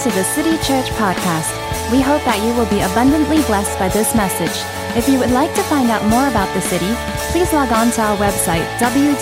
to 0.00 0.10
the 0.12 0.24
City 0.24 0.56
Church 0.64 0.88
podcast. 0.96 1.52
We 1.92 2.00
hope 2.00 2.24
that 2.24 2.40
you 2.42 2.54
will 2.54 2.64
be 2.70 2.80
abundantly 2.80 3.42
blessed 3.42 3.78
by 3.78 3.90
this 3.90 4.14
message. 4.14 4.64
If 4.96 5.06
you 5.10 5.18
would 5.18 5.30
like 5.30 5.54
to 5.54 5.62
find 5.64 5.90
out 5.90 6.02
more 6.06 6.26
about 6.28 6.48
the 6.54 6.62
city, 6.62 6.88
please 7.30 7.52
log 7.52 7.70
on 7.70 7.90
to 7.90 8.00
our 8.00 8.16
website 8.16 8.64
www.thecity.sg. 8.78 9.20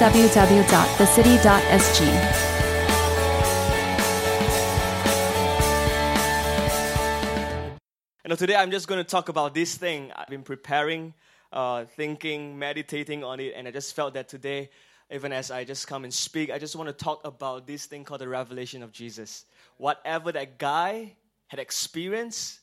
You 8.24 8.36
today 8.36 8.54
I'm 8.54 8.70
just 8.70 8.86
going 8.86 9.02
to 9.02 9.10
talk 9.10 9.28
about 9.28 9.54
this 9.54 9.74
thing. 9.74 10.12
I've 10.14 10.28
been 10.28 10.44
preparing, 10.44 11.12
uh, 11.52 11.86
thinking, 11.86 12.56
meditating 12.56 13.24
on 13.24 13.40
it, 13.40 13.54
and 13.56 13.66
I 13.66 13.72
just 13.72 13.96
felt 13.96 14.14
that 14.14 14.28
today, 14.28 14.70
even 15.10 15.32
as 15.32 15.50
I 15.50 15.64
just 15.64 15.88
come 15.88 16.04
and 16.04 16.14
speak, 16.14 16.52
I 16.52 16.60
just 16.60 16.76
want 16.76 16.86
to 16.86 16.92
talk 16.92 17.26
about 17.26 17.66
this 17.66 17.86
thing 17.86 18.04
called 18.04 18.20
the 18.20 18.28
revelation 18.28 18.84
of 18.84 18.92
Jesus. 18.92 19.44
Whatever 19.78 20.30
that 20.32 20.58
guy 20.58 21.14
had 21.46 21.58
experienced, 21.58 22.60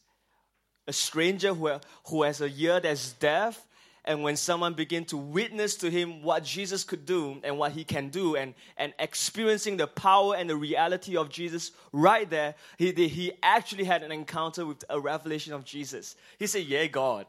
a 0.87 0.93
stranger 0.93 1.53
who, 1.53 1.79
who 2.07 2.23
has 2.23 2.39
a 2.41 2.47
ear 2.47 2.79
that's 2.79 3.13
deaf, 3.13 3.65
and 4.07 4.21
when 4.21 4.35
someone 4.35 4.73
begin 4.73 5.03
to 5.05 5.17
witness 5.17 5.75
to 5.77 5.89
him 5.89 6.21
what 6.21 6.43
Jesus 6.43 6.83
could 6.83 7.07
do 7.07 7.41
and 7.43 7.57
what 7.57 7.71
he 7.71 7.83
can 7.83 8.09
do 8.09 8.35
and, 8.35 8.53
and 8.77 8.93
experiencing 8.99 9.77
the 9.77 9.87
power 9.87 10.35
and 10.35 10.47
the 10.47 10.55
reality 10.55 11.17
of 11.17 11.29
Jesus 11.29 11.71
right 11.91 12.29
there, 12.29 12.53
he, 12.77 12.91
he 12.91 13.31
actually 13.41 13.83
had 13.83 14.03
an 14.03 14.11
encounter 14.11 14.63
with 14.65 14.83
a 14.89 14.99
revelation 14.99 15.53
of 15.53 15.65
Jesus. 15.65 16.15
He 16.37 16.45
said, 16.45 16.65
yeah, 16.65 16.85
God. 16.85 17.25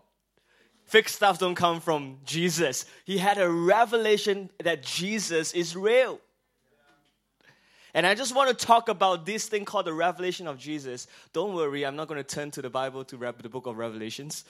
Fake 0.84 1.09
stuff 1.09 1.38
don't 1.38 1.54
come 1.54 1.80
from 1.80 2.18
Jesus. 2.24 2.84
He 3.04 3.18
had 3.18 3.38
a 3.38 3.51
revelation 3.51 4.51
that 4.62 4.82
Jesus 4.82 5.52
is 5.52 5.74
real. 5.74 6.20
And 7.96 8.06
I 8.06 8.14
just 8.14 8.34
want 8.34 8.56
to 8.56 8.66
talk 8.66 8.90
about 8.90 9.24
this 9.24 9.48
thing 9.48 9.64
called 9.64 9.86
the 9.86 9.92
revelation 9.94 10.46
of 10.46 10.58
Jesus. 10.58 11.06
Don't 11.32 11.54
worry, 11.54 11.86
I'm 11.86 11.96
not 11.96 12.08
going 12.08 12.22
to 12.22 12.34
turn 12.36 12.50
to 12.50 12.60
the 12.60 12.68
Bible 12.68 13.04
to 13.04 13.16
read 13.16 13.38
the 13.38 13.48
book 13.48 13.66
of 13.66 13.78
Revelations. 13.78 14.44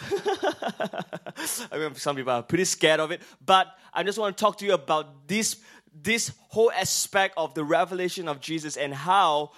I 0.00 1.78
mean, 1.78 1.96
some 1.96 2.14
people 2.14 2.32
are 2.32 2.44
pretty 2.44 2.64
scared 2.64 3.00
of 3.00 3.10
it, 3.10 3.22
but 3.44 3.66
I 3.92 4.04
just 4.04 4.20
want 4.20 4.36
to 4.36 4.40
talk 4.40 4.58
to 4.58 4.64
you 4.64 4.72
about 4.72 5.26
this, 5.26 5.56
this 6.00 6.30
whole 6.50 6.70
aspect 6.70 7.34
of 7.36 7.54
the 7.54 7.64
revelation 7.64 8.28
of 8.28 8.40
Jesus 8.40 8.76
and 8.76 8.94
how 8.94 9.50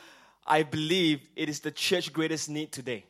I 0.46 0.62
believe 0.62 1.28
it 1.36 1.50
is 1.50 1.60
the 1.60 1.70
church's 1.70 2.08
greatest 2.08 2.48
need 2.48 2.72
today. 2.72 3.04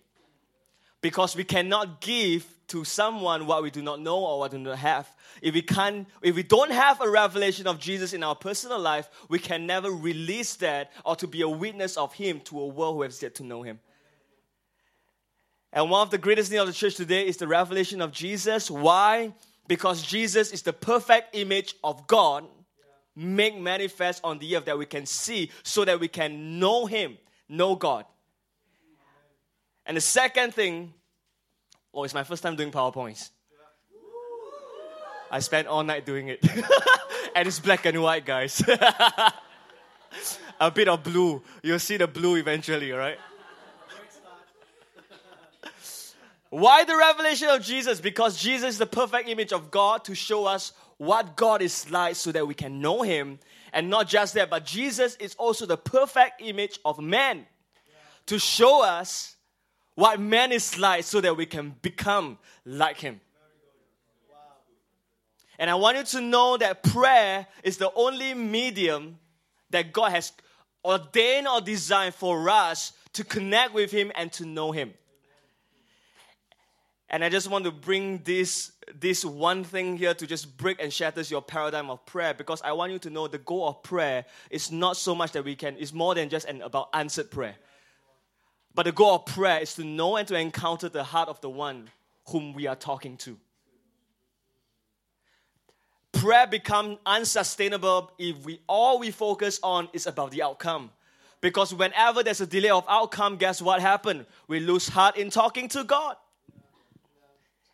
Because 1.01 1.37
we 1.37 1.45
cannot 1.45 2.01
give 2.01 2.47
to 2.69 2.85
someone 2.85 3.47
what 3.47 3.63
we 3.63 3.71
do 3.71 3.83
not 3.83 4.01
know 4.01 4.19
or 4.19 4.41
what 4.41 4.53
we 4.53 4.59
do 4.59 4.65
not 4.65 4.79
have. 4.79 5.09
If 5.41 5.55
we 5.55 5.63
can't, 5.63 6.07
if 6.23 6.35
we 6.35 6.43
don't 6.43 6.71
have 6.71 7.01
a 7.01 7.09
revelation 7.09 7.67
of 7.67 7.79
Jesus 7.79 8.13
in 8.13 8.23
our 8.23 8.35
personal 8.35 8.79
life, 8.79 9.09
we 9.29 9.39
can 9.39 9.67
never 9.67 9.91
release 9.91 10.57
that 10.57 10.93
or 11.05 11.17
to 11.17 11.27
be 11.27 11.43
a 11.43 11.49
witness 11.49 11.97
of 11.97 12.13
Him 12.15 12.41
to 12.43 12.61
a 12.61 12.67
world 12.67 12.97
who 12.97 13.03
has 13.03 13.23
yet 13.23 13.35
to 13.37 13.45
know 13.45 13.63
Him. 13.63 13.81
And 15.73 15.91
one 15.91 16.03
of 16.03 16.11
the 16.11 16.19
greatest 16.19 16.51
needs 16.51 16.61
of 16.61 16.67
the 16.67 16.73
church 16.73 16.95
today 16.95 17.27
is 17.27 17.37
the 17.37 17.47
revelation 17.47 18.01
of 18.01 18.13
Jesus. 18.13 18.71
Why? 18.71 19.33
Because 19.67 20.03
Jesus 20.03 20.51
is 20.51 20.63
the 20.63 20.73
perfect 20.73 21.37
image 21.37 21.75
of 21.85 22.07
God 22.07 22.45
made 23.15 23.59
manifest 23.59 24.21
on 24.25 24.39
the 24.39 24.57
earth 24.57 24.65
that 24.67 24.79
we 24.79 24.87
can 24.87 25.05
see 25.05 25.51
so 25.63 25.85
that 25.85 26.01
we 26.01 26.09
can 26.09 26.59
know 26.59 26.87
Him, 26.87 27.19
know 27.49 27.75
God. 27.75 28.05
And 29.89 29.97
the 29.97 30.03
second 30.03 30.53
thing, 30.53 30.93
oh, 31.95 32.05
it's 32.05 32.13
my 32.13 32.23
first 32.23 32.43
time 32.43 32.57
doing 32.57 32.71
PowerPoints. 32.71 33.31
I 35.31 35.41
spent 35.41 35.67
all 35.67 35.83
night 35.83 36.05
doing 36.05 36.29
it. 36.29 36.45
and 37.35 37.49
it's 37.49 37.59
black 37.59 37.87
and 37.87 38.03
white, 38.03 38.27
guys. 38.27 38.63
A 40.61 40.71
bit 40.71 40.89
of 40.89 41.03
blue. 41.03 41.43
You'll 41.63 41.79
see 41.79 41.97
the 41.97 42.07
blue 42.07 42.37
eventually, 42.37 42.93
right? 42.93 43.19
Why 46.51 46.85
the 46.85 46.97
revelation 46.97 47.49
of 47.49 47.63
Jesus? 47.63 47.99
Because 47.99 48.39
Jesus 48.39 48.75
is 48.75 48.79
the 48.79 48.87
perfect 48.87 49.27
image 49.27 49.55
of 49.55 49.71
God 49.71 50.05
to 50.05 50.15
show 50.15 50.45
us 50.45 50.75
what 50.99 51.35
God 51.35 51.63
is 51.63 51.91
like 51.91 52.17
so 52.17 52.31
that 52.33 52.47
we 52.47 52.55
can 52.55 52.83
know 52.83 53.01
Him. 53.01 53.39
And 53.73 53.89
not 53.89 54.07
just 54.07 54.35
that, 54.35 54.51
but 54.51 54.67
Jesus 54.67 55.17
is 55.17 55.35
also 55.37 55.65
the 55.65 55.79
perfect 55.79 56.43
image 56.43 56.79
of 56.85 56.99
man 56.99 57.47
to 58.27 58.39
show 58.39 58.85
us 58.85 59.37
what 59.99 60.21
man 60.21 60.53
is 60.53 60.79
like 60.79 61.03
so 61.03 61.21
that 61.21 61.37
we 61.37 61.45
can 61.45 61.75
become 61.83 62.39
like 62.65 62.99
Him. 62.99 63.21
And 65.59 65.69
I 65.69 65.75
want 65.75 65.97
you 65.97 66.05
to 66.05 66.21
know 66.21 66.57
that 66.57 66.85
prayer 66.85 67.49
is 67.65 67.79
the 67.79 67.91
only 67.97 68.33
medium 68.33 69.19
that 69.71 69.93
God 69.93 70.13
has 70.13 70.31
ordained 70.85 71.49
or 71.49 71.61
designed 71.61 72.15
for 72.15 72.49
us 72.49 72.93
to 73.15 73.25
connect 73.25 73.75
with 73.75 73.91
Him 73.91 74.13
and 74.15 74.31
to 74.35 74.47
know 74.47 74.71
Him. 74.71 74.95
And 77.11 77.25
I 77.25 77.29
just 77.29 77.51
want 77.51 77.65
to 77.65 77.73
bring 77.73 78.19
this, 78.19 78.71
this 78.95 79.25
one 79.25 79.65
thing 79.65 79.97
here 79.97 80.15
to 80.15 80.29
just 80.29 80.57
break 80.57 80.81
and 80.81 80.93
shatter 80.93 81.23
your 81.23 81.43
paradigm 81.43 81.91
of 81.91 82.07
prayer 82.07 82.35
because 82.35 82.63
I 82.63 82.71
want 82.71 82.93
you 82.93 83.01
to 83.01 83.11
know 83.11 83.27
the 83.27 83.39
goal 83.39 83.67
of 83.67 83.83
prayer 83.83 84.27
is 84.49 84.71
not 84.71 84.97
so 84.97 85.17
much 85.17 85.33
that 85.33 85.45
we 85.45 85.57
can, 85.57 85.75
it's 85.77 85.93
more 85.93 86.15
than 86.15 86.29
just 86.29 86.47
an, 86.47 86.63
about 86.63 86.89
answered 86.95 87.33
prayer. 87.33 87.57
But 88.79 88.85
the 88.85 88.93
goal 88.93 89.17
of 89.17 89.27
prayer 89.27 89.59
is 89.59 89.75
to 89.75 89.83
know 89.83 90.15
and 90.15 90.29
to 90.29 90.37
encounter 90.37 90.89
the 90.89 91.03
heart 91.03 91.29
of 91.29 91.41
the 91.41 91.51
one 91.51 91.91
whom 92.29 92.53
we 92.53 92.69
are 92.69 92.77
talking 92.77 93.17
to. 93.17 93.37
Prayer 96.13 96.47
becomes 96.47 96.99
unsustainable 97.05 98.13
if 98.21 98.37
we 98.45 98.61
all 98.69 99.01
we 99.01 99.11
focus 99.11 99.59
on 99.65 99.89
is 99.93 100.07
about 100.07 100.31
the 100.31 100.45
outcome. 100.45 100.93
Because 101.41 101.75
whenever 101.75 102.23
there's 102.23 102.41
a 102.41 102.47
delay 102.47 102.71
of 102.71 102.85
outcome, 102.89 103.35
guess 103.35 103.61
what 103.61 103.81
happened? 103.81 104.27
We 104.47 104.61
lose 104.61 104.89
heart 104.89 105.17
in 105.17 105.31
talking 105.31 105.67
to 105.71 105.83
God. 105.83 106.15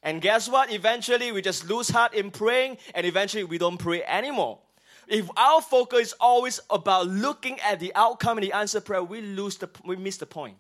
And 0.03 0.23
guess 0.23 0.49
what? 0.49 0.73
Eventually, 0.73 1.33
we 1.33 1.43
just 1.43 1.69
lose 1.69 1.91
heart 1.91 2.15
in 2.15 2.31
praying, 2.31 2.79
and 2.95 3.05
eventually, 3.05 3.45
we 3.45 3.59
don't 3.59 3.77
pray 3.77 4.03
anymore. 4.05 4.59
If 5.07 5.29
our 5.37 5.61
focus 5.61 6.01
is 6.01 6.15
always 6.19 6.61
about 6.71 7.09
looking 7.09 7.61
at 7.61 7.79
the 7.79 7.93
outcome 7.95 8.39
and 8.39 8.47
the 8.47 8.55
answer 8.55 8.81
prayer, 8.81 9.05
we 9.05 9.21
lose 9.21 9.59
the 9.59 9.69
we 9.85 9.97
miss 9.97 10.17
the 10.17 10.25
point. 10.25 10.57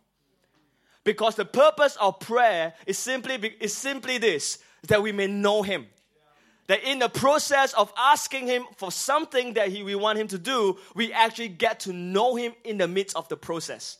Because 1.04 1.34
the 1.34 1.44
purpose 1.44 1.96
of 1.96 2.18
prayer 2.18 2.74
is 2.86 2.98
simply 2.98 3.34
is 3.60 3.76
simply 3.76 4.18
this: 4.18 4.58
that 4.88 5.02
we 5.02 5.12
may 5.12 5.26
know 5.26 5.62
Him. 5.62 5.86
That 6.66 6.82
in 6.82 6.98
the 6.98 7.10
process 7.10 7.74
of 7.74 7.92
asking 7.96 8.46
Him 8.46 8.64
for 8.76 8.90
something 8.90 9.54
that 9.54 9.68
he, 9.68 9.82
we 9.82 9.94
want 9.94 10.18
Him 10.18 10.28
to 10.28 10.38
do, 10.38 10.78
we 10.94 11.12
actually 11.12 11.48
get 11.48 11.80
to 11.80 11.92
know 11.92 12.36
Him 12.36 12.54
in 12.64 12.78
the 12.78 12.88
midst 12.88 13.16
of 13.16 13.28
the 13.28 13.36
process 13.36 13.98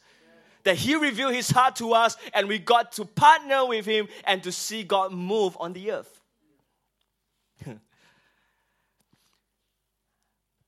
that 0.65 0.77
He 0.77 0.97
revealed 0.97 1.35
His 1.35 1.51
heart 1.51 1.77
to 1.77 1.93
us 1.93 2.17
and 2.33 2.49
we 2.49 2.59
got 2.59 2.93
to 2.93 3.05
partner 3.05 3.67
with 3.67 3.87
Him 3.87 4.09
and 4.25 4.43
to 4.43 4.51
see 4.51 4.83
God 4.83 5.13
move 5.13 5.57
on 5.61 5.73
the 5.73 5.93
earth. 5.93 6.21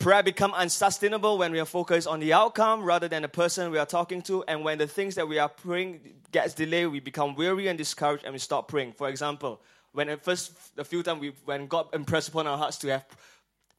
Prayer 0.07 0.23
become 0.23 0.55
unsustainable 0.55 1.37
when 1.37 1.51
we 1.51 1.59
are 1.59 1.65
focused 1.65 2.07
on 2.07 2.21
the 2.21 2.33
outcome 2.33 2.85
rather 2.85 3.09
than 3.09 3.23
the 3.23 3.29
person 3.29 3.73
we 3.73 3.79
are 3.79 3.85
talking 3.85 4.23
to, 4.23 4.45
and 4.47 4.63
when 4.63 4.79
the 4.79 4.87
things 4.87 5.17
that 5.17 5.27
we 5.27 5.37
are 5.41 5.49
praying 5.49 5.99
gets 6.31 6.55
delayed, 6.55 6.87
we 6.93 7.01
become 7.01 7.35
weary 7.35 7.67
and 7.67 7.77
discouraged, 7.77 8.23
and 8.23 8.33
we 8.33 8.39
stop 8.39 8.69
praying. 8.69 8.93
For 8.93 9.09
example, 9.09 9.61
when 9.91 10.09
at 10.09 10.23
first 10.23 10.77
the 10.77 10.85
few 10.85 11.03
times 11.03 11.21
we 11.21 11.33
when 11.45 11.67
God 11.67 11.93
impressed 11.93 12.29
upon 12.29 12.47
our 12.47 12.57
hearts 12.57 12.77
to 12.79 12.89
have 12.91 13.05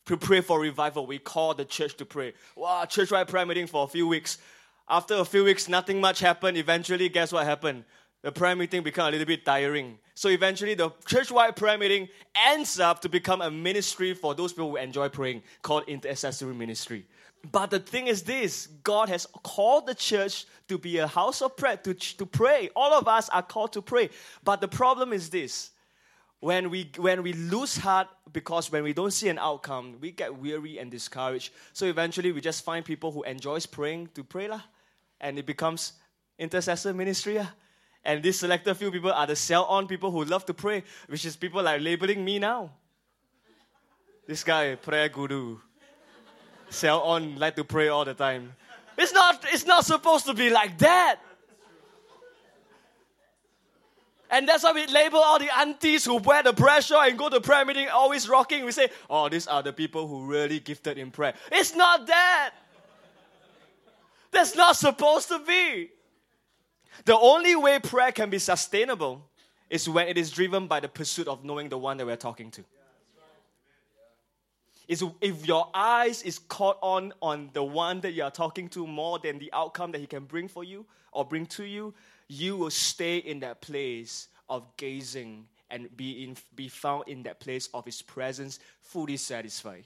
to 0.08 0.18
pray 0.18 0.42
for 0.42 0.60
revival, 0.60 1.08
we 1.08 1.18
call 1.18 1.54
the 1.54 1.64
church 1.64 1.96
to 1.96 2.06
pray. 2.06 2.34
Wow, 2.58 2.84
church 2.84 3.10
wide 3.10 3.30
prayer 3.30 3.46
meeting 3.46 3.66
for 3.66 3.86
a 3.86 3.88
few 3.88 4.06
weeks. 4.06 4.38
After 4.90 5.14
a 5.14 5.24
few 5.24 5.46
weeks, 5.46 5.70
nothing 5.70 6.02
much 6.02 6.20
happened. 6.20 6.58
Eventually, 6.58 7.08
guess 7.08 7.32
what 7.32 7.46
happened? 7.46 7.86
The 8.22 8.34
prayer 8.34 8.58
meeting 8.58 8.84
became 8.84 9.06
a 9.06 9.12
little 9.12 9.26
bit 9.26 9.46
tiring. 9.46 9.98
So 10.18 10.30
eventually, 10.30 10.74
the 10.74 10.90
church-wide 11.06 11.56
prayer 11.56 11.78
meeting 11.78 12.10
ends 12.36 12.80
up 12.80 13.02
to 13.02 13.08
become 13.08 13.40
a 13.40 13.52
ministry 13.52 14.16
for 14.16 14.34
those 14.34 14.52
people 14.52 14.72
who 14.72 14.78
enjoy 14.78 15.10
praying, 15.10 15.44
called 15.62 15.84
intercessory 15.88 16.56
ministry. 16.56 17.06
But 17.52 17.70
the 17.70 17.78
thing 17.78 18.08
is 18.08 18.24
this 18.24 18.66
God 18.66 19.10
has 19.10 19.28
called 19.44 19.86
the 19.86 19.94
church 19.94 20.48
to 20.70 20.80
be 20.80 20.98
a 20.98 21.06
house 21.06 21.44
of 21.44 21.56
prayer, 21.56 21.78
to, 21.78 21.94
to 21.94 22.26
pray. 22.26 22.72
All 22.76 22.96
of 22.96 23.08
us 23.08 23.30
are 23.30 23.44
called 23.44 23.74
to 23.74 23.82
pray. 23.84 24.10
But 24.44 24.60
the 24.60 24.68
problem 24.68 25.14
is 25.14 25.30
this 25.30 25.70
when 26.40 26.72
we 26.72 26.90
when 26.98 27.22
we 27.22 27.34
lose 27.34 27.78
heart 27.78 28.08
because 28.34 28.72
when 28.72 28.82
we 28.82 28.94
don't 28.94 29.14
see 29.14 29.30
an 29.30 29.38
outcome 29.38 29.98
we 30.02 30.12
get 30.12 30.36
weary 30.38 30.78
and 30.78 30.92
discouraged 30.92 31.52
so 31.74 31.88
eventually 31.88 32.32
we 32.32 32.40
just 32.40 32.64
find 32.64 32.86
people 32.86 33.12
who 33.12 33.24
enjoys 33.24 33.66
praying 33.66 34.08
to 34.14 34.24
pray 34.24 34.48
lah 34.48 34.62
and 35.20 35.40
it 35.40 35.48
becomes 35.48 35.94
intercessor 36.38 36.94
ministry. 36.94 37.40
And 38.08 38.24
this 38.24 38.40
selected 38.40 38.74
few 38.76 38.90
people 38.90 39.12
are 39.12 39.28
the 39.28 39.36
sell 39.36 39.66
on 39.66 39.86
people 39.86 40.12
who 40.12 40.24
love 40.24 40.46
to 40.46 40.54
pray, 40.54 40.82
which 41.08 41.26
is 41.26 41.36
people 41.36 41.62
like 41.62 41.82
labeling 41.82 42.24
me 42.24 42.40
now. 42.40 42.72
This 44.26 44.46
guy, 44.46 44.76
prayer 44.76 45.10
guru. 45.10 45.58
Sell 46.70 47.02
on, 47.02 47.36
like 47.36 47.58
to 47.58 47.66
pray 47.66 47.90
all 47.90 48.06
the 48.06 48.14
time. 48.14 48.54
It's 48.98 49.12
not, 49.12 49.44
it's 49.52 49.66
not 49.66 49.84
supposed 49.84 50.26
to 50.26 50.34
be 50.34 50.50
like 50.50 50.78
that. 50.78 51.18
And 54.32 54.48
that's 54.48 54.64
why 54.64 54.72
we 54.72 54.88
label 54.88 55.20
all 55.20 55.38
the 55.38 55.50
aunties 55.60 56.06
who 56.06 56.16
wear 56.16 56.44
the 56.44 56.54
prayer 56.54 56.82
shawl 56.82 57.02
and 57.02 57.18
go 57.18 57.28
to 57.28 57.42
prayer 57.42 57.66
meeting 57.66 57.90
always 57.90 58.30
rocking. 58.30 58.64
We 58.64 58.72
say, 58.72 58.90
oh, 59.10 59.28
these 59.28 59.48
are 59.48 59.62
the 59.62 59.74
people 59.74 60.08
who 60.08 60.26
really 60.26 60.62
gifted 60.62 60.98
in 60.98 61.12
prayer. 61.12 61.34
It's 61.52 61.76
not 61.76 62.08
that. 62.08 62.52
That's 64.32 64.56
not 64.56 64.78
supposed 64.78 65.28
to 65.28 65.40
be. 65.40 65.90
The 67.06 67.18
only 67.18 67.56
way 67.56 67.80
prayer 67.80 68.12
can 68.12 68.30
be 68.30 68.40
sustainable 68.40 69.24
is 69.70 69.88
when 69.88 70.08
it 70.08 70.18
is 70.18 70.32
driven 70.32 70.68
by 70.68 70.80
the 70.80 70.88
pursuit 70.88 71.28
of 71.28 71.44
knowing 71.44 71.70
the 71.70 71.78
one 71.78 71.98
that 71.98 72.06
we're 72.06 72.16
talking 72.16 72.52
to. 72.52 72.64
Is 74.88 75.04
if 75.20 75.46
your 75.46 75.70
eyes 75.74 76.24
is 76.24 76.40
caught 76.40 76.78
on 76.82 77.14
on 77.22 77.50
the 77.52 77.64
one 77.64 78.00
that 78.02 78.14
you 78.14 78.24
are 78.24 78.32
talking 78.32 78.70
to 78.70 78.88
more 78.88 79.20
than 79.20 79.38
the 79.38 79.52
outcome 79.52 79.92
that 79.92 80.00
he 80.00 80.08
can 80.08 80.24
bring 80.24 80.48
for 80.48 80.64
you 80.64 80.86
or 81.12 81.26
bring 81.26 81.46
to 81.48 81.66
you, 81.66 81.94
you 82.30 82.56
will 82.56 82.70
stay 82.70 83.18
in 83.18 83.42
that 83.42 83.60
place 83.60 84.30
of 84.48 84.66
gazing 84.78 85.46
and 85.70 85.96
be 85.98 86.24
in, 86.24 86.38
be 86.56 86.70
found 86.70 87.04
in 87.08 87.24
that 87.24 87.42
place 87.42 87.68
of 87.74 87.84
his 87.84 88.02
presence 88.02 88.60
fully 88.80 89.18
satisfied. 89.18 89.86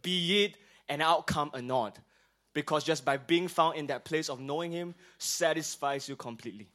Be 0.00 0.44
it 0.44 0.54
an 0.88 1.02
outcome 1.02 1.50
or 1.52 1.60
not, 1.60 1.98
because 2.56 2.84
just 2.84 3.04
by 3.04 3.18
being 3.18 3.48
found 3.48 3.76
in 3.76 3.86
that 3.88 4.06
place 4.06 4.30
of 4.30 4.40
knowing 4.40 4.72
him 4.72 4.94
satisfies 5.18 6.08
you 6.08 6.16
completely. 6.16 6.66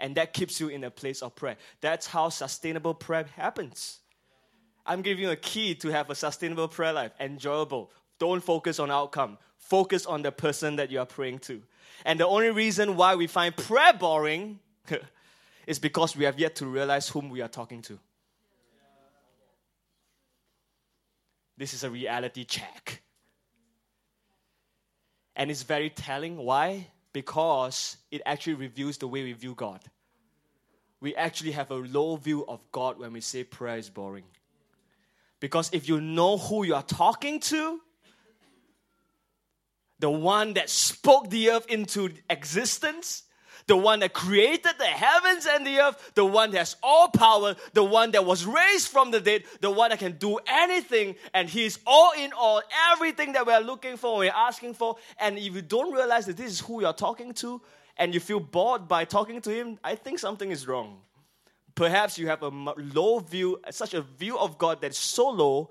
And 0.00 0.14
that 0.14 0.32
keeps 0.32 0.58
you 0.58 0.68
in 0.68 0.82
a 0.82 0.90
place 0.90 1.20
of 1.20 1.36
prayer. 1.36 1.58
That's 1.82 2.06
how 2.06 2.30
sustainable 2.30 2.94
prayer 2.94 3.26
happens. 3.36 3.98
I'm 4.86 5.02
giving 5.02 5.24
you 5.24 5.30
a 5.30 5.36
key 5.36 5.74
to 5.74 5.88
have 5.90 6.08
a 6.08 6.14
sustainable 6.14 6.68
prayer 6.68 6.94
life, 6.94 7.12
enjoyable. 7.20 7.90
Don't 8.18 8.42
focus 8.42 8.78
on 8.78 8.90
outcome. 8.90 9.36
Focus 9.58 10.06
on 10.06 10.22
the 10.22 10.32
person 10.32 10.76
that 10.76 10.90
you 10.90 11.00
are 11.00 11.06
praying 11.06 11.40
to. 11.40 11.60
And 12.06 12.18
the 12.18 12.26
only 12.26 12.50
reason 12.50 12.96
why 12.96 13.14
we 13.14 13.26
find 13.26 13.54
prayer 13.54 13.92
boring 13.92 14.58
is 15.66 15.78
because 15.78 16.16
we 16.16 16.24
have 16.24 16.38
yet 16.38 16.56
to 16.56 16.66
realize 16.66 17.10
whom 17.10 17.28
we 17.28 17.42
are 17.42 17.48
talking 17.48 17.82
to. 17.82 17.98
This 21.58 21.74
is 21.74 21.84
a 21.84 21.90
reality 21.90 22.44
check. 22.44 23.03
And 25.36 25.50
it's 25.50 25.62
very 25.62 25.90
telling. 25.90 26.36
Why? 26.36 26.88
Because 27.12 27.96
it 28.10 28.22
actually 28.24 28.54
reveals 28.54 28.98
the 28.98 29.08
way 29.08 29.22
we 29.24 29.32
view 29.32 29.54
God. 29.54 29.80
We 31.00 31.14
actually 31.14 31.52
have 31.52 31.70
a 31.70 31.74
low 31.74 32.16
view 32.16 32.46
of 32.46 32.60
God 32.72 32.98
when 32.98 33.12
we 33.12 33.20
say 33.20 33.44
prayer 33.44 33.76
is 33.76 33.90
boring. 33.90 34.24
Because 35.40 35.68
if 35.72 35.88
you 35.88 36.00
know 36.00 36.38
who 36.38 36.64
you 36.64 36.74
are 36.74 36.82
talking 36.82 37.40
to, 37.40 37.80
the 39.98 40.10
one 40.10 40.54
that 40.54 40.70
spoke 40.70 41.30
the 41.30 41.50
earth 41.50 41.66
into 41.66 42.10
existence, 42.30 43.24
the 43.66 43.76
one 43.76 44.00
that 44.00 44.12
created 44.12 44.72
the 44.78 44.84
heavens 44.84 45.46
and 45.50 45.66
the 45.66 45.78
earth, 45.78 46.12
the 46.14 46.24
one 46.24 46.50
that 46.50 46.58
has 46.58 46.76
all 46.82 47.08
power, 47.08 47.56
the 47.72 47.84
one 47.84 48.10
that 48.10 48.24
was 48.24 48.44
raised 48.44 48.88
from 48.88 49.10
the 49.10 49.20
dead, 49.20 49.44
the 49.60 49.70
one 49.70 49.90
that 49.90 49.98
can 49.98 50.12
do 50.12 50.38
anything, 50.46 51.14
and 51.32 51.48
He's 51.48 51.78
all 51.86 52.12
in 52.12 52.32
all, 52.32 52.62
everything 52.92 53.32
that 53.32 53.46
we're 53.46 53.60
looking 53.60 53.96
for, 53.96 54.18
we're 54.18 54.30
asking 54.30 54.74
for. 54.74 54.96
And 55.18 55.38
if 55.38 55.54
you 55.54 55.62
don't 55.62 55.92
realize 55.92 56.26
that 56.26 56.36
this 56.36 56.50
is 56.50 56.60
who 56.60 56.82
you're 56.82 56.92
talking 56.92 57.32
to, 57.34 57.60
and 57.96 58.12
you 58.12 58.20
feel 58.20 58.40
bored 58.40 58.88
by 58.88 59.04
talking 59.04 59.40
to 59.42 59.50
Him, 59.50 59.78
I 59.82 59.94
think 59.94 60.18
something 60.18 60.50
is 60.50 60.66
wrong. 60.66 61.00
Perhaps 61.74 62.18
you 62.18 62.28
have 62.28 62.42
a 62.42 62.48
low 62.48 63.18
view, 63.18 63.60
such 63.70 63.94
a 63.94 64.02
view 64.02 64.38
of 64.38 64.58
God 64.58 64.80
that's 64.80 64.98
so 64.98 65.28
low 65.30 65.70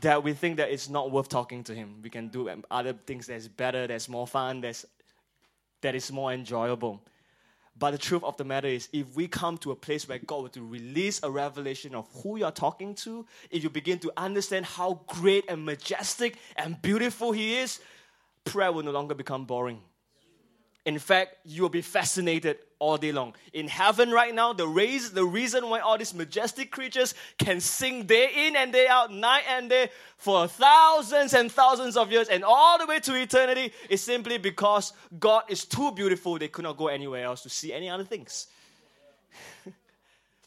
that 0.00 0.22
we 0.22 0.34
think 0.34 0.58
that 0.58 0.70
it's 0.70 0.88
not 0.88 1.10
worth 1.10 1.28
talking 1.28 1.64
to 1.64 1.74
Him. 1.74 2.00
We 2.02 2.10
can 2.10 2.28
do 2.28 2.48
um, 2.50 2.64
other 2.70 2.92
things 2.92 3.26
that's 3.26 3.48
better, 3.48 3.86
that's 3.86 4.08
more 4.08 4.26
fun, 4.26 4.60
that's, 4.60 4.84
that 5.80 5.94
is 5.94 6.10
more 6.12 6.32
enjoyable. 6.32 7.02
But 7.78 7.92
the 7.92 7.98
truth 7.98 8.24
of 8.24 8.36
the 8.36 8.44
matter 8.44 8.66
is, 8.66 8.88
if 8.92 9.14
we 9.14 9.28
come 9.28 9.56
to 9.58 9.70
a 9.70 9.76
place 9.76 10.08
where 10.08 10.18
God 10.18 10.42
were 10.42 10.48
to 10.50 10.62
release 10.62 11.20
a 11.22 11.30
revelation 11.30 11.94
of 11.94 12.08
who 12.22 12.36
you're 12.36 12.50
talking 12.50 12.94
to, 12.96 13.24
if 13.50 13.62
you 13.62 13.70
begin 13.70 14.00
to 14.00 14.12
understand 14.16 14.66
how 14.66 15.00
great 15.06 15.44
and 15.48 15.64
majestic 15.64 16.38
and 16.56 16.80
beautiful 16.82 17.30
He 17.30 17.56
is, 17.56 17.78
prayer 18.44 18.72
will 18.72 18.82
no 18.82 18.90
longer 18.90 19.14
become 19.14 19.44
boring. 19.44 19.80
In 20.84 20.98
fact, 20.98 21.36
you 21.44 21.62
will 21.62 21.68
be 21.68 21.82
fascinated 21.82 22.58
all 22.78 22.96
day 22.96 23.12
long. 23.12 23.34
In 23.52 23.68
heaven 23.68 24.10
right 24.10 24.34
now, 24.34 24.52
the, 24.52 24.66
raise, 24.66 25.10
the 25.10 25.24
reason 25.24 25.68
why 25.68 25.80
all 25.80 25.98
these 25.98 26.14
majestic 26.14 26.70
creatures 26.70 27.14
can 27.38 27.60
sing 27.60 28.04
day 28.04 28.46
in 28.46 28.56
and 28.56 28.72
day 28.72 28.86
out, 28.86 29.12
night 29.12 29.42
and 29.48 29.68
day, 29.68 29.90
for 30.16 30.46
thousands 30.46 31.34
and 31.34 31.50
thousands 31.50 31.96
of 31.96 32.12
years 32.12 32.28
and 32.28 32.44
all 32.44 32.78
the 32.78 32.86
way 32.86 33.00
to 33.00 33.14
eternity 33.20 33.72
is 33.90 34.00
simply 34.00 34.38
because 34.38 34.92
God 35.18 35.44
is 35.48 35.64
too 35.64 35.92
beautiful. 35.92 36.38
They 36.38 36.48
could 36.48 36.64
not 36.64 36.76
go 36.76 36.88
anywhere 36.88 37.24
else 37.24 37.42
to 37.42 37.48
see 37.48 37.72
any 37.72 37.90
other 37.90 38.04
things. 38.04 38.46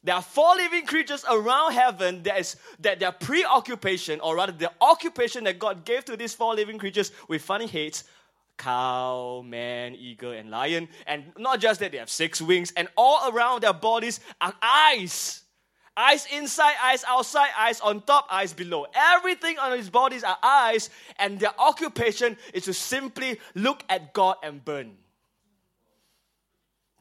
there 0.04 0.16
are 0.16 0.22
four 0.22 0.56
living 0.56 0.86
creatures 0.86 1.26
around 1.30 1.74
heaven 1.74 2.24
that, 2.24 2.40
is, 2.40 2.56
that 2.80 3.00
their 3.00 3.12
preoccupation, 3.12 4.20
or 4.22 4.38
rather 4.38 4.54
the 4.54 4.72
occupation 4.80 5.44
that 5.44 5.60
God 5.60 5.84
gave 5.84 6.06
to 6.06 6.16
these 6.16 6.34
four 6.34 6.56
living 6.56 6.78
creatures 6.78 7.12
with 7.28 7.42
funny 7.42 7.68
heads, 7.68 8.06
cow, 8.58 9.44
man, 9.46 9.96
eagle, 9.96 10.32
and 10.32 10.50
lion. 10.50 10.88
And 11.08 11.32
not 11.38 11.60
just 11.60 11.80
that, 11.80 11.92
they 11.92 11.98
have 11.98 12.10
six 12.10 12.42
wings, 12.42 12.72
and 12.76 12.88
all 12.96 13.32
around 13.32 13.64
their 13.64 13.74
bodies 13.74 14.20
are 14.40 14.54
eyes. 14.62 15.44
Eyes 15.96 16.26
inside, 16.32 16.76
eyes 16.82 17.04
outside, 17.08 17.50
eyes 17.58 17.82
on 17.82 18.02
top, 18.02 18.26
eyes 18.32 18.54
below. 18.54 18.86
Everything 18.96 19.60
on 19.60 19.78
his 19.78 19.90
bodies 19.90 20.24
are 20.24 20.38
eyes, 20.42 20.90
and 21.20 21.40
their 21.40 21.54
occupation 21.60 22.38
is 22.54 22.64
to 22.66 22.74
simply 22.74 23.40
look 23.56 23.84
at 23.90 24.14
God 24.14 24.38
and 24.42 24.64
burn. 24.64 24.94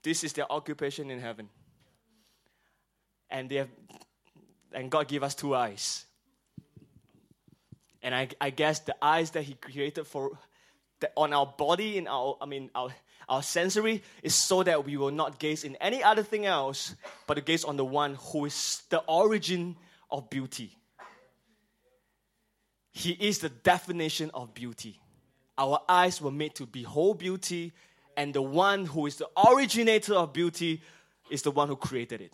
This 0.02 0.24
is 0.24 0.32
their 0.32 0.50
occupation 0.50 1.10
in 1.10 1.20
heaven. 1.20 1.48
And 3.28 3.48
they 3.48 3.56
have 3.56 3.68
and 4.72 4.90
God 4.90 5.08
gave 5.08 5.22
us 5.22 5.34
two 5.34 5.54
eyes. 5.54 6.04
And 8.02 8.14
I, 8.14 8.28
I 8.40 8.50
guess 8.50 8.80
the 8.80 8.96
eyes 9.02 9.30
that 9.32 9.42
He 9.42 9.54
created 9.54 10.06
for 10.06 10.38
that 11.00 11.12
on 11.16 11.32
our 11.32 11.46
body, 11.46 11.98
in 11.98 12.06
our, 12.06 12.36
I 12.40 12.46
mean, 12.46 12.70
our, 12.74 12.90
our 13.28 13.42
sensory, 13.42 14.02
is 14.22 14.34
so 14.34 14.62
that 14.62 14.84
we 14.84 14.96
will 14.96 15.10
not 15.10 15.38
gaze 15.38 15.64
in 15.64 15.76
any 15.76 16.02
other 16.02 16.22
thing 16.22 16.46
else, 16.46 16.94
but 17.26 17.34
to 17.34 17.40
gaze 17.40 17.64
on 17.64 17.76
the 17.76 17.84
one 17.84 18.16
who 18.16 18.44
is 18.46 18.82
the 18.90 18.98
origin 19.06 19.76
of 20.10 20.30
beauty. 20.30 20.76
He 22.92 23.12
is 23.12 23.38
the 23.38 23.48
definition 23.48 24.30
of 24.34 24.52
beauty. 24.52 25.00
Our 25.56 25.80
eyes 25.88 26.20
were 26.20 26.30
made 26.30 26.54
to 26.56 26.66
behold 26.66 27.18
beauty, 27.18 27.72
and 28.16 28.34
the 28.34 28.42
one 28.42 28.86
who 28.86 29.06
is 29.06 29.16
the 29.16 29.28
originator 29.48 30.14
of 30.14 30.32
beauty 30.32 30.82
is 31.30 31.42
the 31.42 31.50
one 31.50 31.68
who 31.68 31.76
created 31.76 32.20
it. 32.20 32.32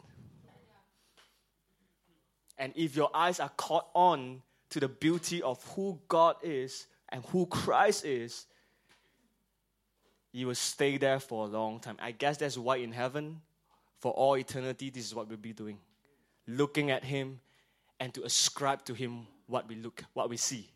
And 2.58 2.72
if 2.74 2.96
your 2.96 3.10
eyes 3.14 3.38
are 3.38 3.50
caught 3.50 3.88
on 3.94 4.42
to 4.70 4.80
the 4.80 4.88
beauty 4.88 5.42
of 5.42 5.62
who 5.74 6.00
God 6.08 6.36
is 6.42 6.86
and 7.10 7.22
who 7.26 7.46
Christ 7.46 8.04
is, 8.04 8.46
you 10.36 10.48
will 10.48 10.54
stay 10.54 10.98
there 10.98 11.18
for 11.18 11.46
a 11.46 11.48
long 11.48 11.80
time. 11.80 11.96
I 11.98 12.10
guess 12.12 12.36
that's 12.36 12.58
why 12.58 12.76
in 12.76 12.92
heaven, 12.92 13.40
for 14.00 14.12
all 14.12 14.36
eternity, 14.36 14.90
this 14.90 15.06
is 15.06 15.14
what 15.14 15.28
we'll 15.28 15.38
be 15.38 15.54
doing. 15.54 15.78
Looking 16.46 16.90
at 16.90 17.02
him 17.02 17.40
and 17.98 18.12
to 18.12 18.22
ascribe 18.22 18.84
to 18.84 18.92
him 18.92 19.26
what 19.46 19.66
we 19.66 19.76
look, 19.76 20.04
what 20.12 20.28
we 20.28 20.36
see. 20.36 20.68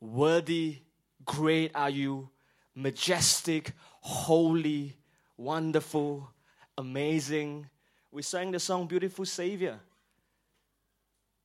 Worthy, 0.00 0.78
great 1.26 1.72
are 1.74 1.90
you, 1.90 2.30
majestic, 2.74 3.72
holy, 4.00 4.96
wonderful, 5.36 6.30
amazing. 6.78 7.68
We 8.10 8.22
sang 8.22 8.50
the 8.50 8.60
song 8.60 8.86
Beautiful 8.86 9.26
Savior. 9.26 9.78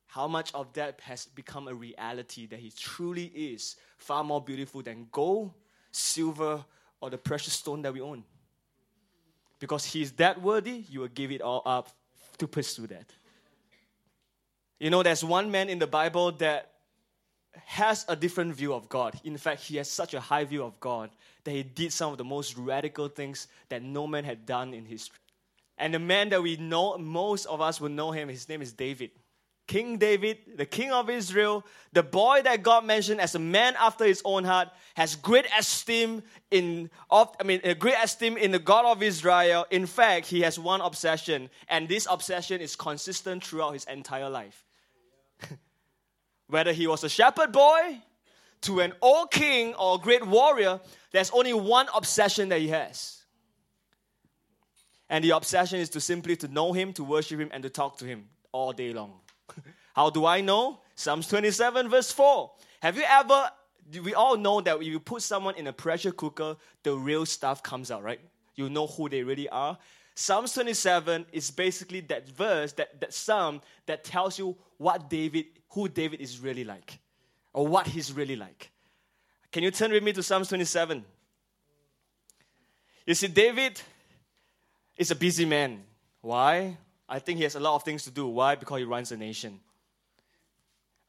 How 0.06 0.26
much 0.26 0.54
of 0.54 0.72
that 0.72 1.00
has 1.02 1.26
become 1.26 1.68
a 1.68 1.74
reality 1.74 2.46
that 2.46 2.60
He 2.60 2.70
truly 2.70 3.26
is 3.26 3.76
far 3.98 4.24
more 4.24 4.40
beautiful 4.40 4.80
than 4.80 5.08
gold, 5.12 5.52
silver, 5.90 6.64
or 7.00 7.10
the 7.10 7.18
precious 7.18 7.54
stone 7.54 7.82
that 7.82 7.92
we 7.92 8.00
own. 8.00 8.24
Because 9.58 9.84
He's 9.84 10.12
that 10.12 10.40
worthy, 10.40 10.84
you 10.88 11.00
will 11.00 11.08
give 11.08 11.30
it 11.30 11.40
all 11.40 11.62
up 11.64 11.90
to 12.38 12.46
pursue 12.46 12.86
that. 12.88 13.10
You 14.78 14.90
know, 14.90 15.02
there's 15.02 15.24
one 15.24 15.50
man 15.50 15.68
in 15.68 15.78
the 15.78 15.86
Bible 15.86 16.32
that 16.32 16.72
has 17.64 18.04
a 18.08 18.16
different 18.16 18.54
view 18.54 18.74
of 18.74 18.88
God. 18.88 19.18
In 19.24 19.36
fact, 19.38 19.62
he 19.62 19.76
has 19.76 19.90
such 19.90 20.12
a 20.12 20.20
high 20.20 20.44
view 20.44 20.62
of 20.62 20.78
God 20.80 21.10
that 21.44 21.52
he 21.52 21.62
did 21.62 21.92
some 21.92 22.12
of 22.12 22.18
the 22.18 22.24
most 22.24 22.56
radical 22.56 23.08
things 23.08 23.48
that 23.68 23.82
no 23.82 24.06
man 24.06 24.24
had 24.24 24.44
done 24.44 24.74
in 24.74 24.84
history. 24.84 25.18
And 25.78 25.94
the 25.94 25.98
man 25.98 26.30
that 26.30 26.42
we 26.42 26.56
know, 26.56 26.98
most 26.98 27.46
of 27.46 27.60
us 27.60 27.80
will 27.80 27.88
know 27.88 28.10
him, 28.10 28.28
his 28.28 28.48
name 28.48 28.62
is 28.62 28.72
David. 28.72 29.10
King 29.66 29.98
David, 29.98 30.38
the 30.56 30.66
king 30.66 30.92
of 30.92 31.10
Israel, 31.10 31.64
the 31.92 32.02
boy 32.02 32.42
that 32.42 32.62
God 32.62 32.84
mentioned 32.84 33.20
as 33.20 33.34
a 33.34 33.40
man 33.40 33.74
after 33.80 34.04
his 34.04 34.22
own 34.24 34.44
heart, 34.44 34.68
has 34.94 35.16
great 35.16 35.46
esteem 35.58 36.22
in 36.50 36.88
of, 37.10 37.34
I 37.40 37.42
mean 37.42 37.60
a 37.64 37.74
great 37.74 37.96
esteem 38.00 38.36
in 38.36 38.52
the 38.52 38.60
God 38.60 38.84
of 38.84 39.02
Israel. 39.02 39.66
In 39.70 39.86
fact, 39.86 40.26
he 40.26 40.42
has 40.42 40.58
one 40.58 40.80
obsession, 40.80 41.50
and 41.68 41.88
this 41.88 42.06
obsession 42.08 42.60
is 42.60 42.76
consistent 42.76 43.44
throughout 43.44 43.72
his 43.72 43.84
entire 43.84 44.30
life. 44.30 44.64
Whether 46.46 46.72
he 46.72 46.86
was 46.86 47.02
a 47.02 47.08
shepherd 47.08 47.50
boy 47.50 47.98
to 48.62 48.80
an 48.80 48.92
old 49.02 49.32
king 49.32 49.74
or 49.74 49.96
a 49.96 49.98
great 49.98 50.24
warrior, 50.24 50.80
there's 51.10 51.30
only 51.30 51.54
one 51.54 51.88
obsession 51.92 52.50
that 52.50 52.60
he 52.60 52.68
has. 52.68 53.24
And 55.08 55.24
the 55.24 55.30
obsession 55.30 55.80
is 55.80 55.90
to 55.90 56.00
simply 56.00 56.36
to 56.36 56.48
know 56.48 56.72
him, 56.72 56.92
to 56.94 57.04
worship 57.04 57.40
him, 57.40 57.50
and 57.52 57.64
to 57.64 57.70
talk 57.70 57.98
to 57.98 58.04
him 58.04 58.28
all 58.52 58.72
day 58.72 58.92
long. 58.92 59.20
How 59.94 60.10
do 60.10 60.26
I 60.26 60.40
know? 60.40 60.80
Psalms 60.94 61.28
27, 61.28 61.88
verse 61.88 62.12
4. 62.12 62.50
Have 62.80 62.96
you 62.96 63.04
ever, 63.08 63.50
we 64.02 64.14
all 64.14 64.36
know 64.36 64.60
that 64.60 64.76
if 64.76 64.84
you 64.84 65.00
put 65.00 65.22
someone 65.22 65.54
in 65.56 65.66
a 65.66 65.72
pressure 65.72 66.12
cooker, 66.12 66.56
the 66.82 66.94
real 66.94 67.26
stuff 67.26 67.62
comes 67.62 67.90
out, 67.90 68.02
right? 68.02 68.20
you 68.56 68.70
know 68.70 68.86
who 68.86 69.08
they 69.08 69.22
really 69.22 69.48
are. 69.48 69.78
Psalms 70.14 70.54
27 70.54 71.26
is 71.32 71.50
basically 71.50 72.00
that 72.00 72.28
verse, 72.28 72.72
that, 72.72 72.98
that 73.00 73.12
psalm 73.12 73.60
that 73.84 74.02
tells 74.02 74.38
you 74.38 74.56
what 74.78 75.08
David, 75.10 75.44
who 75.70 75.88
David 75.88 76.20
is 76.20 76.40
really 76.40 76.64
like, 76.64 76.98
or 77.52 77.66
what 77.66 77.86
he's 77.86 78.12
really 78.12 78.36
like. 78.36 78.70
Can 79.52 79.62
you 79.62 79.70
turn 79.70 79.92
with 79.92 80.02
me 80.02 80.12
to 80.14 80.22
Psalms 80.22 80.48
27? 80.48 81.04
You 83.06 83.14
see, 83.14 83.28
David 83.28 83.80
is 84.96 85.10
a 85.10 85.14
busy 85.14 85.44
man. 85.44 85.84
Why? 86.22 86.78
I 87.08 87.18
think 87.18 87.38
he 87.38 87.44
has 87.44 87.54
a 87.54 87.60
lot 87.60 87.76
of 87.76 87.82
things 87.82 88.04
to 88.04 88.10
do. 88.10 88.26
Why? 88.26 88.54
Because 88.54 88.78
he 88.78 88.84
runs 88.84 89.12
a 89.12 89.16
nation. 89.16 89.60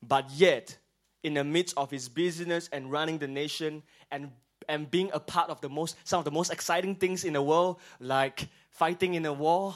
But 0.01 0.29
yet, 0.31 0.77
in 1.23 1.33
the 1.33 1.43
midst 1.43 1.75
of 1.77 1.89
his 1.89 2.07
busyness 2.07 2.69
and 2.71 2.91
running 2.91 3.17
the 3.17 3.27
nation 3.27 3.83
and, 4.11 4.31
and 4.69 4.89
being 4.89 5.09
a 5.13 5.19
part 5.19 5.49
of 5.49 5.59
the 5.61 5.69
most, 5.69 5.97
some 6.03 6.19
of 6.19 6.25
the 6.25 6.31
most 6.31 6.51
exciting 6.51 6.95
things 6.95 7.23
in 7.23 7.33
the 7.33 7.41
world, 7.41 7.79
like 7.99 8.47
fighting 8.69 9.15
in 9.15 9.25
a 9.25 9.33
war, 9.33 9.75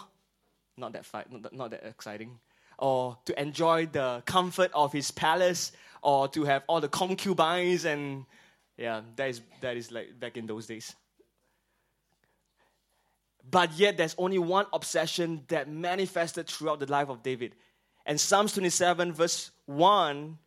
not 0.77 0.93
that 0.93 1.05
fight, 1.05 1.31
not, 1.31 1.53
not 1.53 1.71
that 1.71 1.83
exciting, 1.85 2.39
or 2.77 3.17
to 3.25 3.41
enjoy 3.41 3.87
the 3.87 4.21
comfort 4.25 4.71
of 4.73 4.93
his 4.93 5.11
palace, 5.11 5.71
or 6.01 6.27
to 6.27 6.43
have 6.43 6.63
all 6.67 6.81
the 6.81 6.87
concubines 6.87 7.85
and 7.85 8.25
yeah, 8.77 9.01
that 9.15 9.29
is 9.29 9.41
that 9.61 9.77
is 9.77 9.91
like 9.91 10.19
back 10.19 10.37
in 10.37 10.47
those 10.47 10.65
days. 10.65 10.95
But 13.51 13.73
yet, 13.73 13.97
there's 13.97 14.15
only 14.17 14.39
one 14.39 14.65
obsession 14.71 15.43
that 15.49 15.69
manifested 15.69 16.47
throughout 16.47 16.79
the 16.79 16.85
life 16.85 17.09
of 17.09 17.21
David. 17.21 17.53
And 18.05 18.19
Psalms 18.19 18.53
27, 18.53 19.11
verse 19.11 19.51
1, 19.65 20.37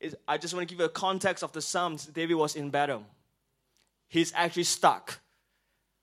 is, 0.00 0.14
I 0.28 0.36
just 0.36 0.52
want 0.52 0.68
to 0.68 0.72
give 0.72 0.78
you 0.78 0.84
a 0.84 0.90
context 0.90 1.42
of 1.42 1.52
the 1.52 1.62
Psalms. 1.62 2.04
David 2.04 2.34
was 2.34 2.54
in 2.54 2.68
battle. 2.68 3.04
He's 4.08 4.32
actually 4.36 4.64
stuck. 4.64 5.18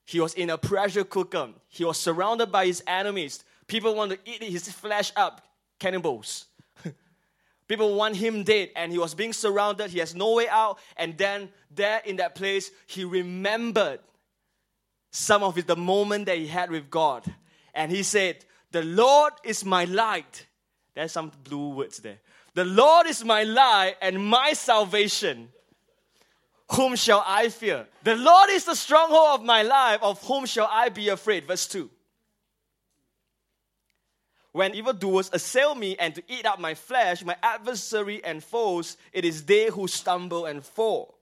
He 0.06 0.20
was 0.20 0.34
in 0.34 0.50
a 0.50 0.58
pressure 0.58 1.04
cooker. 1.04 1.50
He 1.70 1.86
was 1.86 2.00
surrounded 2.00 2.52
by 2.52 2.66
his 2.66 2.84
enemies. 2.88 3.44
People 3.68 3.96
want 3.96 4.12
to 4.12 4.20
eat 4.25 4.44
his 4.44 4.70
flesh 4.72 5.13
up, 5.16 5.42
cannibals. 5.80 6.46
People 7.68 7.96
want 7.96 8.16
him 8.16 8.44
dead, 8.44 8.72
and 8.75 8.92
he 8.92 8.98
was 8.98 9.13
being 9.13 9.34
surrounded. 9.34 9.92
He 9.92 10.00
has 10.00 10.16
no 10.16 10.34
way 10.34 10.48
out. 10.50 10.80
And 10.98 11.16
then, 11.16 11.50
there 11.70 12.02
in 12.04 12.18
that 12.18 12.34
place, 12.34 12.72
he 12.88 13.06
remembered 13.06 14.00
some 15.13 15.43
of 15.43 15.60
it, 15.60 15.67
the 15.67 15.75
moment 15.75 16.25
that 16.25 16.39
he 16.39 16.48
had 16.48 16.72
with 16.72 16.89
God. 16.89 17.24
And 17.75 17.91
he 17.91 18.01
said, 18.01 18.43
The 18.72 18.82
Lord 18.82 19.34
is 19.43 19.63
my 19.63 19.86
light. 19.86 20.48
There's 20.96 21.12
some 21.12 21.32
blue 21.43 21.70
words 21.70 22.00
there. 22.00 22.17
The 22.55 22.65
Lord 22.65 23.05
is 23.05 23.24
my 23.24 23.43
light 23.43 23.96
and 24.01 24.25
my 24.25 24.53
salvation. 24.53 25.50
Whom 26.72 26.96
shall 26.96 27.24
I 27.25 27.50
fear? 27.50 27.86
The 28.03 28.15
Lord 28.15 28.50
is 28.50 28.65
the 28.65 28.75
stronghold 28.75 29.39
of 29.39 29.46
my 29.46 29.62
life. 29.62 30.00
Of 30.01 30.22
whom 30.24 30.48
shall 30.48 30.67
I 30.70 30.89
be 30.89 31.10
afraid? 31.10 31.46
Verse 31.46 31.67
2. 31.67 31.89
When 34.51 34.74
evildoers 34.74 35.29
assail 35.32 35.75
me 35.75 35.96
and 35.98 36.15
to 36.15 36.24
eat 36.27 36.48
up 36.48 36.60
my 36.60 36.74
flesh, 36.74 37.24
my 37.24 37.36
adversary 37.43 38.24
and 38.24 38.43
foes, 38.43 38.98
it 39.12 39.25
is 39.25 39.46
they 39.46 39.67
who 39.67 39.88
stumble 39.88 40.48
and 40.48 40.65
fall. 40.65 41.20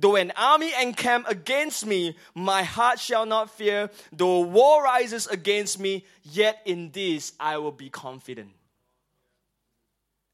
Though 0.00 0.16
an 0.16 0.32
army 0.34 0.72
encamp 0.80 1.28
against 1.28 1.84
me, 1.84 2.16
my 2.34 2.62
heart 2.62 2.98
shall 2.98 3.26
not 3.26 3.50
fear. 3.50 3.90
Though 4.10 4.40
war 4.40 4.82
rises 4.82 5.26
against 5.26 5.78
me, 5.78 6.06
yet 6.22 6.62
in 6.64 6.90
this 6.90 7.34
I 7.38 7.58
will 7.58 7.72
be 7.72 7.90
confident. 7.90 8.50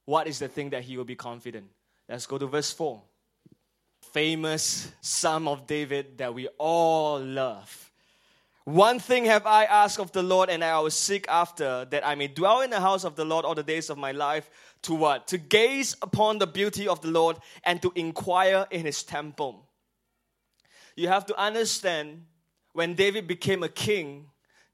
What 0.05 0.29
is 0.29 0.39
the 0.39 0.47
thing 0.47 0.71
that 0.71 0.85
he 0.85 0.97
will 0.97 1.05
be 1.05 1.17
confident? 1.17 1.67
Let's 2.09 2.27
go 2.27 2.39
to 2.39 2.47
verse 2.47 2.73
4. 2.73 3.03
Famous 4.13 4.93
Psalm 5.01 5.49
of 5.49 5.67
David 5.67 6.17
that 6.19 6.33
we 6.33 6.47
all 6.59 7.19
love. 7.21 7.91
One 8.65 8.99
thing 8.99 9.27
have 9.27 9.47
I 9.47 9.65
asked 9.65 9.99
of 9.99 10.13
the 10.13 10.23
Lord, 10.23 10.49
and 10.49 10.63
I 10.65 10.79
will 10.81 10.91
seek 10.91 11.29
after, 11.29 11.85
that 11.91 12.07
I 12.07 12.15
may 12.17 12.27
dwell 12.29 12.63
in 12.63 12.71
the 12.71 12.81
house 12.81 13.05
of 13.05 13.15
the 13.15 13.25
Lord 13.25 13.45
all 13.45 13.55
the 13.55 13.63
days 13.63 13.91
of 13.91 13.99
my 13.99 14.13
life 14.13 14.51
to 14.87 14.95
what? 14.95 15.27
To 15.29 15.39
gaze 15.39 15.97
upon 16.01 16.39
the 16.39 16.47
beauty 16.47 16.89
of 16.89 17.01
the 17.03 17.09
Lord 17.09 17.37
and 17.65 17.83
to 17.83 17.93
inquire 17.95 18.67
in 18.71 18.87
his 18.87 19.03
temple. 19.03 19.69
You 20.97 21.09
have 21.09 21.27
to 21.27 21.39
understand 21.39 22.25
when 22.73 22.95
David 22.95 23.27
became 23.27 23.63
a 23.63 23.69
king, 23.69 24.27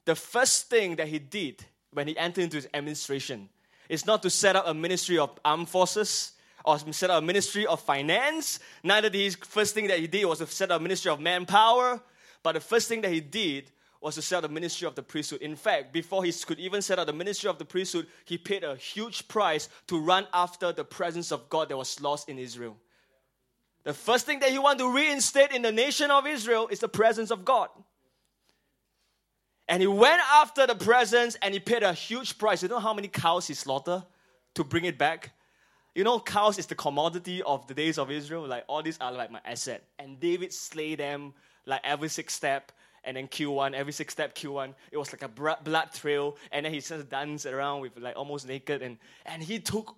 the 0.04 0.14
first 0.14 0.68
thing 0.68 0.96
that 0.96 1.08
he 1.08 1.18
did 1.18 1.64
when 1.92 2.08
he 2.08 2.16
entered 2.16 2.44
into 2.44 2.56
his 2.56 2.68
administration 2.74 3.48
is 3.88 4.06
not 4.06 4.22
to 4.22 4.30
set 4.30 4.54
up 4.54 4.66
a 4.66 4.74
ministry 4.74 5.18
of 5.18 5.38
armed 5.44 5.68
forces 5.68 6.32
or 6.64 6.78
set 6.92 7.10
up 7.10 7.22
a 7.22 7.26
ministry 7.26 7.66
of 7.66 7.80
finance. 7.80 8.60
Neither 8.82 9.08
the 9.08 9.30
first 9.30 9.74
thing 9.74 9.88
that 9.88 9.98
he 9.98 10.06
did 10.06 10.24
was 10.24 10.38
to 10.38 10.46
set 10.46 10.70
up 10.70 10.80
a 10.80 10.82
ministry 10.82 11.10
of 11.10 11.20
manpower, 11.20 12.00
but 12.42 12.52
the 12.52 12.60
first 12.60 12.88
thing 12.88 13.00
that 13.00 13.12
he 13.12 13.20
did 13.20 13.70
was 14.02 14.16
to 14.16 14.22
set 14.22 14.38
up 14.38 14.42
the 14.42 14.48
ministry 14.48 14.86
of 14.86 14.96
the 14.96 15.02
priesthood. 15.02 15.40
In 15.42 15.54
fact, 15.54 15.92
before 15.92 16.24
he 16.24 16.32
could 16.32 16.58
even 16.58 16.82
set 16.82 16.98
up 16.98 17.06
the 17.06 17.12
ministry 17.12 17.48
of 17.48 17.58
the 17.58 17.64
priesthood, 17.64 18.08
he 18.24 18.36
paid 18.36 18.64
a 18.64 18.74
huge 18.74 19.28
price 19.28 19.68
to 19.86 19.98
run 19.98 20.26
after 20.34 20.72
the 20.72 20.84
presence 20.84 21.30
of 21.30 21.48
God 21.48 21.68
that 21.68 21.76
was 21.76 22.00
lost 22.00 22.28
in 22.28 22.38
Israel. 22.38 22.76
The 23.84 23.94
first 23.94 24.26
thing 24.26 24.40
that 24.40 24.50
he 24.50 24.58
wanted 24.58 24.80
to 24.80 24.92
reinstate 24.92 25.52
in 25.52 25.62
the 25.62 25.72
nation 25.72 26.10
of 26.10 26.26
Israel 26.26 26.68
is 26.68 26.80
the 26.80 26.88
presence 26.88 27.30
of 27.30 27.44
God. 27.44 27.68
And 29.68 29.80
he 29.80 29.86
went 29.86 30.20
after 30.32 30.66
the 30.66 30.74
presence 30.74 31.36
and 31.40 31.54
he 31.54 31.60
paid 31.60 31.82
a 31.82 31.92
huge 31.92 32.38
price. 32.38 32.62
You 32.62 32.68
know 32.68 32.80
how 32.80 32.94
many 32.94 33.08
cows 33.08 33.46
he 33.46 33.54
slaughtered 33.54 34.02
to 34.54 34.64
bring 34.64 34.84
it 34.84 34.98
back? 34.98 35.30
You 35.94 36.04
know, 36.04 36.18
cows 36.18 36.58
is 36.58 36.66
the 36.66 36.74
commodity 36.74 37.42
of 37.42 37.66
the 37.68 37.74
days 37.74 37.98
of 37.98 38.10
Israel. 38.10 38.46
Like, 38.46 38.64
all 38.66 38.82
these 38.82 38.98
are 39.00 39.12
like 39.12 39.30
my 39.30 39.40
asset. 39.44 39.84
And 39.98 40.18
David 40.18 40.52
slay 40.52 40.94
them 40.94 41.34
like 41.66 41.80
every 41.84 42.08
six 42.08 42.34
step 42.34 42.72
and 43.04 43.16
then 43.16 43.28
Q1, 43.28 43.74
every 43.74 43.92
six 43.92 44.12
step 44.12 44.34
Q1, 44.34 44.74
It 44.90 44.96
was 44.96 45.12
like 45.12 45.22
a 45.22 45.28
blood 45.28 45.92
trail, 45.92 46.36
and 46.50 46.64
then 46.64 46.72
he 46.72 46.80
just 46.80 47.08
danced 47.08 47.46
around 47.46 47.80
with 47.80 47.96
like 47.98 48.16
almost 48.16 48.46
naked, 48.46 48.82
and 48.82 48.98
and 49.26 49.42
he 49.42 49.58
took 49.58 49.96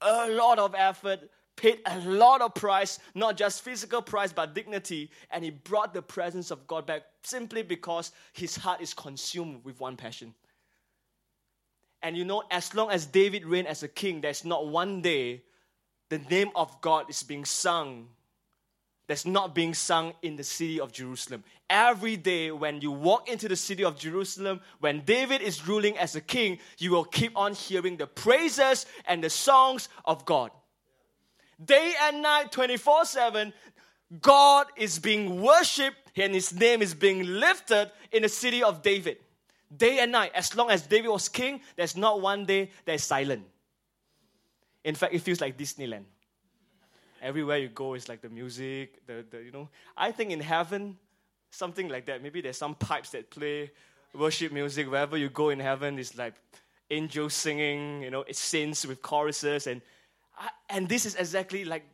a 0.00 0.28
lot 0.30 0.58
of 0.58 0.74
effort, 0.76 1.20
paid 1.56 1.80
a 1.86 1.98
lot 2.00 2.42
of 2.42 2.54
price, 2.54 2.98
not 3.14 3.36
just 3.36 3.62
physical 3.62 4.02
price 4.02 4.32
but 4.32 4.54
dignity, 4.54 5.10
and 5.30 5.44
he 5.44 5.50
brought 5.50 5.94
the 5.94 6.02
presence 6.02 6.50
of 6.50 6.66
God 6.66 6.86
back 6.86 7.02
simply 7.22 7.62
because 7.62 8.12
his 8.32 8.56
heart 8.56 8.80
is 8.80 8.92
consumed 8.92 9.64
with 9.64 9.80
one 9.80 9.96
passion. 9.96 10.34
And 12.02 12.16
you 12.16 12.24
know, 12.24 12.42
as 12.50 12.74
long 12.74 12.90
as 12.90 13.06
David 13.06 13.46
reigned 13.46 13.68
as 13.68 13.82
a 13.82 13.88
king, 13.88 14.20
there's 14.20 14.44
not 14.44 14.66
one 14.66 15.02
day 15.02 15.42
the 16.08 16.18
name 16.18 16.50
of 16.56 16.80
God 16.80 17.08
is 17.08 17.22
being 17.22 17.44
sung 17.44 18.08
that's 19.08 19.26
not 19.26 19.54
being 19.54 19.74
sung 19.74 20.14
in 20.22 20.36
the 20.36 20.44
city 20.44 20.80
of 20.80 20.92
Jerusalem. 20.92 21.42
Every 21.68 22.16
day 22.16 22.50
when 22.50 22.80
you 22.80 22.92
walk 22.92 23.28
into 23.28 23.48
the 23.48 23.56
city 23.56 23.84
of 23.84 23.98
Jerusalem, 23.98 24.60
when 24.80 25.00
David 25.00 25.42
is 25.42 25.66
ruling 25.66 25.98
as 25.98 26.14
a 26.14 26.20
king, 26.20 26.58
you 26.78 26.92
will 26.92 27.04
keep 27.04 27.36
on 27.36 27.54
hearing 27.54 27.96
the 27.96 28.06
praises 28.06 28.86
and 29.06 29.22
the 29.22 29.30
songs 29.30 29.88
of 30.04 30.24
God. 30.24 30.50
Day 31.62 31.92
and 32.02 32.22
night, 32.22 32.52
24 32.52 33.04
7, 33.04 33.52
God 34.20 34.66
is 34.76 34.98
being 34.98 35.40
worshipped 35.40 36.12
and 36.16 36.34
his 36.34 36.52
name 36.52 36.82
is 36.82 36.94
being 36.94 37.24
lifted 37.24 37.90
in 38.12 38.22
the 38.22 38.28
city 38.28 38.62
of 38.62 38.82
David. 38.82 39.18
Day 39.74 40.00
and 40.00 40.12
night, 40.12 40.32
as 40.34 40.54
long 40.54 40.70
as 40.70 40.82
David 40.82 41.08
was 41.08 41.28
king, 41.28 41.60
there's 41.76 41.96
not 41.96 42.20
one 42.20 42.44
day 42.44 42.70
that's 42.84 43.04
silent. 43.04 43.46
In 44.84 44.94
fact, 44.94 45.14
it 45.14 45.20
feels 45.20 45.40
like 45.40 45.56
Disneyland 45.56 46.04
everywhere 47.22 47.58
you 47.58 47.68
go 47.68 47.94
is 47.94 48.08
like 48.08 48.20
the 48.20 48.28
music, 48.28 49.06
the, 49.06 49.24
the 49.30 49.42
you 49.42 49.52
know. 49.52 49.68
I 49.96 50.10
think 50.10 50.32
in 50.32 50.40
heaven, 50.40 50.98
something 51.50 51.88
like 51.88 52.06
that. 52.06 52.22
Maybe 52.22 52.40
there's 52.40 52.58
some 52.58 52.74
pipes 52.74 53.10
that 53.10 53.30
play 53.30 53.70
worship 54.12 54.52
music 54.52 54.90
wherever 54.90 55.16
you 55.16 55.30
go 55.30 55.50
in 55.50 55.60
heaven. 55.60 55.98
It's 55.98 56.18
like 56.18 56.34
angels 56.90 57.34
singing, 57.34 58.02
you 58.02 58.10
know, 58.10 58.24
it's 58.26 58.40
saints 58.40 58.84
with 58.84 59.00
choruses, 59.00 59.66
and 59.66 59.80
and 60.68 60.88
this 60.88 61.06
is 61.06 61.14
exactly 61.14 61.64
like 61.64 61.84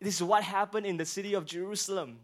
this 0.00 0.16
is 0.16 0.22
what 0.22 0.44
happened 0.44 0.86
in 0.86 0.96
the 0.96 1.06
city 1.06 1.34
of 1.34 1.46
Jerusalem. 1.46 2.20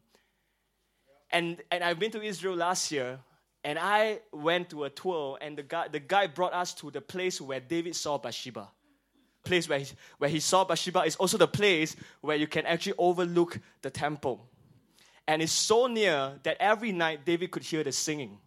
And 1.33 1.62
and 1.71 1.83
I've 1.83 1.99
been 1.99 2.11
to 2.12 2.23
Israel 2.23 2.57
last 2.57 2.93
year, 2.93 3.19
and 3.64 3.79
I 3.79 4.21
went 4.33 4.71
to 4.71 4.85
a 4.85 4.90
tour, 4.90 5.38
and 5.40 5.57
the 5.57 5.62
guy 5.62 5.88
the 5.88 6.00
guy 6.00 6.26
brought 6.26 6.52
us 6.52 6.75
to 6.75 6.90
the 6.90 7.00
place 7.00 7.40
where 7.40 7.61
David 7.61 7.97
saw 7.97 8.19
Bathsheba 8.19 8.69
place 9.50 9.69
where 9.69 9.80
he, 9.80 9.87
where 10.19 10.30
he 10.30 10.38
saw 10.38 10.64
Bathsheba 10.64 11.00
is 11.00 11.16
also 11.16 11.37
the 11.37 11.49
place 11.49 11.97
where 12.21 12.37
you 12.37 12.47
can 12.47 12.64
actually 12.66 12.95
overlook 12.99 13.59
the 13.83 13.90
temple. 13.90 14.47
And 15.26 15.42
it's 15.42 15.52
so 15.52 15.88
near 15.88 16.38
that 16.45 16.57
every 16.61 16.92
night 16.92 17.25
David 17.25 17.50
could 17.50 17.64
hear 17.64 17.83
the 17.83 17.90
singing. 17.90 18.38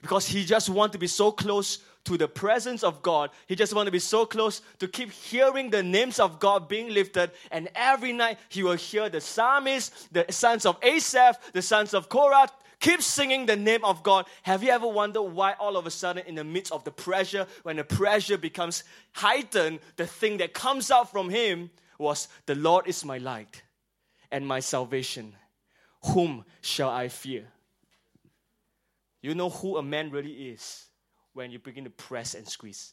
Because 0.00 0.26
he 0.26 0.44
just 0.44 0.70
wanted 0.70 0.92
to 0.92 0.98
be 0.98 1.06
so 1.06 1.30
close 1.32 1.78
to 2.04 2.16
the 2.16 2.28
presence 2.28 2.82
of 2.82 3.02
God. 3.02 3.30
He 3.46 3.56
just 3.56 3.74
wanted 3.74 3.86
to 3.86 3.92
be 3.92 3.98
so 3.98 4.24
close 4.24 4.62
to 4.78 4.88
keep 4.88 5.10
hearing 5.10 5.70
the 5.70 5.82
names 5.82 6.18
of 6.18 6.38
God 6.38 6.68
being 6.68 6.94
lifted. 6.94 7.30
And 7.50 7.68
every 7.74 8.12
night 8.12 8.38
he 8.48 8.62
will 8.62 8.76
hear 8.76 9.10
the 9.10 9.20
psalmists, 9.20 10.08
the 10.12 10.24
sons 10.30 10.64
of 10.64 10.78
Asaph, 10.82 11.36
the 11.52 11.62
sons 11.62 11.92
of 11.92 12.08
Korah, 12.08 12.48
Keep 12.80 13.02
singing 13.02 13.46
the 13.46 13.56
name 13.56 13.84
of 13.84 14.02
God. 14.02 14.26
Have 14.42 14.62
you 14.62 14.70
ever 14.70 14.86
wondered 14.86 15.22
why 15.22 15.54
all 15.54 15.76
of 15.76 15.86
a 15.86 15.90
sudden, 15.90 16.24
in 16.26 16.34
the 16.34 16.44
midst 16.44 16.72
of 16.72 16.84
the 16.84 16.90
pressure, 16.90 17.46
when 17.62 17.76
the 17.76 17.84
pressure 17.84 18.36
becomes 18.36 18.84
heightened, 19.12 19.80
the 19.96 20.06
thing 20.06 20.36
that 20.38 20.52
comes 20.52 20.90
out 20.90 21.10
from 21.10 21.30
him 21.30 21.70
was, 21.98 22.28
The 22.44 22.54
Lord 22.54 22.86
is 22.86 23.04
my 23.04 23.18
light 23.18 23.62
and 24.30 24.46
my 24.46 24.60
salvation. 24.60 25.34
Whom 26.06 26.44
shall 26.60 26.90
I 26.90 27.08
fear? 27.08 27.46
You 29.22 29.34
know 29.34 29.50
who 29.50 29.78
a 29.78 29.82
man 29.82 30.10
really 30.10 30.50
is 30.50 30.86
when 31.32 31.50
you 31.50 31.58
begin 31.58 31.84
to 31.84 31.90
press 31.90 32.34
and 32.34 32.46
squeeze 32.46 32.92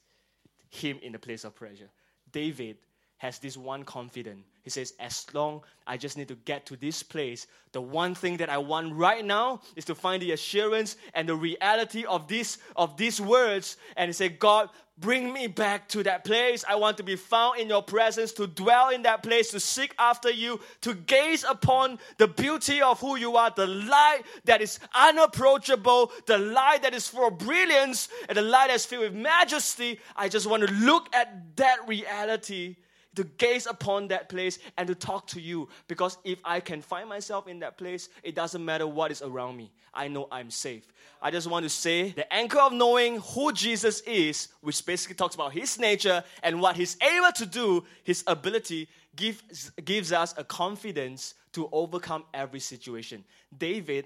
him 0.70 0.98
in 1.02 1.12
the 1.12 1.20
place 1.20 1.44
of 1.44 1.54
pressure. 1.54 1.90
David 2.32 2.78
has 3.18 3.38
this 3.40 3.56
one 3.56 3.84
confidence. 3.84 4.46
He 4.64 4.70
says, 4.70 4.94
As 5.00 5.26
long 5.34 5.62
I 5.86 5.98
just 5.98 6.18
need 6.18 6.30
to 6.30 6.36
get 6.36 6.66
to 6.68 6.78
this 6.78 7.04
place, 7.04 7.48
the 7.74 7.82
one 7.82 8.16
thing 8.16 8.38
that 8.38 8.50
I 8.50 8.58
want 8.58 8.94
right 8.94 9.24
now 9.24 9.62
is 9.76 9.86
to 9.86 9.96
find 9.96 10.22
the 10.22 10.32
assurance 10.32 10.96
and 11.14 11.28
the 11.28 11.36
reality 11.36 12.06
of 12.06 12.28
this 12.28 12.58
of 12.76 12.96
these 12.96 13.20
words. 13.20 13.78
And 13.98 14.08
he 14.08 14.14
said, 14.14 14.40
God, 14.40 14.70
bring 14.98 15.34
me 15.34 15.48
back 15.48 15.90
to 15.90 16.04
that 16.04 16.24
place. 16.24 16.64
I 16.68 16.76
want 16.76 16.96
to 16.98 17.04
be 17.04 17.18
found 17.18 17.60
in 17.60 17.68
your 17.68 17.84
presence, 17.84 18.32
to 18.34 18.48
dwell 18.48 18.90
in 18.90 19.02
that 19.02 19.22
place, 19.22 19.52
to 19.52 19.60
seek 19.60 19.94
after 20.00 20.30
you, 20.30 20.62
to 20.82 20.94
gaze 20.94 21.44
upon 21.44 22.00
the 22.18 22.30
beauty 22.30 22.82
of 22.82 23.02
who 23.02 23.18
you 23.18 23.36
are, 23.36 23.52
the 23.54 23.68
light 23.68 24.22
that 24.46 24.62
is 24.62 24.80
unapproachable, 24.96 26.12
the 26.26 26.38
light 26.38 26.84
that 26.84 26.94
is 26.94 27.10
full 27.10 27.28
of 27.28 27.38
brilliance, 27.38 28.08
and 28.30 28.38
the 28.38 28.42
light 28.42 28.70
that's 28.70 28.86
filled 28.86 29.04
with 29.04 29.14
majesty. 29.14 30.00
I 30.16 30.30
just 30.30 30.48
want 30.48 30.66
to 30.66 30.74
look 30.74 31.14
at 31.14 31.58
that 31.58 31.86
reality 31.86 32.78
to 33.16 33.24
gaze 33.24 33.68
upon 33.68 34.08
that 34.08 34.30
place 34.30 34.60
and 34.78 34.88
to 34.88 34.96
talk 34.96 35.28
to 35.28 35.42
you. 35.42 35.70
Because 35.88 36.18
if 36.24 36.40
I 36.44 36.60
can 36.60 36.82
find 36.82 37.08
myself 37.08 37.48
in 37.48 37.60
that 37.60 37.78
place, 37.78 38.10
it 38.24 38.36
doesn't 38.36 38.64
matter 38.64 38.88
what 38.88 39.12
is 39.12 39.22
around 39.22 39.58
me. 39.58 39.72
I 39.94 40.08
know 40.08 40.28
I'm 40.32 40.50
safe. 40.50 40.92
I 41.22 41.32
just 41.32 41.48
want 41.48 41.64
to 41.64 41.70
say 41.70 42.10
the 42.10 42.32
anchor 42.34 42.60
of 42.60 42.74
knowing 42.74 43.20
who 43.20 43.54
Jesus 43.54 44.02
is, 44.02 44.50
which 44.62 44.86
basically 44.86 45.16
talks 45.16 45.36
about 45.36 45.54
his 45.54 45.80
nature 45.80 46.24
and 46.42 46.60
what 46.60 46.76
he's 46.76 46.98
able 47.02 47.32
to 47.34 47.46
do, 47.46 47.86
his 48.04 48.24
ability, 48.28 48.88
gives, 49.16 49.70
gives 49.86 50.12
us 50.12 50.34
a 50.38 50.44
confidence 50.44 51.36
to 51.54 51.70
overcome 51.72 52.24
every 52.34 52.60
situation. 52.60 53.24
David 53.56 54.06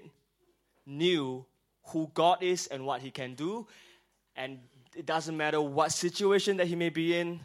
knew 0.86 1.44
who 1.84 2.10
God 2.14 2.42
is 2.42 2.66
and 2.66 2.84
what 2.84 3.00
he 3.00 3.10
can 3.10 3.34
do. 3.34 3.66
And 4.36 4.58
it 4.94 5.06
doesn't 5.06 5.36
matter 5.36 5.60
what 5.60 5.92
situation 5.92 6.56
that 6.58 6.66
he 6.66 6.76
may 6.76 6.90
be 6.90 7.16
in, 7.16 7.40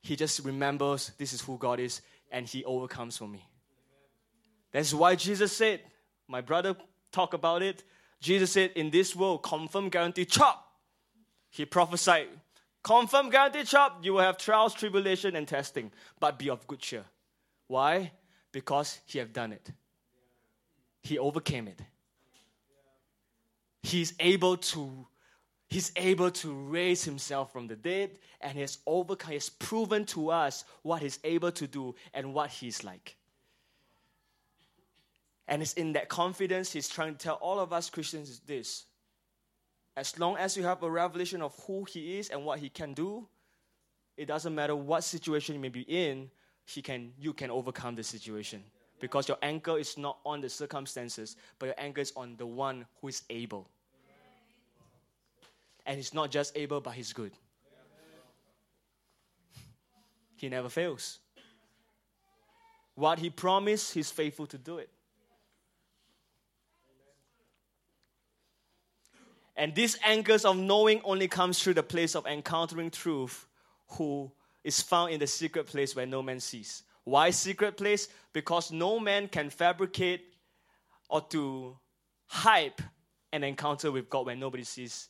he 0.00 0.16
just 0.16 0.44
remembers 0.44 1.12
this 1.18 1.32
is 1.32 1.40
who 1.40 1.58
God 1.58 1.80
is 1.80 2.00
and 2.30 2.46
he 2.46 2.64
overcomes 2.64 3.16
for 3.16 3.28
me. 3.28 3.46
That's 4.72 4.94
why 4.94 5.16
Jesus 5.16 5.52
said, 5.52 5.80
my 6.28 6.40
brother 6.40 6.76
talked 7.12 7.34
about 7.34 7.62
it. 7.62 7.82
Jesus 8.20 8.52
said, 8.52 8.72
in 8.76 8.90
this 8.90 9.16
world, 9.16 9.42
confirm, 9.42 9.88
guarantee, 9.88 10.24
chop. 10.24 10.66
He 11.50 11.64
prophesied, 11.64 12.28
confirm, 12.82 13.30
guarantee, 13.30 13.64
chop. 13.64 14.04
You 14.04 14.14
will 14.14 14.20
have 14.20 14.38
trials, 14.38 14.74
tribulation, 14.74 15.34
and 15.34 15.48
testing, 15.48 15.90
but 16.20 16.38
be 16.38 16.50
of 16.50 16.66
good 16.66 16.78
cheer. 16.78 17.04
Why? 17.66 18.12
Because 18.52 19.00
he 19.06 19.18
have 19.18 19.32
done 19.32 19.52
it. 19.52 19.72
He 21.02 21.18
overcame 21.18 21.66
it. 21.66 21.80
He's 23.82 24.14
able 24.20 24.58
to 24.58 25.06
He's 25.70 25.92
able 25.94 26.32
to 26.32 26.52
raise 26.52 27.04
himself 27.04 27.52
from 27.52 27.68
the 27.68 27.76
dead 27.76 28.18
and 28.40 28.54
he 28.54 28.60
has 28.60 28.78
overcome, 28.86 29.28
he 29.28 29.34
has 29.36 29.48
proven 29.48 30.04
to 30.06 30.30
us 30.30 30.64
what 30.82 31.00
he's 31.00 31.20
able 31.22 31.52
to 31.52 31.66
do 31.68 31.94
and 32.12 32.34
what 32.34 32.50
he's 32.50 32.82
like. 32.82 33.16
And 35.46 35.62
it's 35.62 35.74
in 35.74 35.92
that 35.92 36.08
confidence 36.08 36.72
he's 36.72 36.88
trying 36.88 37.12
to 37.12 37.18
tell 37.18 37.36
all 37.36 37.60
of 37.60 37.72
us 37.72 37.88
Christians 37.88 38.40
this. 38.40 38.84
As 39.96 40.18
long 40.18 40.36
as 40.36 40.56
you 40.56 40.64
have 40.64 40.82
a 40.82 40.90
revelation 40.90 41.40
of 41.40 41.54
who 41.66 41.84
he 41.84 42.18
is 42.18 42.30
and 42.30 42.44
what 42.44 42.58
he 42.58 42.68
can 42.68 42.92
do, 42.92 43.28
it 44.16 44.26
doesn't 44.26 44.54
matter 44.54 44.74
what 44.74 45.04
situation 45.04 45.54
you 45.54 45.60
may 45.60 45.68
be 45.68 45.82
in, 45.82 46.30
he 46.64 46.82
can, 46.82 47.12
you 47.18 47.32
can 47.32 47.50
overcome 47.50 47.94
the 47.94 48.02
situation. 48.02 48.62
Because 48.98 49.28
your 49.28 49.38
anchor 49.40 49.78
is 49.78 49.96
not 49.96 50.18
on 50.26 50.40
the 50.40 50.48
circumstances, 50.48 51.36
but 51.60 51.66
your 51.66 51.74
anchor 51.78 52.00
is 52.00 52.12
on 52.16 52.36
the 52.36 52.46
one 52.46 52.86
who 53.00 53.08
is 53.08 53.22
able. 53.30 53.68
And 55.86 55.96
he's 55.96 56.14
not 56.14 56.30
just 56.30 56.56
able, 56.56 56.80
but 56.80 56.94
he's 56.94 57.12
good. 57.12 57.32
He 60.36 60.48
never 60.48 60.68
fails. 60.68 61.18
What 62.94 63.18
he 63.18 63.30
promised, 63.30 63.94
he's 63.94 64.10
faithful 64.10 64.46
to 64.46 64.58
do 64.58 64.78
it. 64.78 64.90
And 69.56 69.74
these 69.74 69.98
anchors 70.04 70.46
of 70.46 70.56
knowing 70.56 71.02
only 71.04 71.28
comes 71.28 71.62
through 71.62 71.74
the 71.74 71.82
place 71.82 72.16
of 72.16 72.26
encountering 72.26 72.90
truth, 72.90 73.46
who 73.88 74.32
is 74.64 74.80
found 74.80 75.12
in 75.12 75.20
the 75.20 75.26
secret 75.26 75.66
place 75.66 75.94
where 75.94 76.06
no 76.06 76.22
man 76.22 76.40
sees. 76.40 76.82
Why 77.04 77.30
secret 77.30 77.76
place? 77.76 78.08
Because 78.32 78.70
no 78.72 78.98
man 78.98 79.28
can 79.28 79.50
fabricate 79.50 80.32
or 81.08 81.20
to 81.30 81.76
hype 82.26 82.80
an 83.32 83.44
encounter 83.44 83.90
with 83.92 84.08
God 84.08 84.26
when 84.26 84.40
nobody 84.40 84.64
sees 84.64 85.08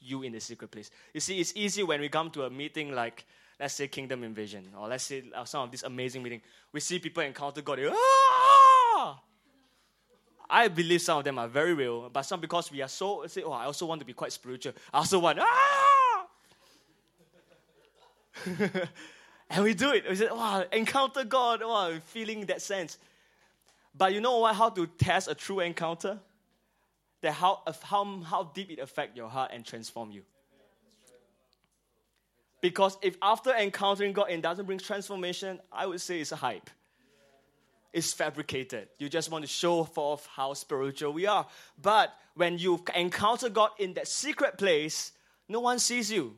you 0.00 0.22
in 0.22 0.32
the 0.32 0.40
secret 0.40 0.70
place. 0.70 0.90
You 1.12 1.20
see, 1.20 1.38
it's 1.40 1.52
easy 1.54 1.82
when 1.82 2.00
we 2.00 2.08
come 2.08 2.30
to 2.30 2.44
a 2.44 2.50
meeting 2.50 2.92
like, 2.92 3.24
let's 3.58 3.74
say, 3.74 3.88
Kingdom 3.88 4.24
Invasion, 4.24 4.68
or 4.78 4.88
let's 4.88 5.04
say 5.04 5.24
uh, 5.34 5.44
some 5.44 5.64
of 5.64 5.70
this 5.70 5.82
amazing 5.82 6.22
meeting. 6.22 6.40
We 6.72 6.80
see 6.80 6.98
people 6.98 7.22
encounter 7.22 7.62
God. 7.62 7.78
Ah! 7.92 9.20
I 10.48 10.66
believe 10.66 11.00
some 11.00 11.18
of 11.18 11.24
them 11.24 11.38
are 11.38 11.46
very 11.46 11.74
real, 11.74 12.10
but 12.10 12.22
some 12.22 12.40
because 12.40 12.72
we 12.72 12.82
are 12.82 12.88
so 12.88 13.24
say, 13.26 13.42
oh, 13.42 13.52
I 13.52 13.66
also 13.66 13.86
want 13.86 14.00
to 14.00 14.06
be 14.06 14.12
quite 14.12 14.32
spiritual. 14.32 14.72
I 14.92 14.98
also 14.98 15.20
want 15.20 15.38
ah! 15.40 16.26
and 19.50 19.64
we 19.64 19.74
do 19.74 19.92
it. 19.92 20.08
We 20.08 20.16
say, 20.16 20.28
wow, 20.30 20.64
encounter 20.72 21.24
God, 21.24 21.62
wow, 21.62 21.92
feeling 22.06 22.46
that 22.46 22.62
sense. 22.62 22.98
But 23.96 24.12
you 24.12 24.20
know 24.20 24.38
what? 24.38 24.56
How 24.56 24.70
to 24.70 24.86
test 24.86 25.28
a 25.28 25.34
true 25.34 25.60
encounter? 25.60 26.18
That 27.22 27.32
how, 27.32 27.62
how, 27.82 28.20
how 28.20 28.44
deep 28.54 28.70
it 28.70 28.78
affect 28.78 29.16
your 29.16 29.28
heart 29.28 29.50
and 29.52 29.64
transform 29.64 30.10
you. 30.10 30.22
Because 32.60 32.98
if 33.02 33.16
after 33.22 33.54
encountering 33.54 34.12
God 34.12 34.30
it 34.30 34.42
doesn't 34.42 34.66
bring 34.66 34.78
transformation, 34.78 35.60
I 35.72 35.86
would 35.86 36.00
say 36.00 36.20
it's 36.20 36.32
a 36.32 36.36
hype. 36.36 36.68
It's 37.92 38.12
fabricated. 38.12 38.88
You 38.98 39.08
just 39.08 39.30
want 39.30 39.42
to 39.42 39.48
show 39.48 39.88
off 39.96 40.26
how 40.26 40.54
spiritual 40.54 41.12
we 41.12 41.26
are. 41.26 41.46
But 41.80 42.14
when 42.34 42.58
you 42.58 42.82
encounter 42.94 43.48
God 43.48 43.70
in 43.78 43.94
that 43.94 44.06
secret 44.06 44.58
place, 44.58 45.12
no 45.48 45.60
one 45.60 45.78
sees 45.78 46.12
you. 46.12 46.36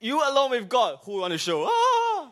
You 0.00 0.16
alone 0.16 0.52
with 0.52 0.68
God, 0.68 0.98
who 1.04 1.20
want 1.20 1.32
to 1.32 1.38
show? 1.38 1.66
Ah! 1.68 2.30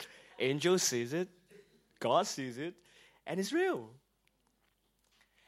Angel 0.38 0.78
sees 0.78 1.12
it, 1.12 1.28
God 2.00 2.26
sees 2.26 2.58
it, 2.58 2.74
and 3.26 3.38
it's 3.38 3.52
real. 3.52 3.90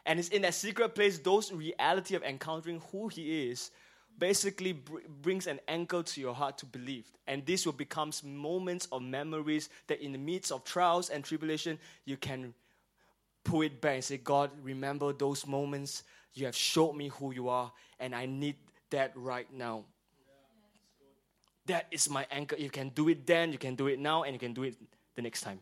And 0.06 0.18
it's 0.18 0.28
in 0.28 0.42
that 0.42 0.54
secret 0.54 0.94
place, 0.94 1.18
those 1.18 1.52
reality 1.52 2.14
of 2.14 2.22
encountering 2.22 2.82
who 2.92 3.08
He 3.08 3.48
is 3.48 3.70
basically 4.18 4.72
br- 4.72 4.98
brings 5.22 5.46
an 5.46 5.60
anchor 5.66 6.02
to 6.02 6.20
your 6.20 6.34
heart 6.34 6.58
to 6.58 6.66
believe. 6.66 7.10
And 7.26 7.44
this 7.46 7.66
will 7.66 7.72
become 7.72 8.10
moments 8.22 8.86
of 8.92 9.02
memories 9.02 9.68
that 9.86 10.00
in 10.00 10.12
the 10.12 10.18
midst 10.18 10.52
of 10.52 10.64
trials 10.64 11.10
and 11.10 11.24
tribulation, 11.24 11.78
you 12.04 12.16
can 12.16 12.54
pull 13.44 13.62
it 13.62 13.80
back 13.80 13.94
and 13.94 14.04
say, 14.04 14.16
God, 14.18 14.50
remember 14.62 15.12
those 15.12 15.46
moments. 15.46 16.04
You 16.34 16.46
have 16.46 16.56
showed 16.56 16.94
me 16.94 17.08
who 17.08 17.32
you 17.32 17.48
are, 17.48 17.72
and 18.00 18.14
I 18.14 18.26
need 18.26 18.56
that 18.90 19.12
right 19.14 19.46
now. 19.52 19.84
That 21.66 21.86
is 21.90 22.10
my 22.10 22.26
anchor. 22.30 22.56
You 22.56 22.70
can 22.70 22.90
do 22.90 23.08
it 23.08 23.26
then, 23.26 23.52
you 23.52 23.58
can 23.58 23.74
do 23.74 23.86
it 23.86 23.98
now, 23.98 24.24
and 24.24 24.34
you 24.34 24.38
can 24.38 24.52
do 24.52 24.64
it 24.64 24.74
the 25.14 25.22
next 25.22 25.42
time. 25.42 25.60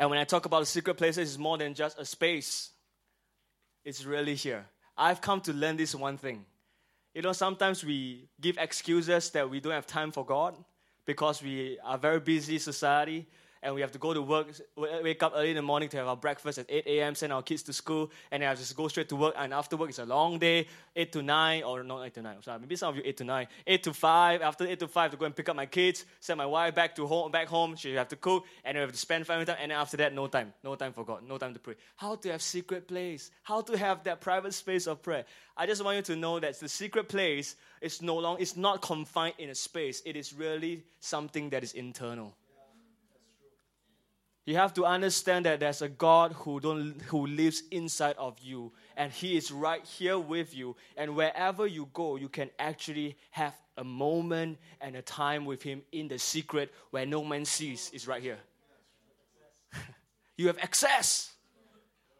And 0.00 0.08
when 0.08 0.18
I 0.18 0.24
talk 0.24 0.46
about 0.46 0.66
secret 0.66 0.94
places, 0.94 1.28
it's 1.28 1.38
more 1.38 1.58
than 1.58 1.74
just 1.74 1.98
a 1.98 2.06
space, 2.06 2.70
it's 3.84 4.02
really 4.06 4.34
here. 4.34 4.64
I've 4.96 5.20
come 5.20 5.42
to 5.42 5.52
learn 5.52 5.76
this 5.76 5.94
one 5.94 6.16
thing. 6.16 6.46
You 7.14 7.20
know, 7.20 7.34
sometimes 7.34 7.84
we 7.84 8.30
give 8.40 8.56
excuses 8.56 9.28
that 9.30 9.50
we 9.50 9.60
don't 9.60 9.74
have 9.74 9.86
time 9.86 10.10
for 10.10 10.24
God 10.24 10.56
because 11.04 11.42
we 11.42 11.78
are 11.84 11.98
very 11.98 12.18
busy 12.18 12.58
society 12.58 13.26
and 13.62 13.74
we 13.74 13.80
have 13.80 13.92
to 13.92 13.98
go 13.98 14.14
to 14.14 14.22
work, 14.22 14.48
uh, 14.78 14.86
wake 15.02 15.22
up 15.22 15.32
early 15.34 15.50
in 15.50 15.56
the 15.56 15.62
morning 15.62 15.88
to 15.90 15.96
have 15.98 16.06
our 16.06 16.16
breakfast 16.16 16.58
at 16.58 16.66
8 16.68 16.86
a.m., 16.86 17.14
send 17.14 17.32
our 17.32 17.42
kids 17.42 17.62
to 17.64 17.72
school, 17.72 18.10
and 18.30 18.42
then 18.42 18.50
I 18.50 18.54
just 18.54 18.74
go 18.76 18.88
straight 18.88 19.08
to 19.10 19.16
work. 19.16 19.34
And 19.36 19.52
after 19.52 19.76
work, 19.76 19.90
it's 19.90 19.98
a 19.98 20.06
long 20.06 20.38
day, 20.38 20.66
8 20.96 21.12
to 21.12 21.22
9, 21.22 21.62
or 21.64 21.82
not 21.82 22.04
8 22.04 22.14
to 22.14 22.22
9, 22.22 22.42
sorry, 22.42 22.60
maybe 22.60 22.76
some 22.76 22.90
of 22.90 22.96
you 22.96 23.02
8 23.04 23.16
to 23.18 23.24
9, 23.24 23.46
8 23.66 23.82
to 23.82 23.92
5. 23.92 24.42
After 24.42 24.66
8 24.66 24.78
to 24.80 24.88
5, 24.88 25.10
to 25.10 25.16
go 25.16 25.24
and 25.26 25.36
pick 25.36 25.48
up 25.48 25.56
my 25.56 25.66
kids, 25.66 26.04
send 26.20 26.38
my 26.38 26.46
wife 26.46 26.74
back 26.74 26.96
to 26.96 27.06
home, 27.06 27.30
back 27.30 27.48
home. 27.48 27.76
She 27.76 27.92
have 27.94 28.08
to 28.08 28.16
cook, 28.16 28.44
and 28.64 28.76
we 28.76 28.80
have 28.80 28.92
to 28.92 28.98
spend 28.98 29.26
family 29.26 29.44
time. 29.44 29.56
And 29.60 29.70
then 29.70 29.78
after 29.78 29.96
that, 29.98 30.14
no 30.14 30.26
time, 30.26 30.52
no 30.64 30.74
time 30.74 30.92
for 30.92 31.04
God, 31.04 31.26
no 31.26 31.38
time 31.38 31.52
to 31.54 31.60
pray. 31.60 31.74
How 31.96 32.16
to 32.16 32.32
have 32.32 32.42
secret 32.42 32.88
place? 32.88 33.30
How 33.42 33.60
to 33.62 33.76
have 33.76 34.04
that 34.04 34.20
private 34.20 34.54
space 34.54 34.86
of 34.86 35.02
prayer? 35.02 35.24
I 35.56 35.66
just 35.66 35.84
want 35.84 35.96
you 35.96 36.02
to 36.14 36.16
know 36.16 36.40
that 36.40 36.58
the 36.58 36.68
secret 36.68 37.08
place 37.08 37.56
is 37.82 38.00
no 38.00 38.16
longer, 38.16 38.40
it's 38.40 38.56
not 38.56 38.80
confined 38.80 39.34
in 39.38 39.50
a 39.50 39.54
space. 39.54 40.02
It 40.06 40.16
is 40.16 40.32
really 40.32 40.84
something 41.00 41.50
that 41.50 41.62
is 41.62 41.72
internal. 41.72 42.34
You 44.50 44.56
have 44.56 44.74
to 44.74 44.84
understand 44.84 45.46
that 45.46 45.60
there's 45.60 45.80
a 45.80 45.88
God 45.88 46.32
who, 46.32 46.58
don't, 46.58 47.00
who 47.02 47.24
lives 47.24 47.62
inside 47.70 48.16
of 48.18 48.36
you, 48.40 48.72
and 48.96 49.12
He 49.12 49.36
is 49.36 49.52
right 49.52 49.84
here 49.84 50.18
with 50.18 50.56
you. 50.56 50.74
And 50.96 51.14
wherever 51.14 51.68
you 51.68 51.88
go, 51.92 52.16
you 52.16 52.28
can 52.28 52.50
actually 52.58 53.16
have 53.30 53.54
a 53.76 53.84
moment 53.84 54.58
and 54.80 54.96
a 54.96 55.02
time 55.02 55.44
with 55.44 55.62
Him 55.62 55.82
in 55.92 56.08
the 56.08 56.18
secret 56.18 56.74
where 56.90 57.06
no 57.06 57.22
man 57.22 57.44
sees, 57.44 57.92
is 57.94 58.08
right 58.08 58.20
here. 58.20 58.38
You 60.36 60.48
have 60.48 60.58
access 60.58 61.30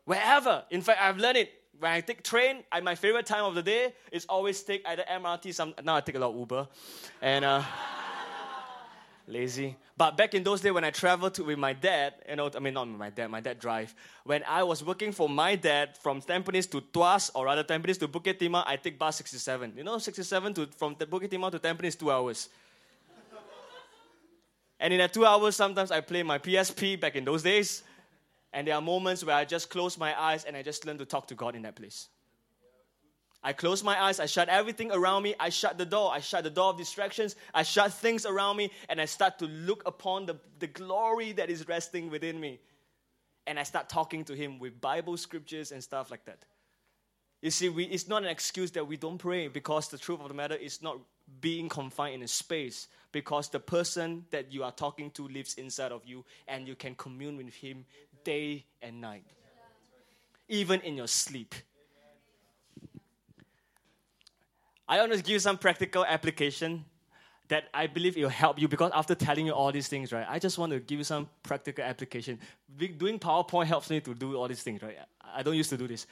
wherever. 0.04 0.62
In 0.70 0.82
fact, 0.82 1.00
I've 1.02 1.16
learned 1.16 1.38
it. 1.38 1.50
When 1.80 1.90
I 1.90 2.00
take 2.00 2.22
train, 2.22 2.62
I, 2.70 2.78
my 2.80 2.94
favorite 2.94 3.26
time 3.26 3.44
of 3.44 3.56
the 3.56 3.62
day 3.62 3.92
is 4.12 4.24
always 4.26 4.62
take 4.62 4.86
either 4.86 5.02
MRT. 5.10 5.52
Some 5.52 5.74
now 5.82 5.96
I 5.96 6.00
take 6.00 6.14
a 6.14 6.18
lot 6.20 6.30
of 6.30 6.36
Uber, 6.36 6.68
and 7.22 7.44
uh, 7.44 7.62
lazy. 9.30 9.76
But 9.96 10.16
back 10.16 10.34
in 10.34 10.42
those 10.42 10.60
days 10.60 10.72
when 10.72 10.84
I 10.84 10.90
traveled 10.90 11.34
to, 11.34 11.44
with 11.44 11.58
my 11.58 11.72
dad, 11.72 12.14
you 12.28 12.36
know, 12.36 12.50
I 12.54 12.58
mean 12.58 12.74
not 12.74 12.88
my 12.88 13.10
dad, 13.10 13.28
my 13.28 13.40
dad 13.40 13.58
drive. 13.58 13.94
When 14.24 14.42
I 14.44 14.62
was 14.62 14.84
working 14.84 15.12
for 15.12 15.28
my 15.28 15.56
dad 15.56 15.96
from 15.98 16.20
Tampines 16.20 16.70
to 16.70 16.80
Tuas, 16.80 17.30
or 17.34 17.44
rather 17.44 17.64
Tampines 17.64 17.98
to 17.98 18.08
Bukit 18.08 18.38
Timah, 18.38 18.64
I 18.66 18.76
take 18.76 18.98
bus 18.98 19.16
67. 19.16 19.74
You 19.76 19.84
know, 19.84 19.98
67 19.98 20.54
to 20.54 20.66
from 20.66 20.96
the 20.98 21.06
Bukit 21.06 21.30
Timah 21.30 21.50
to 21.50 21.58
Tampines 21.58 21.98
two 21.98 22.10
hours. 22.10 22.48
and 24.78 24.92
in 24.92 24.98
that 24.98 25.12
two 25.12 25.26
hours, 25.26 25.56
sometimes 25.56 25.90
I 25.90 26.00
play 26.00 26.22
my 26.22 26.38
PSP 26.38 26.98
back 26.98 27.16
in 27.16 27.24
those 27.24 27.42
days. 27.42 27.82
And 28.52 28.66
there 28.66 28.74
are 28.74 28.82
moments 28.82 29.22
where 29.22 29.36
I 29.36 29.44
just 29.44 29.70
close 29.70 29.96
my 29.96 30.18
eyes 30.20 30.44
and 30.44 30.56
I 30.56 30.62
just 30.62 30.84
learn 30.84 30.98
to 30.98 31.04
talk 31.04 31.26
to 31.28 31.34
God 31.34 31.54
in 31.54 31.62
that 31.62 31.76
place. 31.76 32.08
I 33.42 33.55
close 33.55 33.83
my 33.83 34.00
eyes, 34.00 34.20
I 34.20 34.26
shut 34.26 34.50
everything 34.50 34.92
around 34.92 35.22
me, 35.22 35.35
I 35.40 35.48
shut 35.48 35.79
the 35.79 35.87
door, 35.87 36.12
I 36.12 36.20
shut 36.20 36.44
the 36.44 36.50
door 36.50 36.70
of 36.70 36.76
distractions, 36.76 37.37
I 37.55 37.62
shut 37.62 37.92
things 37.94 38.26
around 38.26 38.59
me, 38.59 38.70
and 38.88 39.00
I 39.00 39.07
start 39.07 39.38
to 39.38 39.46
look 39.46 39.83
upon 39.87 40.26
the, 40.26 40.37
the 40.59 40.66
glory 40.66 41.33
that 41.33 41.48
is 41.48 41.66
resting 41.66 42.11
within 42.11 42.38
me. 42.38 42.61
And 43.46 43.59
I 43.59 43.62
start 43.62 43.88
talking 43.88 44.24
to 44.24 44.35
Him 44.35 44.59
with 44.59 44.79
Bible 44.81 45.16
scriptures 45.16 45.72
and 45.72 45.83
stuff 45.83 46.11
like 46.11 46.26
that. 46.26 46.44
You 47.40 47.50
see, 47.50 47.70
we, 47.70 47.85
it's 47.85 48.07
not 48.07 48.22
an 48.22 48.29
excuse 48.29 48.70
that 48.72 48.87
we 48.87 48.98
don't 48.98 49.16
pray 49.16 49.48
because 49.48 49.88
the 49.88 49.96
truth 49.96 50.20
of 50.20 50.29
the 50.29 50.35
matter 50.35 50.57
is 50.57 50.83
not 50.83 50.98
being 51.40 51.70
confined 51.70 52.16
in 52.16 52.22
a 52.22 52.29
space 52.29 52.88
because 53.12 53.48
the 53.48 53.61
person 53.61 54.26
that 54.31 54.53
you 54.53 54.62
are 54.62 54.72
talking 54.72 55.11
to 55.12 55.26
lives 55.29 55.55
inside 55.55 55.92
of 55.92 56.05
you 56.05 56.24
and 56.46 56.68
you 56.68 56.74
can 56.74 56.94
commune 56.94 57.38
with 57.38 57.55
Him 57.55 57.87
day 58.24 58.66
and 58.83 59.00
night, 59.00 59.24
even 60.48 60.81
in 60.83 60.96
your 60.96 61.09
sleep. 61.09 61.55
I 64.90 64.98
want 64.98 65.12
to 65.12 65.18
give 65.18 65.29
you 65.29 65.38
some 65.38 65.57
practical 65.57 66.05
application 66.05 66.85
that 67.46 67.68
I 67.72 67.87
believe 67.87 68.16
it 68.16 68.22
will 68.22 68.29
help 68.29 68.61
you 68.61 68.66
because 68.66 68.90
after 68.92 69.14
telling 69.14 69.46
you 69.46 69.53
all 69.53 69.70
these 69.70 69.87
things, 69.87 70.12
right, 70.12 70.26
I 70.29 70.40
just 70.40 70.59
want 70.59 70.72
to 70.72 70.81
give 70.81 70.98
you 70.98 71.05
some 71.05 71.29
practical 71.44 71.85
application. 71.85 72.40
Doing 72.98 73.20
PowerPoint 73.20 73.66
helps 73.66 73.88
me 73.88 74.00
to 74.00 74.14
do 74.14 74.35
all 74.35 74.48
these 74.48 74.64
things, 74.64 74.83
right? 74.83 74.98
I 75.33 75.44
don't 75.44 75.55
used 75.55 75.70
to 75.70 75.76
do 75.76 75.87
this. 75.87 76.09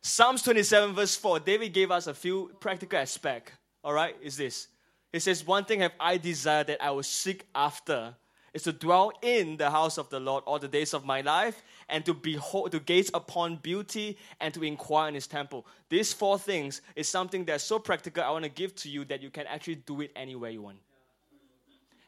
Psalms 0.00 0.42
27, 0.42 0.94
verse 0.94 1.16
4, 1.16 1.40
David 1.40 1.72
gave 1.72 1.90
us 1.90 2.06
a 2.06 2.14
few 2.14 2.52
practical 2.60 3.00
aspects, 3.00 3.50
all 3.82 3.92
right, 3.92 4.14
is 4.22 4.36
this. 4.36 4.68
He 5.12 5.18
says, 5.18 5.44
One 5.44 5.64
thing 5.64 5.80
have 5.80 5.92
I 5.98 6.16
desired 6.16 6.68
that 6.68 6.80
I 6.80 6.92
will 6.92 7.02
seek 7.02 7.46
after 7.52 8.14
is 8.52 8.62
to 8.64 8.72
dwell 8.72 9.12
in 9.22 9.56
the 9.56 9.70
house 9.70 9.98
of 9.98 10.08
the 10.10 10.20
Lord 10.20 10.42
all 10.46 10.58
the 10.58 10.68
days 10.68 10.92
of 10.94 11.04
my 11.04 11.20
life 11.20 11.62
and 11.88 12.04
to 12.06 12.14
behold, 12.14 12.72
to 12.72 12.80
gaze 12.80 13.10
upon 13.14 13.56
beauty 13.56 14.18
and 14.40 14.52
to 14.54 14.62
inquire 14.62 15.08
in 15.08 15.14
his 15.14 15.26
temple. 15.26 15.66
These 15.88 16.12
four 16.12 16.38
things 16.38 16.82
is 16.96 17.08
something 17.08 17.44
that's 17.44 17.64
so 17.64 17.78
practical 17.78 18.24
I 18.24 18.30
want 18.30 18.44
to 18.44 18.50
give 18.50 18.74
to 18.76 18.88
you 18.88 19.04
that 19.06 19.22
you 19.22 19.30
can 19.30 19.46
actually 19.46 19.76
do 19.76 20.00
it 20.00 20.10
anywhere 20.16 20.50
you 20.50 20.62
want. 20.62 20.78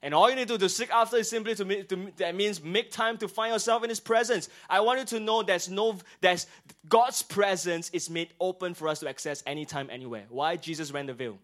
And 0.05 0.15
all 0.15 0.29
you 0.29 0.35
need 0.35 0.49
to 0.49 0.55
do 0.55 0.59
to 0.59 0.69
seek 0.69 0.91
after 0.91 1.17
is 1.17 1.31
simply 1.31 1.55
to, 1.55 1.83
to, 1.85 2.13
that 2.17 2.35
means 2.35 2.63
make 2.63 2.91
time 2.91 3.17
to 3.19 3.29
find 3.29 3.53
yourself 3.53 3.85
in 3.85 3.89
His 3.89 4.01
presence. 4.01 4.49
I 4.69 4.81
want 4.81 4.99
you 4.99 5.05
to 5.07 5.21
know 5.21 5.45
there's 5.45 5.71
no 5.71 5.97
there's 6.21 6.49
God's 6.89 7.23
presence 7.23 7.89
is 7.91 8.11
made 8.11 8.31
open 8.41 8.75
for 8.75 8.89
us 8.89 8.99
to 9.01 9.09
access 9.09 9.45
anytime, 9.47 9.89
anywhere. 9.91 10.25
Why 10.29 10.57
Jesus 10.57 10.91
ran 10.91 11.07
the 11.07 11.15
veil? 11.15 11.39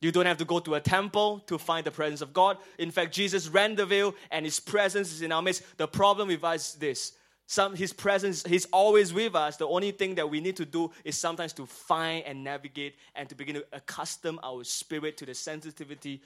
You 0.00 0.12
don't 0.12 0.26
have 0.26 0.36
to 0.38 0.44
go 0.44 0.58
to 0.60 0.74
a 0.74 0.80
temple 0.80 1.40
to 1.46 1.58
find 1.58 1.86
the 1.86 1.90
presence 1.90 2.20
of 2.20 2.32
God. 2.32 2.58
In 2.78 2.90
fact, 2.90 3.14
Jesus 3.14 3.48
ran 3.48 3.74
the 3.74 3.86
veil 3.86 4.14
and 4.30 4.44
his 4.44 4.60
presence 4.60 5.12
is 5.12 5.22
in 5.22 5.32
our 5.32 5.42
midst. 5.42 5.62
The 5.78 5.88
problem 5.88 6.28
with 6.28 6.44
us 6.44 6.74
is 6.74 6.74
this. 6.74 7.12
Some, 7.46 7.76
his 7.76 7.92
presence, 7.92 8.42
he's 8.44 8.66
always 8.66 9.14
with 9.14 9.36
us. 9.36 9.56
The 9.56 9.68
only 9.68 9.92
thing 9.92 10.16
that 10.16 10.28
we 10.28 10.40
need 10.40 10.56
to 10.56 10.66
do 10.66 10.90
is 11.04 11.16
sometimes 11.16 11.52
to 11.54 11.64
find 11.64 12.24
and 12.24 12.42
navigate 12.42 12.96
and 13.14 13.28
to 13.28 13.34
begin 13.36 13.54
to 13.54 13.64
accustom 13.72 14.40
our 14.42 14.64
spirit 14.64 15.16
to 15.18 15.26
the 15.26 15.34
sensitivity 15.34 16.20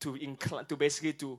to, 0.00 0.14
incl- 0.14 0.66
to 0.66 0.76
basically 0.76 1.12
to, 1.14 1.38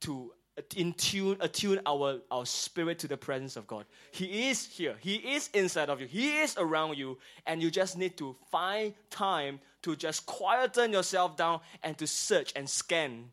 to 0.00 0.32
in 0.76 0.92
tune, 0.92 1.36
attune 1.40 1.80
our, 1.86 2.18
our 2.30 2.44
spirit 2.44 2.98
to 3.00 3.08
the 3.08 3.16
presence 3.16 3.56
of 3.56 3.66
God. 3.66 3.86
He 4.10 4.50
is 4.50 4.66
here. 4.66 4.96
He 5.00 5.16
is 5.16 5.48
inside 5.54 5.88
of 5.88 6.00
you. 6.00 6.06
He 6.06 6.40
is 6.40 6.56
around 6.58 6.98
you. 6.98 7.18
And 7.46 7.62
you 7.62 7.70
just 7.70 7.96
need 7.96 8.16
to 8.18 8.36
find 8.50 8.92
time 9.10 9.60
to 9.82 9.96
just 9.96 10.26
quieten 10.26 10.92
yourself 10.92 11.36
down 11.36 11.60
and 11.82 11.96
to 11.98 12.06
search 12.06 12.52
and 12.54 12.68
scan 12.68 13.30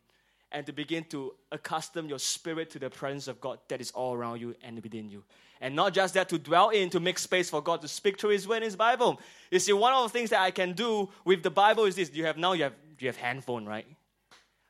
and 0.51 0.65
to 0.65 0.71
begin 0.71 1.03
to 1.05 1.33
accustom 1.51 2.07
your 2.07 2.19
spirit 2.19 2.69
to 2.71 2.79
the 2.79 2.89
presence 2.89 3.27
of 3.27 3.39
God 3.39 3.59
that 3.67 3.81
is 3.81 3.91
all 3.91 4.13
around 4.13 4.39
you 4.39 4.55
and 4.63 4.81
within 4.81 5.09
you. 5.09 5.23
And 5.61 5.75
not 5.75 5.93
just 5.93 6.13
that, 6.13 6.29
to 6.29 6.39
dwell 6.39 6.69
in, 6.69 6.89
to 6.91 6.99
make 6.99 7.19
space 7.19 7.49
for 7.49 7.61
God 7.61 7.81
to 7.81 7.87
speak 7.87 8.19
through 8.19 8.31
His 8.31 8.47
word 8.47 8.57
in 8.57 8.63
His 8.63 8.77
Bible. 8.77 9.19
You 9.51 9.59
see, 9.59 9.73
one 9.73 9.93
of 9.93 10.03
the 10.03 10.17
things 10.17 10.29
that 10.29 10.41
I 10.41 10.51
can 10.51 10.71
do 10.71 11.09
with 11.25 11.43
the 11.43 11.51
Bible 11.51 11.83
is 11.83 11.95
this. 11.95 12.11
You 12.13 12.25
have 12.25 12.37
now 12.37 12.53
you 12.53 12.63
have 12.63 12.73
you 12.97 13.07
have 13.07 13.17
handphone, 13.17 13.65
right? 13.65 13.85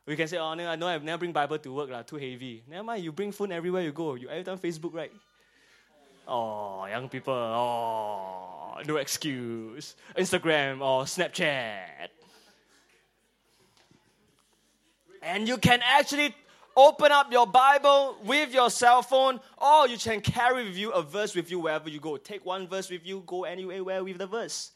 We 0.05 0.15
can 0.15 0.27
say, 0.27 0.37
oh, 0.37 0.53
no, 0.53 0.67
I 0.67 0.75
know 0.75 0.87
I've 0.87 1.03
never 1.03 1.19
bring 1.19 1.31
Bible 1.31 1.59
to 1.59 1.73
work, 1.73 1.89
lah, 1.89 2.01
too 2.01 2.15
heavy. 2.15 2.63
Never 2.67 2.83
mind, 2.83 3.03
you 3.03 3.11
bring 3.11 3.31
phone 3.31 3.51
everywhere 3.51 3.83
you 3.83 3.91
go. 3.91 4.15
You 4.15 4.29
every 4.29 4.43
time 4.43 4.57
Facebook, 4.57 4.93
right? 4.93 5.11
Oh, 6.27 6.85
young 6.85 7.09
people, 7.09 7.33
oh, 7.33 8.81
no 8.85 8.97
excuse. 8.97 9.95
Instagram 10.17 10.81
or 10.81 11.03
Snapchat. 11.03 12.09
And 15.21 15.47
you 15.47 15.57
can 15.57 15.81
actually 15.83 16.33
open 16.75 17.11
up 17.11 17.31
your 17.31 17.45
Bible 17.45 18.15
with 18.23 18.53
your 18.53 18.69
cell 18.69 19.01
phone, 19.01 19.39
or 19.57 19.87
you 19.87 19.97
can 19.97 20.21
carry 20.21 20.65
with 20.65 20.77
you 20.77 20.91
a 20.91 21.01
verse 21.01 21.35
with 21.35 21.51
you 21.51 21.59
wherever 21.59 21.89
you 21.89 21.99
go. 21.99 22.17
Take 22.17 22.45
one 22.45 22.67
verse 22.67 22.89
with 22.89 23.05
you, 23.05 23.23
go 23.27 23.43
anywhere 23.43 24.03
with 24.03 24.17
the 24.17 24.27
verse 24.27 24.71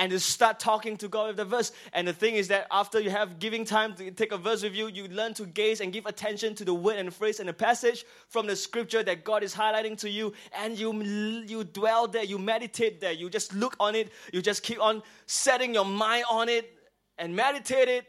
and 0.00 0.10
to 0.12 0.18
start 0.18 0.58
talking 0.58 0.96
to 0.96 1.08
God 1.08 1.26
with 1.28 1.36
the 1.36 1.44
verse. 1.44 1.72
And 1.92 2.08
the 2.08 2.14
thing 2.14 2.34
is 2.36 2.48
that 2.48 2.66
after 2.70 2.98
you 2.98 3.10
have 3.10 3.38
giving 3.38 3.66
time 3.66 3.94
to 3.96 4.10
take 4.10 4.32
a 4.32 4.38
verse 4.38 4.62
with 4.62 4.74
you, 4.74 4.86
you 4.86 5.08
learn 5.08 5.34
to 5.34 5.44
gaze 5.44 5.82
and 5.82 5.92
give 5.92 6.06
attention 6.06 6.54
to 6.54 6.64
the 6.64 6.72
word 6.72 6.96
and 6.96 7.12
phrase 7.12 7.38
and 7.38 7.46
the 7.46 7.52
passage 7.52 8.06
from 8.26 8.46
the 8.46 8.56
scripture 8.56 9.02
that 9.02 9.24
God 9.24 9.42
is 9.42 9.54
highlighting 9.54 9.98
to 9.98 10.08
you, 10.08 10.32
and 10.56 10.78
you 10.78 10.90
you 11.02 11.64
dwell 11.64 12.08
there, 12.08 12.24
you 12.24 12.38
meditate 12.38 13.02
there, 13.02 13.12
you 13.12 13.28
just 13.28 13.54
look 13.54 13.76
on 13.78 13.94
it, 13.94 14.10
you 14.32 14.40
just 14.40 14.62
keep 14.62 14.80
on 14.80 15.02
setting 15.26 15.74
your 15.74 15.84
mind 15.84 16.24
on 16.30 16.48
it 16.48 16.72
and 17.18 17.36
meditate 17.36 17.88
it, 17.88 18.06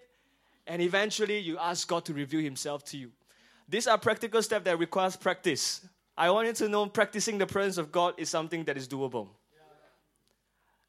and 0.67 0.81
eventually 0.81 1.39
you 1.39 1.57
ask 1.57 1.85
God 1.89 2.05
to 2.05 2.13
reveal 2.13 2.39
Himself 2.39 2.85
to 2.85 2.97
you. 2.97 3.11
These 3.67 3.87
are 3.87 3.97
practical 3.97 4.41
steps 4.41 4.63
that 4.63 4.79
requires 4.79 5.17
practice. 5.17 5.85
I 6.17 6.29
want 6.29 6.47
you 6.47 6.53
to 6.53 6.69
know 6.69 6.85
practicing 6.85 7.37
the 7.37 7.47
presence 7.47 7.77
of 7.77 7.91
God 7.91 8.13
is 8.17 8.29
something 8.29 8.63
that 8.63 8.77
is 8.77 8.87
doable 8.87 9.27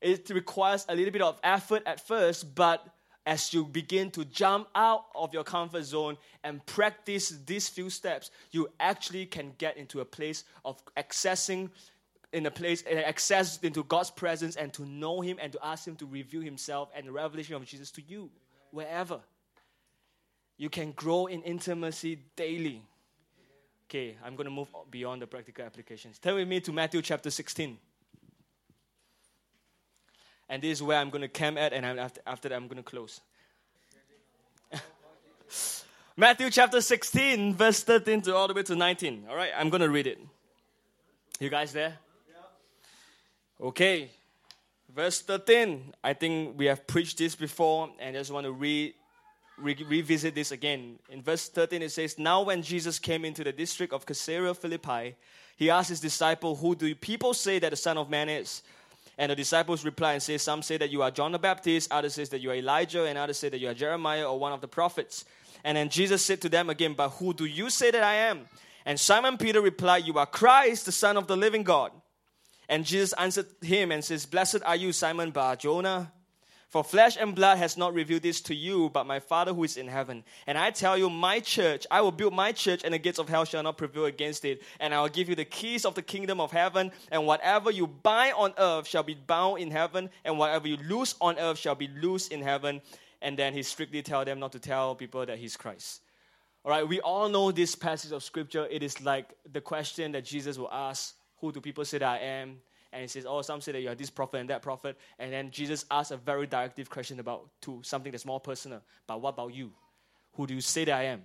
it 0.03 0.29
requires 0.31 0.85
a 0.89 0.95
little 0.95 1.13
bit 1.13 1.23
of 1.23 1.39
effort 1.43 1.83
at 1.87 2.07
first, 2.07 2.55
but 2.55 2.85
as 3.25 3.55
you 3.55 3.65
begin 3.65 4.11
to 4.11 4.25
jump 4.25 4.67
out 4.75 5.05
of 5.15 5.33
your 5.33 5.45
comfort 5.45 5.85
zone 5.85 6.19
and 6.43 6.65
practice 6.67 7.33
these 7.47 7.69
few 7.69 7.89
steps, 7.89 8.31
you 8.51 8.69
actually 8.81 9.27
can 9.27 9.53
get 9.59 9.77
into 9.77 10.01
a 10.01 10.05
place 10.05 10.45
of 10.65 10.83
accessing 10.97 11.71
in 12.33 12.47
a 12.47 12.51
place 12.51 12.83
eh, 12.87 13.01
access 13.01 13.59
into 13.59 13.85
God's 13.85 14.11
presence 14.11 14.57
and 14.57 14.73
to 14.73 14.85
know 14.87 15.21
Him 15.21 15.39
and 15.41 15.53
to 15.53 15.59
ask 15.65 15.87
Him 15.87 15.97
to 15.97 16.07
reveal 16.07 16.41
Himself 16.41 16.89
and 16.97 17.07
the 17.07 17.13
revelation 17.13 17.55
of 17.55 17.65
Jesus 17.65 17.91
to 17.93 18.03
you 18.03 18.31
wherever. 18.71 19.21
You 20.57 20.71
can 20.71 20.93
grow 20.93 21.27
in 21.27 21.43
intimacy 21.43 22.19
daily. 22.35 22.83
Okay, 23.89 24.17
I'm 24.25 24.35
going 24.35 24.47
to 24.47 24.51
move 24.51 24.69
beyond 24.91 25.21
the 25.23 25.27
practical 25.27 25.65
applications. 25.65 26.19
Turn 26.19 26.37
with 26.37 26.49
me 26.49 26.61
to 26.61 26.73
Matthew 26.73 27.03
chapter 27.03 27.31
16. 27.31 27.77
And 30.53 30.61
this 30.61 30.73
is 30.73 30.83
where 30.83 30.99
I'm 30.99 31.09
going 31.09 31.23
to 31.23 31.29
camp 31.29 31.57
at, 31.57 31.73
and 31.73 31.87
after, 31.99 32.21
after 32.27 32.51
that, 32.51 32.57
I'm 32.57 32.69
going 32.69 32.77
to 32.77 32.83
close. 32.83 33.23
Matthew 36.15 36.51
chapter 36.51 36.83
16, 36.83 37.55
verse 37.55 37.83
13 37.83 38.21
to 38.21 38.37
all 38.37 38.49
the 38.49 38.53
way 38.53 38.63
to 38.65 38.77
19. 38.77 39.29
All 39.31 39.35
right, 39.35 39.51
I'm 39.57 39.71
going 39.71 39.81
to 39.81 39.89
read 39.89 40.07
it. 40.07 40.19
You 41.41 41.49
guys 41.49 41.73
there? 41.73 41.97
Okay. 43.63 44.11
Verse 44.95 45.23
13. 45.23 45.95
I 46.05 46.13
think 46.13 46.59
we 46.59 46.67
have 46.67 46.87
preached 46.87 47.17
this 47.17 47.35
before, 47.35 47.89
and 47.99 48.15
I 48.15 48.21
just 48.21 48.31
want 48.31 48.45
to 48.45 48.53
re, 48.53 48.95
re- 49.57 49.87
revisit 49.89 50.35
this 50.35 50.53
again. 50.53 50.99
In 51.09 51.23
verse 51.23 51.49
13, 51.49 51.81
it 51.81 51.93
says, 51.93 52.19
Now 52.19 52.43
when 52.43 52.61
Jesus 52.61 52.99
came 52.99 53.25
into 53.25 53.43
the 53.43 53.53
district 53.53 53.95
of 53.95 54.05
Caesarea 54.05 54.53
Philippi, 54.53 55.17
he 55.57 55.71
asked 55.71 55.89
his 55.89 56.01
disciple, 56.01 56.57
Who 56.57 56.75
do 56.75 56.95
people 56.95 57.33
say 57.33 57.59
that 57.59 57.71
the 57.71 57.77
Son 57.77 57.97
of 57.97 58.11
Man 58.11 58.29
is? 58.29 58.63
And 59.19 59.31
the 59.31 59.37
disciples 59.37 59.85
reply 59.85 60.15
and 60.15 60.23
say, 60.23 60.39
Some 60.39 60.63
say 60.63 60.79
that 60.79 60.91
you 60.91 61.03
are 61.03 61.11
John 61.11 61.33
the 61.33 61.39
Baptist, 61.39 61.93
others 61.93 62.15
say 62.15 62.25
that 62.25 62.41
you 62.41 62.51
are 62.51 62.55
Elijah, 62.55 63.05
and 63.05 63.19
others 63.19 63.39
say 63.39 63.49
that 63.49 63.59
you 63.59 63.69
are 63.69 63.75
Jeremiah 63.75 64.25
or 64.25 64.39
one 64.39 64.53
of 64.53 64.61
the 64.61 64.69
prophets. 64.69 65.25
And 65.65 65.77
then 65.77 65.89
Jesus 65.89 66.25
said 66.25 66.41
to 66.43 66.49
them 66.49 66.71
again, 66.71 66.95
But 66.95 67.11
who 67.11 67.35
do 67.35 67.45
you 67.45 67.71
say 67.71 67.91
that 67.91 68.03
I 68.03 68.15
am? 68.15 68.47
And 68.85 68.99
Simon 68.99 69.37
Peter 69.37 69.61
replied, 69.61 70.07
You 70.07 70.19
are 70.19 70.27
Christ, 70.27 70.87
the 70.87 70.93
Son 70.93 71.17
of 71.17 71.27
the 71.27 71.37
living 71.37 71.63
God. 71.63 71.93
And 72.69 72.85
Jesus 72.85 73.13
answered 73.15 73.47
him 73.61 73.93
and 73.93 74.05
says, 74.05 74.27
Blessed 74.27 74.63
are 74.65 74.77
you, 74.77 74.93
Simon 74.93 75.31
Bar 75.31 75.57
Jonah, 75.57 76.13
For 76.73 76.83
flesh 76.83 77.19
and 77.21 77.35
blood 77.35 77.59
has 77.59 77.77
not 77.77 77.93
revealed 77.93 78.23
this 78.23 78.41
to 78.41 78.55
you, 78.55 78.89
but 78.89 79.07
my 79.07 79.21
Father 79.21 79.53
who 79.53 79.63
is 79.63 79.77
in 79.77 79.89
heaven. 79.89 80.25
And 80.47 80.57
I 80.57 80.71
tell 80.71 80.97
you, 80.97 81.11
my 81.11 81.39
church, 81.39 81.87
I 81.91 82.01
will 82.01 82.13
build 82.13 82.33
my 82.33 82.53
church, 82.53 82.81
and 82.83 82.95
the 82.95 82.99
gates 82.99 83.19
of 83.19 83.29
hell 83.29 83.45
shall 83.45 83.63
not 83.63 83.77
prevail 83.77 84.07
against 84.07 84.47
it. 84.47 84.63
And 84.81 84.95
I 84.95 85.03
will 85.03 85.11
give 85.11 85.29
you 85.29 85.35
the 85.35 85.45
keys 85.45 85.85
of 85.85 85.95
the 85.95 86.01
kingdom 86.01 86.41
of 86.41 86.51
heaven. 86.51 86.91
And 87.11 87.27
whatever 87.27 87.71
you 87.71 87.87
bind 87.87 88.33
on 88.39 88.55
earth 88.57 88.89
shall 88.89 89.03
be 89.03 89.13
bound 89.13 89.61
in 89.61 89.71
heaven, 89.71 90.09
and 90.25 90.39
whatever 90.39 90.67
you 90.67 90.79
loose 90.79 91.15
on 91.21 91.39
earth 91.39 91.59
shall 91.59 91.75
be 91.75 91.89
loosed 91.89 92.33
in 92.33 92.41
heaven. 92.41 92.81
And 93.21 93.39
then 93.39 93.53
he 93.53 93.63
strictly 93.63 94.01
tell 94.01 94.25
them 94.25 94.41
not 94.41 94.53
to 94.53 94.59
tell 94.59 94.95
people 94.95 95.27
that 95.27 95.37
he's 95.37 95.59
Christ. 95.59 96.01
All 96.65 96.71
right, 96.71 96.89
we 96.89 97.01
all 97.01 97.29
know 97.29 97.53
this 97.53 97.75
passage 97.75 98.13
of 98.13 98.23
scripture. 98.23 98.67
It 98.71 98.83
is 98.83 98.99
like 99.03 99.35
the 99.53 99.61
question 99.61 100.13
that 100.13 100.25
Jesus 100.25 100.57
will 100.57 100.73
ask 100.73 101.15
Who 101.43 101.53
do 101.53 101.61
people 101.61 101.85
say 101.85 101.99
that 101.99 102.09
I 102.09 102.25
am? 102.25 102.63
And 102.93 103.03
he 103.03 103.09
says, 103.09 103.25
Oh, 103.27 103.43
some 103.43 103.61
say 103.61 103.73
that 103.73 103.81
you 103.81 103.89
are 103.89 103.95
this 103.95 104.11
prophet 104.11 104.39
and 104.39 104.51
that 104.51 104.63
prophet. 104.63 104.99
And 105.19 105.33
then 105.33 105.51
Jesus 105.51 105.85
asks 105.91 106.11
a 106.11 106.17
very 106.17 106.47
directive 106.47 106.91
question 106.91 107.21
about 107.21 107.49
to 107.63 107.81
something 107.83 108.13
that's 108.13 108.27
more 108.27 108.41
personal. 108.41 108.83
But 109.07 109.21
what 109.21 109.31
about 109.31 109.55
you? 109.55 109.73
Who 110.35 110.47
do 110.47 110.55
you 110.55 110.61
say 110.61 110.85
that 110.85 110.95
I 110.95 111.05
am? 111.05 111.23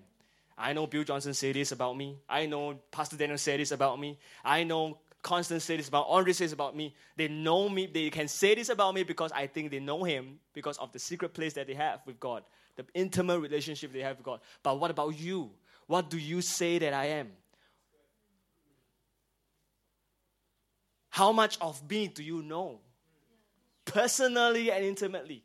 I 0.57 0.73
know 0.73 0.87
Bill 0.87 1.03
Johnson 1.03 1.33
said 1.33 1.55
this 1.55 1.71
about 1.71 1.95
me. 1.95 2.17
I 2.27 2.45
know 2.47 2.79
Pastor 2.89 3.15
Daniel 3.15 3.37
said 3.37 3.59
this 3.59 3.71
about 3.71 3.99
me. 3.99 4.17
I 4.43 4.63
know 4.63 4.97
Constance 5.21 5.65
said 5.65 5.79
this 5.79 5.89
about 5.89 6.07
Andre 6.07 6.33
says 6.33 6.51
about 6.53 6.75
me. 6.75 6.95
They 7.15 7.27
know 7.27 7.69
me. 7.69 7.85
They 7.85 8.09
can 8.09 8.27
say 8.27 8.55
this 8.55 8.69
about 8.69 8.95
me 8.95 9.03
because 9.03 9.31
I 9.33 9.47
think 9.47 9.71
they 9.71 9.79
know 9.79 10.03
him 10.03 10.39
because 10.53 10.77
of 10.77 10.91
the 10.93 10.99
secret 10.99 11.33
place 11.33 11.53
that 11.53 11.67
they 11.67 11.73
have 11.73 11.99
with 12.05 12.19
God, 12.19 12.43
the 12.75 12.85
intimate 12.93 13.39
relationship 13.39 13.91
they 13.91 13.99
have 13.99 14.17
with 14.17 14.25
God. 14.25 14.39
But 14.63 14.79
what 14.79 14.89
about 14.89 15.19
you? 15.19 15.51
What 15.85 16.09
do 16.09 16.17
you 16.17 16.41
say 16.41 16.79
that 16.79 16.93
I 16.93 17.05
am? 17.07 17.31
How 21.17 21.31
much 21.31 21.57
of 21.61 21.81
me 21.89 22.07
do 22.07 22.21
you 22.21 22.43
know? 22.43 22.79
Personally 23.85 24.69
and 24.71 24.85
intimately. 24.85 25.41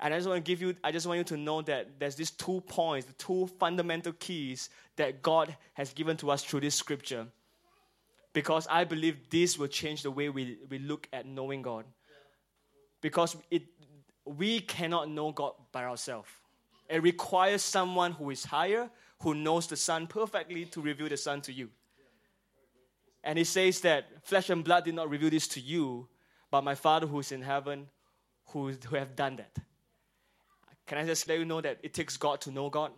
And 0.00 0.14
I 0.14 0.16
just 0.16 0.26
want 0.26 0.42
to 0.42 0.50
give 0.50 0.62
you, 0.62 0.74
I 0.82 0.90
just 0.90 1.06
want 1.06 1.18
you 1.18 1.24
to 1.24 1.36
know 1.36 1.60
that 1.60 2.00
there's 2.00 2.14
these 2.14 2.30
two 2.30 2.62
points, 2.62 3.06
the 3.06 3.12
two 3.12 3.46
fundamental 3.58 4.14
keys 4.14 4.70
that 4.96 5.20
God 5.20 5.54
has 5.74 5.92
given 5.92 6.16
to 6.18 6.30
us 6.30 6.42
through 6.42 6.60
this 6.60 6.74
scripture. 6.74 7.26
Because 8.32 8.66
I 8.70 8.84
believe 8.84 9.28
this 9.28 9.58
will 9.58 9.66
change 9.66 10.04
the 10.04 10.10
way 10.10 10.30
we, 10.30 10.56
we 10.70 10.78
look 10.78 11.06
at 11.12 11.26
knowing 11.26 11.60
God. 11.60 11.84
Because 13.02 13.36
it, 13.50 13.64
we 14.24 14.60
cannot 14.60 15.10
know 15.10 15.32
God 15.32 15.52
by 15.70 15.84
ourselves. 15.84 16.30
It 16.88 17.02
requires 17.02 17.60
someone 17.60 18.12
who 18.12 18.30
is 18.30 18.42
higher, 18.42 18.88
who 19.20 19.34
knows 19.34 19.66
the 19.66 19.76
Son 19.76 20.06
perfectly 20.06 20.64
to 20.64 20.80
reveal 20.80 21.10
the 21.10 21.18
Son 21.18 21.42
to 21.42 21.52
you. 21.52 21.68
And 23.24 23.38
he 23.38 23.44
says 23.44 23.80
that 23.80 24.04
flesh 24.22 24.50
and 24.50 24.62
blood 24.62 24.84
did 24.84 24.94
not 24.94 25.08
reveal 25.08 25.30
this 25.30 25.48
to 25.48 25.60
you, 25.60 26.06
but 26.50 26.62
my 26.62 26.74
Father 26.74 27.06
who 27.06 27.18
is 27.18 27.32
in 27.32 27.42
heaven 27.42 27.88
who, 28.48 28.72
who 28.86 28.96
have 28.96 29.16
done 29.16 29.36
that. 29.36 29.56
Can 30.86 30.98
I 30.98 31.06
just 31.06 31.26
let 31.26 31.38
you 31.38 31.46
know 31.46 31.60
that 31.62 31.78
it 31.82 31.94
takes 31.94 32.16
God 32.18 32.42
to 32.42 32.50
know 32.50 32.68
God? 32.68 32.92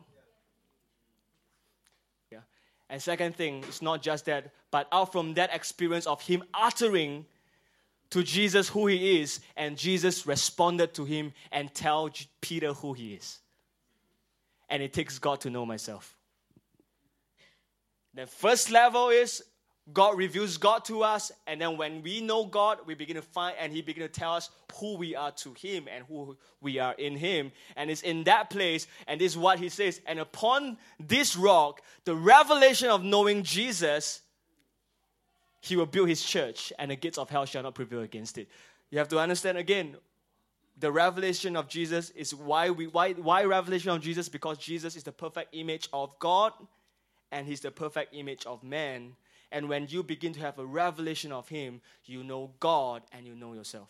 Yeah. 2.30 2.40
And 2.90 3.00
second 3.00 3.36
thing, 3.36 3.64
it's 3.68 3.80
not 3.80 4.02
just 4.02 4.24
that, 4.26 4.50
but 4.72 4.88
out 4.90 5.12
from 5.12 5.34
that 5.34 5.54
experience 5.54 6.06
of 6.06 6.20
him 6.20 6.42
uttering 6.52 7.24
to 8.10 8.22
Jesus 8.22 8.68
who 8.68 8.88
he 8.88 9.20
is, 9.20 9.40
and 9.56 9.76
Jesus 9.76 10.26
responded 10.26 10.94
to 10.94 11.04
him 11.04 11.32
and 11.52 11.72
tell 11.72 12.10
Peter 12.40 12.72
who 12.72 12.92
he 12.92 13.14
is. 13.14 13.38
And 14.68 14.82
it 14.82 14.92
takes 14.92 15.18
God 15.18 15.40
to 15.42 15.50
know 15.50 15.64
myself. 15.64 16.16
The 18.14 18.26
first 18.26 18.70
level 18.70 19.10
is 19.10 19.42
God 19.92 20.18
reveals 20.18 20.56
God 20.56 20.84
to 20.86 21.04
us, 21.04 21.30
and 21.46 21.60
then 21.60 21.76
when 21.76 22.02
we 22.02 22.20
know 22.20 22.44
God, 22.44 22.78
we 22.86 22.94
begin 22.94 23.14
to 23.16 23.22
find, 23.22 23.56
and 23.60 23.72
He 23.72 23.82
begin 23.82 24.02
to 24.02 24.08
tell 24.08 24.34
us 24.34 24.50
who 24.74 24.96
we 24.96 25.14
are 25.14 25.30
to 25.32 25.54
Him 25.54 25.86
and 25.88 26.04
who 26.08 26.36
we 26.60 26.80
are 26.80 26.94
in 26.94 27.16
Him. 27.16 27.52
And 27.76 27.88
it's 27.88 28.02
in 28.02 28.24
that 28.24 28.50
place, 28.50 28.88
and 29.06 29.20
this 29.20 29.32
is 29.32 29.38
what 29.38 29.60
He 29.60 29.68
says. 29.68 30.00
And 30.06 30.18
upon 30.18 30.76
this 30.98 31.36
rock, 31.36 31.82
the 32.04 32.16
revelation 32.16 32.88
of 32.88 33.04
knowing 33.04 33.44
Jesus, 33.44 34.22
He 35.60 35.76
will 35.76 35.86
build 35.86 36.08
His 36.08 36.22
church, 36.22 36.72
and 36.80 36.90
the 36.90 36.96
gates 36.96 37.16
of 37.16 37.30
hell 37.30 37.46
shall 37.46 37.62
not 37.62 37.76
prevail 37.76 38.00
against 38.00 38.38
it. 38.38 38.48
You 38.90 38.98
have 38.98 39.08
to 39.08 39.20
understand 39.20 39.56
again, 39.56 39.96
the 40.78 40.90
revelation 40.90 41.56
of 41.56 41.68
Jesus 41.68 42.10
is 42.10 42.34
why 42.34 42.70
we 42.70 42.88
why 42.88 43.12
why 43.12 43.44
revelation 43.44 43.90
of 43.90 44.02
Jesus 44.02 44.28
because 44.28 44.58
Jesus 44.58 44.96
is 44.96 45.04
the 45.04 45.12
perfect 45.12 45.54
image 45.54 45.88
of 45.92 46.18
God, 46.18 46.52
and 47.30 47.46
He's 47.46 47.60
the 47.60 47.70
perfect 47.70 48.14
image 48.14 48.44
of 48.46 48.64
man 48.64 49.14
and 49.52 49.68
when 49.68 49.86
you 49.88 50.02
begin 50.02 50.32
to 50.34 50.40
have 50.40 50.58
a 50.58 50.66
revelation 50.66 51.32
of 51.32 51.48
Him, 51.48 51.80
you 52.04 52.24
know 52.24 52.52
God 52.60 53.02
and 53.12 53.26
you 53.26 53.34
know 53.34 53.52
yourself. 53.52 53.88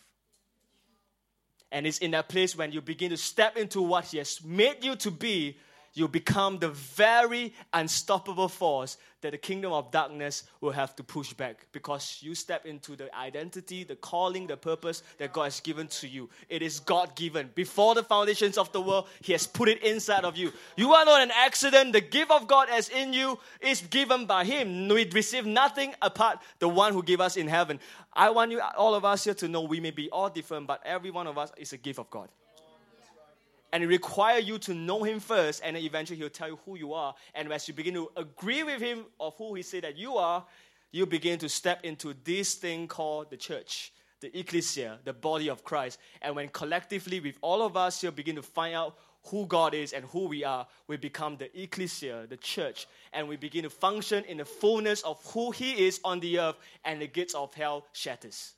And 1.73 1.87
it's 1.87 1.99
in 1.99 2.13
that 2.13 2.29
place 2.29 2.57
when 2.57 2.73
you 2.73 2.81
begin 2.81 3.11
to 3.11 3.17
step 3.17 3.57
into 3.57 3.83
what 3.83 4.07
He 4.07 4.19
has 4.19 4.43
made 4.45 4.85
you 4.85 4.97
to 4.97 5.11
be 5.11 5.59
you 5.97 6.09
become 6.09 6.59
the 6.59 6.69
very 6.69 7.55
unstoppable 7.73 8.49
force 8.49 8.99
that 9.23 9.33
the 9.33 9.39
kingdom 9.39 9.73
of 9.73 9.91
darkness 9.91 10.45
will 10.61 10.71
have 10.71 10.95
to 10.95 11.03
push 11.03 11.33
back 11.33 11.67
because 11.73 12.19
you 12.21 12.35
step 12.35 12.67
into 12.67 12.95
the 12.97 13.13
identity, 13.17 13.83
the 13.83 13.97
calling, 13.97 14.47
the 14.47 14.57
purpose 14.57 15.03
that 15.19 15.33
God 15.33 15.45
has 15.45 15.59
given 15.61 15.89
to 15.89 16.07
you. 16.07 16.29
It 16.51 16.61
is 16.61 16.81
God 16.81 17.17
given. 17.17 17.51
Before 17.55 17.95
the 17.95 18.03
foundations 18.03 18.59
of 18.59 18.71
the 18.73 18.81
world, 18.81 19.09
He 19.23 19.33
has 19.33 19.47
put 19.47 19.69
it 19.69 19.83
inside 19.83 20.25
of 20.25 20.37
you. 20.37 20.53
You 20.77 20.93
are 20.93 21.05
not 21.05 21.23
an 21.23 21.33
accident. 21.35 21.95
The 21.95 22.03
gift 22.03 22.31
of 22.31 22.47
God 22.47 22.69
as 22.71 22.91
in 22.91 23.13
you 23.15 23.39
is 23.61 23.81
given 23.81 24.27
by 24.27 24.45
Him. 24.45 24.89
We 24.89 25.09
receive 25.11 25.47
nothing 25.47 25.95
apart 26.03 26.39
the 26.59 26.69
one 26.69 26.93
who 26.93 27.03
gave 27.03 27.21
us 27.21 27.37
in 27.37 27.49
heaven. 27.49 27.81
I 28.13 28.31
want 28.31 28.51
you, 28.51 28.61
all 28.77 28.95
of 28.95 29.05
us 29.05 29.25
here, 29.25 29.35
to 29.35 29.49
know 29.49 29.63
we 29.63 29.81
may 29.81 29.93
be 29.93 30.11
all 30.11 30.29
different, 30.29 30.67
but 30.67 30.83
every 30.85 31.11
one 31.11 31.27
of 31.27 31.39
us 31.39 31.51
is 31.57 31.73
a 31.73 31.79
gift 31.79 31.99
of 31.99 32.11
God 32.11 32.29
and 33.77 33.85
it 33.85 33.89
requires 33.89 34.49
you 34.49 34.57
to 34.57 34.73
know 34.73 35.03
him 35.03 35.21
first, 35.21 35.61
and 35.63 35.77
then 35.77 35.83
eventually 35.83 36.19
he'll 36.19 36.31
tell 36.31 36.49
you 36.49 36.59
who 36.65 36.79
you 36.79 36.95
are. 36.95 37.15
And 37.35 37.53
as 37.53 37.69
you 37.69 37.75
begin 37.75 37.93
to 37.93 38.11
agree 38.17 38.63
with 38.63 38.81
him 38.81 39.05
of 39.21 39.35
who 39.37 39.55
he 39.55 39.61
said 39.61 39.85
that 39.85 39.99
you 39.99 40.17
are, 40.17 40.47
you 40.93 41.05
begin 41.05 41.39
to 41.41 41.49
step 41.51 41.85
into 41.85 42.15
this 42.25 42.55
thing 42.55 42.89
called 42.89 43.29
the 43.29 43.37
church, 43.37 43.93
the 44.23 44.35
ecclesia, 44.35 44.99
the 45.05 45.13
body 45.13 45.51
of 45.51 45.63
Christ. 45.63 45.99
And 46.23 46.35
when 46.35 46.49
collectively, 46.49 47.21
with 47.21 47.37
all 47.43 47.61
of 47.61 47.77
us 47.77 48.01
here, 48.01 48.11
begin 48.11 48.37
to 48.37 48.43
find 48.43 48.75
out 48.75 48.97
who 49.27 49.45
God 49.45 49.75
is 49.75 49.93
and 49.93 50.07
who 50.07 50.27
we 50.27 50.43
are, 50.43 50.67
we 50.87 50.97
become 50.97 51.37
the 51.37 51.51
ecclesia, 51.63 52.27
the 52.31 52.39
church, 52.39 52.87
and 53.13 53.29
we 53.29 53.37
begin 53.37 53.65
to 53.65 53.71
function 53.71 54.25
in 54.25 54.39
the 54.39 54.47
fullness 54.47 55.03
of 55.03 55.23
who 55.35 55.51
He 55.51 55.87
is 55.87 56.01
on 56.03 56.21
the 56.21 56.39
earth, 56.39 56.57
and 56.83 57.03
the 57.03 57.09
gates 57.09 57.35
of 57.35 57.53
hell 57.53 57.85
shatters. 57.93 58.55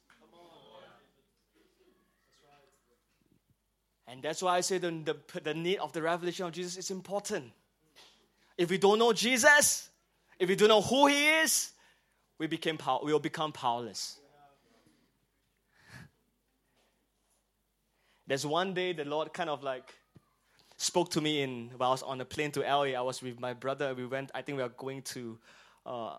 And 4.10 4.22
that's 4.22 4.40
why 4.40 4.56
I 4.56 4.60
say 4.62 4.78
the, 4.78 4.90
the, 4.90 5.40
the 5.40 5.54
need 5.54 5.78
of 5.78 5.92
the 5.92 6.00
revelation 6.00 6.46
of 6.46 6.52
Jesus 6.52 6.78
is 6.78 6.90
important. 6.90 7.52
If 8.56 8.70
we 8.70 8.78
don't 8.78 8.98
know 8.98 9.12
Jesus, 9.12 9.90
if 10.38 10.48
we 10.48 10.56
don't 10.56 10.68
know 10.68 10.80
who 10.80 11.08
He 11.08 11.26
is, 11.26 11.72
we, 12.38 12.46
became 12.46 12.78
pow- 12.78 13.02
we 13.04 13.12
will 13.12 13.20
become 13.20 13.52
powerless. 13.52 14.18
There's 18.26 18.46
one 18.46 18.74
day 18.74 18.92
the 18.92 19.04
Lord 19.04 19.32
kind 19.32 19.50
of 19.50 19.62
like 19.62 19.94
spoke 20.76 21.10
to 21.10 21.20
me 21.20 21.42
in 21.42 21.70
while 21.76 21.90
I 21.90 21.92
was 21.92 22.02
on 22.02 22.20
a 22.20 22.24
plane 22.24 22.50
to 22.52 22.60
LA. 22.60 22.94
I 22.96 23.00
was 23.00 23.22
with 23.22 23.38
my 23.40 23.52
brother. 23.52 23.94
We 23.94 24.06
went. 24.06 24.30
I 24.34 24.42
think 24.42 24.56
we 24.56 24.62
were 24.62 24.68
going 24.70 25.02
to 25.02 25.38
uh, 25.86 26.16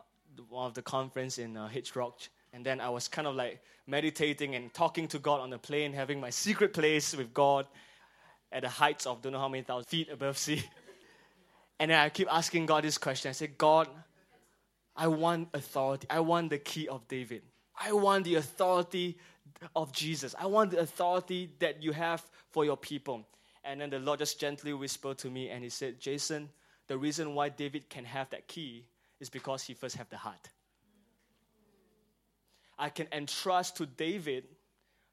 one 0.50 0.66
of 0.66 0.74
the 0.74 0.82
conference 0.82 1.38
in 1.38 1.58
uh, 1.58 1.70
Rock. 1.96 2.20
And 2.54 2.66
then 2.66 2.82
I 2.82 2.90
was 2.90 3.08
kind 3.08 3.28
of 3.28 3.36
like 3.36 3.62
meditating 3.86 4.56
and 4.56 4.74
talking 4.74 5.08
to 5.10 5.20
God 5.20 5.40
on 5.40 5.50
the 5.50 5.58
plane, 5.58 5.94
having 5.94 6.20
my 6.20 6.30
secret 6.30 6.74
place 6.74 7.16
with 7.16 7.34
God 7.34 7.68
at 8.52 8.64
the 8.64 8.70
heights 8.70 9.06
of 9.06 9.22
don't 9.22 9.34
know 9.34 9.40
how 9.40 9.48
many 9.48 9.64
thousand 9.64 9.88
feet 9.88 10.10
above 10.10 10.38
sea. 10.38 10.64
And 11.82 11.92
then 11.92 11.98
I 11.98 12.10
keep 12.10 12.28
asking 12.30 12.66
God 12.66 12.84
this 12.84 12.98
question. 12.98 13.30
I 13.30 13.32
say, 13.32 13.48
God, 13.48 13.88
I 14.98 15.08
want 15.08 15.48
authority. 15.54 16.08
I 16.10 16.20
want 16.20 16.50
the 16.50 16.58
key 16.58 16.90
of 16.90 17.08
David. 17.08 17.42
I 17.80 17.94
want 17.94 18.26
the 18.26 18.36
authority 18.36 19.18
of 19.76 19.94
Jesus. 19.94 20.36
I 20.38 20.46
want 20.46 20.72
the 20.72 20.80
authority 20.80 21.50
that 21.60 21.82
you 21.82 21.94
have 21.94 22.22
for 22.52 22.66
your 22.66 22.76
people. 22.76 23.26
And 23.64 23.80
then 23.80 23.90
the 23.90 24.00
Lord 24.00 24.20
just 24.20 24.40
gently 24.40 24.74
whispered 24.74 25.18
to 25.20 25.30
me 25.30 25.50
and 25.50 25.64
he 25.64 25.70
said, 25.70 26.02
Jason, 26.02 26.50
the 26.88 26.98
reason 26.98 27.34
why 27.34 27.48
David 27.48 27.90
can 27.90 28.04
have 28.04 28.30
that 28.32 28.48
key 28.48 28.86
is 29.22 29.30
because 29.30 29.64
he 29.64 29.74
first 29.74 29.96
have 29.96 30.10
the 30.10 30.18
heart. 30.18 30.50
I 32.80 32.90
can 32.90 33.08
entrust 33.12 33.76
to 33.78 33.86
David 33.86 34.46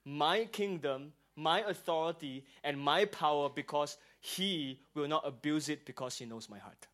my 0.05 0.45
kingdom, 0.45 1.13
my 1.35 1.61
authority, 1.63 2.45
and 2.63 2.81
my 2.81 3.05
power 3.05 3.49
because 3.49 3.99
he 4.21 4.79
will 4.95 5.09
not 5.09 5.27
abuse 5.27 5.69
it 5.69 5.85
because 5.85 6.17
he 6.17 6.25
knows 6.25 6.49
my 6.49 6.59
heart. 6.59 6.87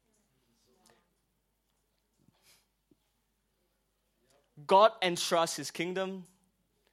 God 4.66 4.92
entrusts 5.02 5.56
his 5.56 5.70
kingdom, 5.70 6.24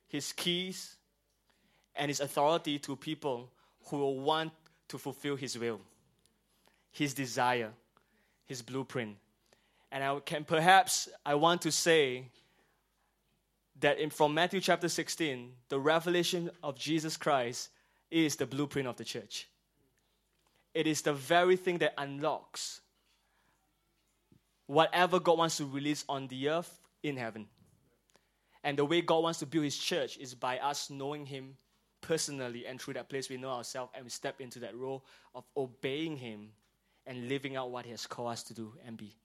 his 0.08 0.34
keys, 0.34 0.96
and 1.96 2.10
his 2.10 2.20
authority 2.20 2.80
to 2.80 2.96
people 2.96 3.50
who 3.86 3.98
will 3.98 4.20
want 4.20 4.52
to 4.90 4.98
fulfill 4.98 5.36
his 5.36 5.58
will, 5.58 5.80
his 6.92 7.14
desire, 7.14 7.72
his 8.46 8.62
blueprint. 8.62 9.16
And 9.92 10.04
I 10.04 10.20
can 10.20 10.44
perhaps 10.44 11.10
I 11.26 11.36
want 11.36 11.62
to 11.62 11.72
say 11.72 12.26
that 13.82 14.00
in, 14.00 14.10
from 14.10 14.34
Matthew 14.34 14.62
chapter 14.62 14.90
16, 14.90 15.52
the 15.70 15.80
revelation 15.80 16.50
of 16.64 16.78
Jesus 16.78 17.18
Christ 17.18 17.70
is 18.12 18.36
the 18.36 18.46
blueprint 18.46 18.88
of 18.88 18.98
the 18.98 19.04
church. 19.04 19.48
It 20.74 20.88
is 20.88 21.02
the 21.02 21.14
very 21.14 21.56
thing 21.56 21.80
that 21.80 21.94
unlocks 21.98 22.82
whatever 24.68 25.20
God 25.20 25.38
wants 25.38 25.58
to 25.58 25.66
release 25.66 26.06
on 26.08 26.28
the 26.28 26.50
earth 26.50 26.80
in 27.02 27.18
heaven. 27.18 27.48
And 28.64 28.78
the 28.78 28.86
way 28.86 29.02
God 29.02 29.24
wants 29.24 29.40
to 29.40 29.46
build 29.46 29.64
his 29.64 29.78
church 29.78 30.18
is 30.18 30.36
by 30.36 30.60
us 30.60 30.90
knowing 30.90 31.26
him 31.26 31.56
personally, 32.02 32.66
and 32.66 32.80
through 32.80 32.94
that 32.96 33.10
place 33.10 33.30
we 33.30 33.38
know 33.38 33.50
ourselves 33.50 33.92
and 33.96 34.04
we 34.04 34.10
step 34.10 34.42
into 34.42 34.60
that 34.60 34.76
role 34.76 35.06
of 35.34 35.44
obeying 35.56 36.18
him 36.18 36.50
and 37.06 37.30
living 37.30 37.56
out 37.56 37.72
what 37.72 37.86
he 37.86 37.92
has 37.92 38.06
called 38.06 38.32
us 38.32 38.44
to 38.44 38.54
do 38.54 38.74
and 38.86 38.98
be. 38.98 39.16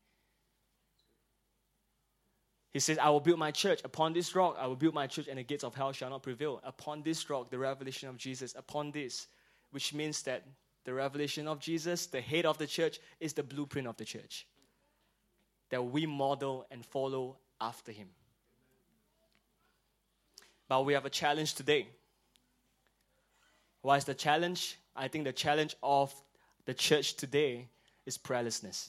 He 2.74 2.80
says, 2.80 2.98
I 2.98 3.08
will 3.08 3.20
build 3.20 3.38
my 3.38 3.52
church. 3.52 3.80
Upon 3.84 4.12
this 4.12 4.34
rock, 4.34 4.56
I 4.58 4.66
will 4.66 4.74
build 4.74 4.94
my 4.94 5.06
church, 5.06 5.28
and 5.28 5.38
the 5.38 5.44
gates 5.44 5.62
of 5.62 5.76
hell 5.76 5.92
shall 5.92 6.10
not 6.10 6.24
prevail. 6.24 6.60
Upon 6.64 7.02
this 7.02 7.30
rock, 7.30 7.48
the 7.48 7.56
revelation 7.56 8.08
of 8.08 8.16
Jesus, 8.16 8.52
upon 8.56 8.90
this, 8.90 9.28
which 9.70 9.94
means 9.94 10.22
that 10.22 10.44
the 10.84 10.92
revelation 10.92 11.46
of 11.46 11.60
Jesus, 11.60 12.06
the 12.06 12.20
head 12.20 12.44
of 12.44 12.58
the 12.58 12.66
church, 12.66 12.98
is 13.20 13.32
the 13.32 13.44
blueprint 13.44 13.86
of 13.86 13.96
the 13.96 14.04
church. 14.04 14.48
That 15.70 15.82
we 15.82 16.04
model 16.04 16.66
and 16.68 16.84
follow 16.84 17.36
after 17.60 17.92
him. 17.92 18.08
But 20.66 20.84
we 20.84 20.94
have 20.94 21.04
a 21.04 21.10
challenge 21.10 21.54
today. 21.54 21.86
What 23.82 23.98
is 23.98 24.04
the 24.04 24.14
challenge? 24.14 24.78
I 24.96 25.06
think 25.06 25.26
the 25.26 25.32
challenge 25.32 25.76
of 25.80 26.12
the 26.64 26.74
church 26.74 27.14
today 27.14 27.68
is 28.04 28.18
prayerlessness. 28.18 28.88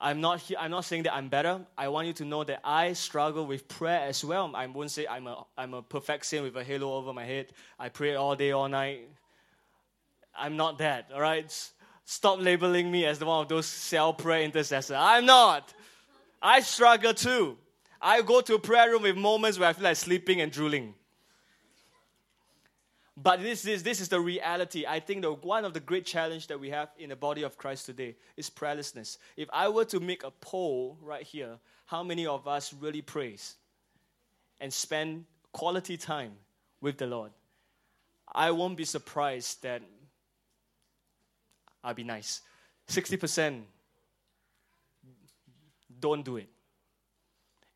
I'm 0.00 0.20
not 0.20 0.40
here, 0.40 0.58
I'm 0.60 0.70
not 0.70 0.84
saying 0.84 1.04
that 1.04 1.14
I'm 1.14 1.28
better. 1.28 1.64
I 1.76 1.88
want 1.88 2.06
you 2.06 2.12
to 2.14 2.24
know 2.24 2.44
that 2.44 2.60
I 2.62 2.92
struggle 2.92 3.46
with 3.46 3.66
prayer 3.66 4.02
as 4.02 4.22
well. 4.24 4.50
I 4.54 4.66
won't 4.66 4.90
say 4.90 5.06
I'm 5.06 5.26
a 5.26 5.44
I'm 5.56 5.72
a 5.72 5.82
perfect 5.82 6.26
saint 6.26 6.44
with 6.44 6.56
a 6.56 6.64
halo 6.64 6.94
over 6.94 7.12
my 7.12 7.24
head. 7.24 7.46
I 7.78 7.88
pray 7.88 8.14
all 8.14 8.36
day, 8.36 8.50
all 8.52 8.68
night. 8.68 9.08
I'm 10.38 10.56
not 10.56 10.78
that, 10.78 11.10
all 11.14 11.20
right? 11.20 11.50
Stop 12.04 12.40
labeling 12.40 12.90
me 12.90 13.06
as 13.06 13.24
one 13.24 13.42
of 13.42 13.48
those 13.48 13.66
cell 13.66 14.12
prayer 14.12 14.42
intercessor. 14.42 14.94
I'm 14.94 15.24
not. 15.24 15.72
I 16.42 16.60
struggle 16.60 17.14
too. 17.14 17.56
I 18.00 18.20
go 18.20 18.42
to 18.42 18.54
a 18.54 18.58
prayer 18.58 18.90
room 18.90 19.02
with 19.02 19.16
moments 19.16 19.58
where 19.58 19.70
I 19.70 19.72
feel 19.72 19.84
like 19.84 19.96
sleeping 19.96 20.42
and 20.42 20.52
drooling. 20.52 20.94
But 23.16 23.40
this 23.40 23.64
is, 23.66 23.82
this 23.82 24.00
is 24.00 24.08
the 24.08 24.20
reality. 24.20 24.84
I 24.86 25.00
think 25.00 25.22
the, 25.22 25.32
one 25.32 25.64
of 25.64 25.72
the 25.72 25.80
great 25.80 26.04
challenges 26.04 26.46
that 26.48 26.60
we 26.60 26.68
have 26.70 26.90
in 26.98 27.08
the 27.08 27.16
body 27.16 27.42
of 27.42 27.56
Christ 27.56 27.86
today 27.86 28.14
is 28.36 28.50
prayerlessness. 28.50 29.16
If 29.36 29.48
I 29.52 29.68
were 29.70 29.86
to 29.86 30.00
make 30.00 30.22
a 30.22 30.30
poll 30.30 30.98
right 31.00 31.22
here, 31.22 31.58
how 31.86 32.02
many 32.02 32.26
of 32.26 32.46
us 32.46 32.74
really 32.74 33.00
praise 33.00 33.54
and 34.60 34.72
spend 34.72 35.24
quality 35.52 35.96
time 35.96 36.32
with 36.82 36.98
the 36.98 37.06
Lord? 37.06 37.30
I 38.34 38.50
won't 38.50 38.76
be 38.76 38.84
surprised 38.84 39.62
that 39.62 39.80
I'll 41.82 41.94
be 41.94 42.04
nice. 42.04 42.42
60% 42.88 43.62
don't 45.98 46.24
do 46.24 46.36
it. 46.36 46.48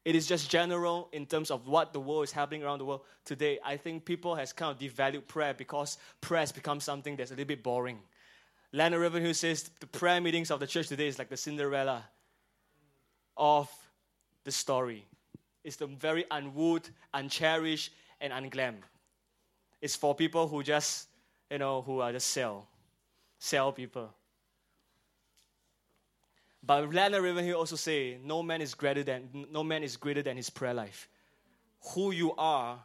It 0.04 0.14
is 0.14 0.26
just 0.26 0.50
general 0.50 1.08
in 1.12 1.26
terms 1.26 1.50
of 1.50 1.68
what 1.68 1.92
the 1.92 2.00
world 2.00 2.24
is 2.24 2.32
happening 2.32 2.62
around 2.62 2.78
the 2.78 2.86
world 2.86 3.02
today. 3.24 3.58
I 3.64 3.76
think 3.76 4.04
people 4.04 4.34
has 4.34 4.52
kind 4.52 4.72
of 4.72 4.78
devalued 4.78 5.26
prayer 5.26 5.52
because 5.52 5.98
prayer 6.20 6.40
has 6.40 6.52
become 6.52 6.80
something 6.80 7.16
that's 7.16 7.30
a 7.30 7.34
little 7.34 7.46
bit 7.46 7.62
boring. 7.62 7.98
Leonard 8.72 9.00
Ravenhill 9.00 9.34
says 9.34 9.70
the 9.80 9.86
prayer 9.86 10.20
meetings 10.20 10.50
of 10.50 10.60
the 10.60 10.66
church 10.66 10.88
today 10.88 11.08
is 11.08 11.18
like 11.18 11.28
the 11.28 11.36
Cinderella 11.36 12.04
of 13.36 13.68
the 14.44 14.52
story. 14.52 15.06
It's 15.64 15.76
the 15.76 15.86
very 15.86 16.24
unwooed, 16.30 16.88
uncherished, 17.12 17.92
and 18.20 18.32
unglam. 18.32 18.76
It's 19.82 19.96
for 19.96 20.14
people 20.14 20.48
who 20.48 20.62
just, 20.62 21.08
you 21.50 21.58
know, 21.58 21.82
who 21.82 22.00
are 22.00 22.12
just 22.12 22.28
sell, 22.28 22.68
sell 23.38 23.72
people. 23.72 24.14
But 26.62 26.92
Leonard 26.92 27.22
Ravenhill 27.22 27.56
also 27.56 27.76
say, 27.76 28.18
no 28.22 28.42
man 28.42 28.60
is 28.60 28.74
greater 28.74 29.02
than 29.02 29.46
no 29.50 29.64
man 29.64 29.82
is 29.82 29.96
greater 29.96 30.22
than 30.22 30.36
his 30.36 30.50
prayer 30.50 30.74
life. 30.74 31.08
Who 31.94 32.10
you 32.10 32.34
are 32.36 32.84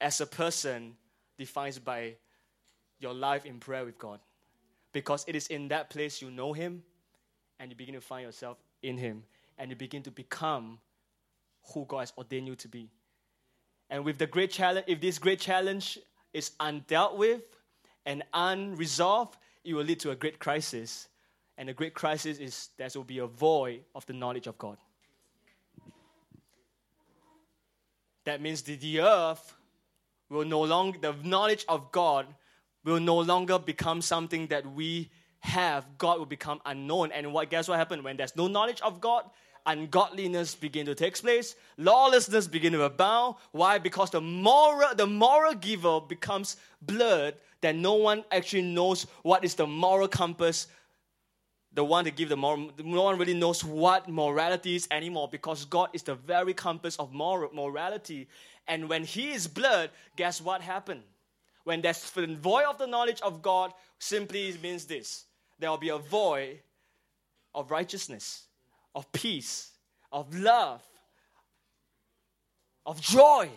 as 0.00 0.20
a 0.20 0.26
person 0.26 0.96
defines 1.36 1.78
by 1.78 2.16
your 2.98 3.12
life 3.12 3.44
in 3.44 3.58
prayer 3.58 3.84
with 3.84 3.98
God. 3.98 4.20
Because 4.92 5.24
it 5.28 5.36
is 5.36 5.48
in 5.48 5.68
that 5.68 5.90
place 5.90 6.22
you 6.22 6.30
know 6.30 6.52
him 6.52 6.82
and 7.58 7.70
you 7.70 7.76
begin 7.76 7.94
to 7.94 8.00
find 8.00 8.24
yourself 8.24 8.58
in 8.82 8.96
him 8.96 9.24
and 9.58 9.70
you 9.70 9.76
begin 9.76 10.02
to 10.02 10.10
become 10.10 10.78
who 11.72 11.84
God 11.86 12.00
has 12.00 12.12
ordained 12.16 12.46
you 12.46 12.56
to 12.56 12.68
be. 12.68 12.90
And 13.90 14.04
with 14.04 14.18
the 14.18 14.26
great 14.26 14.50
challenge, 14.50 14.86
if 14.88 15.00
this 15.00 15.18
great 15.18 15.40
challenge 15.40 15.98
is 16.32 16.52
undealt 16.60 17.16
with 17.16 17.42
and 18.06 18.22
unresolved, 18.32 19.36
it 19.64 19.74
will 19.74 19.84
lead 19.84 20.00
to 20.00 20.10
a 20.10 20.16
great 20.16 20.38
crisis 20.38 21.08
and 21.56 21.68
the 21.68 21.72
great 21.72 21.94
crisis 21.94 22.38
is 22.38 22.70
there 22.76 22.88
will 22.94 23.04
be 23.04 23.18
a 23.18 23.26
void 23.26 23.80
of 23.94 24.04
the 24.06 24.12
knowledge 24.12 24.46
of 24.46 24.58
God. 24.58 24.76
That 28.24 28.40
means 28.40 28.62
the, 28.62 28.76
the 28.76 29.00
earth 29.00 29.54
will 30.30 30.44
no 30.44 30.62
longer, 30.62 30.98
the 30.98 31.14
knowledge 31.22 31.64
of 31.68 31.92
God 31.92 32.26
will 32.84 33.00
no 33.00 33.18
longer 33.18 33.58
become 33.58 34.02
something 34.02 34.46
that 34.48 34.66
we 34.74 35.10
have. 35.40 35.86
God 35.98 36.18
will 36.18 36.26
become 36.26 36.60
unknown. 36.64 37.12
And 37.12 37.32
what 37.32 37.50
guess 37.50 37.68
what 37.68 37.78
happened? 37.78 38.02
When 38.02 38.16
there's 38.16 38.34
no 38.34 38.48
knowledge 38.48 38.80
of 38.80 39.00
God, 39.00 39.24
ungodliness 39.66 40.54
begin 40.54 40.86
to 40.86 40.94
take 40.94 41.18
place, 41.18 41.54
lawlessness 41.78 42.46
begin 42.46 42.72
to 42.72 42.82
abound. 42.82 43.36
Why? 43.52 43.78
Because 43.78 44.10
the 44.10 44.20
moral, 44.20 44.94
the 44.94 45.06
moral 45.06 45.54
giver 45.54 46.00
becomes 46.00 46.56
blurred, 46.82 47.34
that 47.60 47.74
no 47.74 47.94
one 47.94 48.24
actually 48.30 48.62
knows 48.62 49.06
what 49.22 49.44
is 49.44 49.54
the 49.54 49.66
moral 49.66 50.08
compass 50.08 50.66
the 51.74 51.84
one 51.84 52.04
to 52.04 52.10
give 52.10 52.28
the 52.28 52.36
moral, 52.36 52.70
no 52.84 53.02
one 53.02 53.18
really 53.18 53.34
knows 53.34 53.64
what 53.64 54.08
morality 54.08 54.76
is 54.76 54.86
anymore 54.90 55.28
because 55.28 55.64
God 55.64 55.90
is 55.92 56.02
the 56.02 56.14
very 56.14 56.54
compass 56.54 56.96
of 56.96 57.12
moral, 57.12 57.50
morality. 57.52 58.28
And 58.68 58.88
when 58.88 59.04
He 59.04 59.32
is 59.32 59.48
blurred, 59.48 59.90
guess 60.16 60.40
what 60.40 60.60
happened? 60.60 61.02
When 61.64 61.80
there's 61.80 62.10
the 62.10 62.26
void 62.26 62.64
of 62.64 62.78
the 62.78 62.86
knowledge 62.86 63.20
of 63.22 63.42
God, 63.42 63.72
simply 63.98 64.56
means 64.62 64.84
this 64.84 65.24
there 65.58 65.70
will 65.70 65.78
be 65.78 65.88
a 65.88 65.98
void 65.98 66.60
of 67.54 67.70
righteousness, 67.70 68.44
of 68.94 69.10
peace, 69.12 69.72
of 70.12 70.34
love, 70.34 70.82
of 72.86 73.00
joy. 73.00 73.48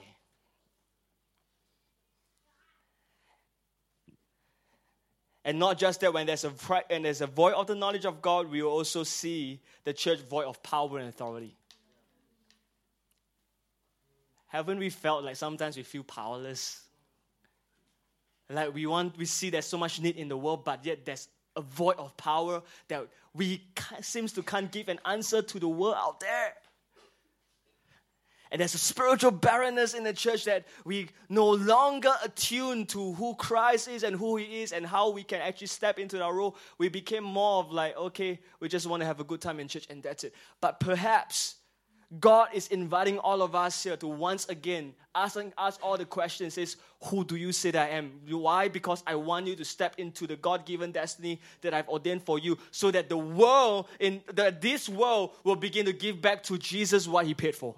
And 5.48 5.60
not 5.60 5.78
just 5.78 6.02
that, 6.02 6.14
when 6.14 6.28
there's 6.28 6.44
a 6.44 6.52
and 6.90 7.06
there's 7.06 7.22
a 7.22 7.26
void 7.26 7.54
of 7.54 7.68
the 7.68 7.76
knowledge 7.76 8.04
of 8.04 8.22
God, 8.22 8.52
we 8.52 8.62
will 8.62 8.70
also 8.70 9.04
see 9.04 9.62
the 9.86 9.94
church 9.94 10.20
void 10.20 10.44
of 10.44 10.62
power 10.62 11.00
and 11.00 11.08
authority. 11.08 11.56
Haven't 14.48 14.78
we 14.78 14.90
felt 14.90 15.24
like 15.24 15.38
sometimes 15.38 15.78
we 15.78 15.84
feel 15.84 16.04
powerless? 16.04 16.82
Like 18.50 18.74
we 18.74 18.88
want, 18.88 19.18
we 19.18 19.24
see 19.24 19.50
there's 19.50 19.66
so 19.66 19.78
much 19.78 20.02
need 20.02 20.18
in 20.18 20.28
the 20.28 20.36
world, 20.36 20.66
but 20.66 20.86
yet 20.86 21.06
there's 21.06 21.30
a 21.56 21.62
void 21.62 21.96
of 21.98 22.18
power 22.18 22.62
that 22.90 23.08
we 23.34 23.64
seems 24.02 24.34
to 24.34 24.44
can't 24.44 24.70
give 24.70 24.90
an 24.90 25.00
answer 25.06 25.42
to 25.42 25.60
the 25.60 25.70
world 25.70 25.96
out 25.98 26.20
there. 26.20 26.56
And 28.52 28.62
there's 28.62 28.74
a 28.74 28.80
spiritual 28.80 29.32
barrenness 29.32 29.94
in 29.94 30.04
the 30.04 30.14
church 30.14 30.46
that 30.46 30.66
we 30.86 31.10
no 31.30 31.50
longer 31.50 32.14
attune 32.24 32.86
to 32.88 33.14
who 33.14 33.36
Christ 33.36 33.88
is 33.88 34.04
and 34.04 34.16
who 34.16 34.38
He 34.38 34.62
is 34.62 34.72
and 34.72 34.86
how 34.86 35.10
we 35.10 35.24
can 35.24 35.42
actually 35.42 35.68
step 35.68 36.00
into 36.00 36.24
our 36.24 36.34
role. 36.34 36.56
We 36.78 36.90
became 36.90 37.24
more 37.24 37.60
of 37.60 37.72
like, 37.72 37.98
okay, 37.98 38.40
we 38.60 38.70
just 38.70 38.88
want 38.88 39.02
to 39.02 39.06
have 39.06 39.20
a 39.20 39.24
good 39.24 39.42
time 39.42 39.60
in 39.60 39.68
church 39.68 39.88
and 39.90 40.02
that's 40.02 40.24
it. 40.24 40.34
But 40.62 40.80
perhaps 40.80 41.56
God 42.20 42.50
is 42.54 42.68
inviting 42.68 43.20
all 43.20 43.42
of 43.42 43.54
us 43.54 43.84
here 43.84 43.98
to 43.98 44.08
once 44.08 44.48
again 44.48 44.94
asking 45.14 45.52
us 45.58 45.78
all 45.84 45.98
the 45.98 46.06
questions 46.06 46.58
is 46.58 46.78
who 47.04 47.26
do 47.26 47.36
you 47.36 47.52
say 47.52 47.72
that 47.72 47.92
I 47.92 47.96
am? 47.96 48.12
Why? 48.30 48.70
Because 48.70 49.04
I 49.06 49.16
want 49.16 49.48
you 49.48 49.56
to 49.58 49.66
step 49.66 49.96
into 49.98 50.26
the 50.26 50.38
God-given 50.38 50.94
destiny 50.94 51.42
that 51.62 51.74
I've 51.74 51.90
ordained 51.90 52.24
for 52.24 52.40
you 52.40 52.58
so 52.72 52.92
that 52.92 53.10
the 53.10 53.18
world 53.18 53.88
in 54.00 54.22
that 54.34 54.62
this 54.62 54.88
world 54.88 55.32
will 55.44 55.58
begin 55.58 55.86
to 55.86 55.94
give 55.94 56.22
back 56.22 56.44
to 56.44 56.58
Jesus 56.58 57.08
what 57.08 57.26
he 57.26 57.34
paid 57.34 57.56
for 57.56 57.76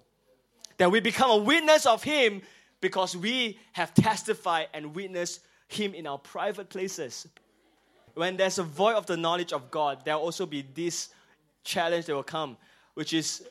that 0.80 0.89
we 0.89 0.99
become 1.01 1.30
a 1.30 1.38
witness 1.38 1.86
of 1.86 2.01
Him 2.01 2.41
because 2.82 3.15
we 3.15 3.59
have 3.73 3.93
testified 3.93 4.69
and 4.73 4.95
witnessed 4.95 5.41
Him 5.67 5.93
in 5.93 6.07
our 6.07 6.17
private 6.17 6.69
places. 6.69 7.27
When 8.15 8.38
there's 8.38 8.57
a 8.57 8.63
void 8.63 8.95
of 8.95 9.05
the 9.05 9.17
knowledge 9.17 9.53
of 9.53 9.69
God, 9.69 10.03
there 10.03 10.15
will 10.15 10.23
also 10.23 10.45
be 10.45 10.65
this 10.73 11.09
challenge 11.63 12.05
that 12.07 12.15
will 12.15 12.23
come, 12.23 12.57
which 12.95 13.13
is 13.13 13.47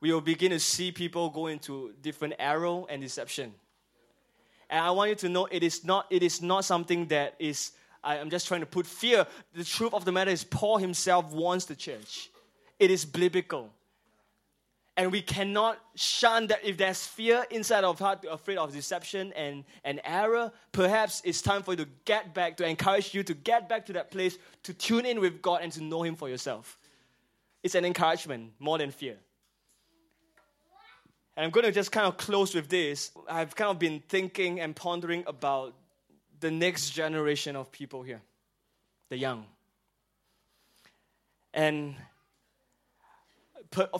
we 0.00 0.12
will 0.12 0.20
begin 0.20 0.50
to 0.50 0.58
see 0.58 0.90
people 0.90 1.30
go 1.30 1.46
into 1.46 1.92
different 2.02 2.34
error 2.38 2.82
and 2.88 3.02
deception. 3.02 3.54
And 4.68 4.84
I 4.84 4.90
want 4.90 5.10
you 5.10 5.16
to 5.16 5.28
know 5.28 5.46
it 5.50 5.62
is 5.62 5.84
not, 5.84 6.06
it 6.10 6.22
is 6.22 6.42
not 6.42 6.64
something 6.64 7.06
that 7.06 7.34
is, 7.38 7.72
I, 8.02 8.16
am 8.16 8.30
just 8.30 8.48
trying 8.48 8.60
to 8.60 8.66
put 8.66 8.86
fear. 8.86 9.26
The 9.54 9.64
truth 9.64 9.94
of 9.94 10.04
the 10.04 10.12
matter 10.12 10.30
is, 10.30 10.42
Paul 10.42 10.78
himself 10.78 11.32
wants 11.32 11.66
the 11.66 11.76
church. 11.76 12.30
It 12.78 12.90
is 12.90 13.04
biblical. 13.04 13.70
And 14.96 15.12
we 15.12 15.20
cannot 15.20 15.78
shun 15.94 16.46
that 16.46 16.64
if 16.64 16.78
there's 16.78 17.06
fear 17.06 17.44
inside 17.50 17.84
of 17.84 17.98
heart, 17.98 18.24
afraid 18.30 18.56
of 18.56 18.72
deception 18.72 19.32
and, 19.34 19.64
and 19.84 20.00
error, 20.04 20.50
perhaps 20.72 21.20
it's 21.22 21.42
time 21.42 21.62
for 21.62 21.72
you 21.72 21.84
to 21.84 21.88
get 22.06 22.32
back, 22.32 22.56
to 22.56 22.66
encourage 22.66 23.12
you 23.12 23.22
to 23.24 23.34
get 23.34 23.68
back 23.68 23.84
to 23.86 23.92
that 23.92 24.10
place, 24.10 24.38
to 24.62 24.72
tune 24.72 25.04
in 25.04 25.20
with 25.20 25.42
God 25.42 25.60
and 25.62 25.70
to 25.72 25.82
know 25.82 26.02
Him 26.02 26.16
for 26.16 26.30
yourself. 26.30 26.78
It's 27.62 27.74
an 27.74 27.84
encouragement 27.84 28.52
more 28.58 28.78
than 28.78 28.90
fear. 28.90 29.18
And 31.36 31.44
I'm 31.44 31.50
going 31.50 31.66
to 31.66 31.72
just 31.72 31.92
kind 31.92 32.06
of 32.06 32.16
close 32.16 32.54
with 32.54 32.68
this. 32.68 33.10
I've 33.28 33.54
kind 33.54 33.70
of 33.70 33.78
been 33.78 34.02
thinking 34.08 34.60
and 34.60 34.74
pondering 34.74 35.24
about 35.26 35.74
the 36.40 36.50
next 36.50 36.90
generation 36.90 37.54
of 37.54 37.70
people 37.70 38.02
here, 38.02 38.22
the 39.10 39.18
young. 39.18 39.44
And 41.52 41.96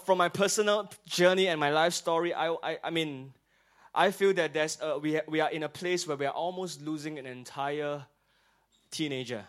from 0.05 0.19
my 0.19 0.29
personal 0.29 0.91
journey 1.07 1.49
and 1.49 1.59
my 1.59 1.71
life 1.71 1.93
story, 1.93 2.33
I, 2.35 2.51
I, 2.63 2.79
I 2.85 2.91
mean, 2.91 3.33
I 3.95 4.11
feel 4.11 4.33
that 4.35 4.53
there's 4.53 4.79
a, 4.81 4.99
we, 4.99 5.15
ha, 5.15 5.21
we 5.27 5.41
are 5.41 5.51
in 5.51 5.63
a 5.63 5.69
place 5.69 6.07
where 6.07 6.17
we 6.17 6.27
are 6.27 6.35
almost 6.35 6.83
losing 6.83 7.19
an 7.19 7.27
entire 7.27 8.05
teenager 8.91 9.45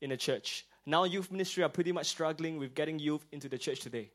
in 0.00 0.10
the 0.10 0.16
church. 0.16 0.66
Now, 0.86 1.04
youth 1.04 1.30
ministry 1.30 1.62
are 1.62 1.68
pretty 1.68 1.92
much 1.92 2.06
struggling 2.06 2.58
with 2.58 2.74
getting 2.74 2.98
youth 2.98 3.24
into 3.32 3.48
the 3.48 3.58
church 3.58 3.80
today. 3.80 4.10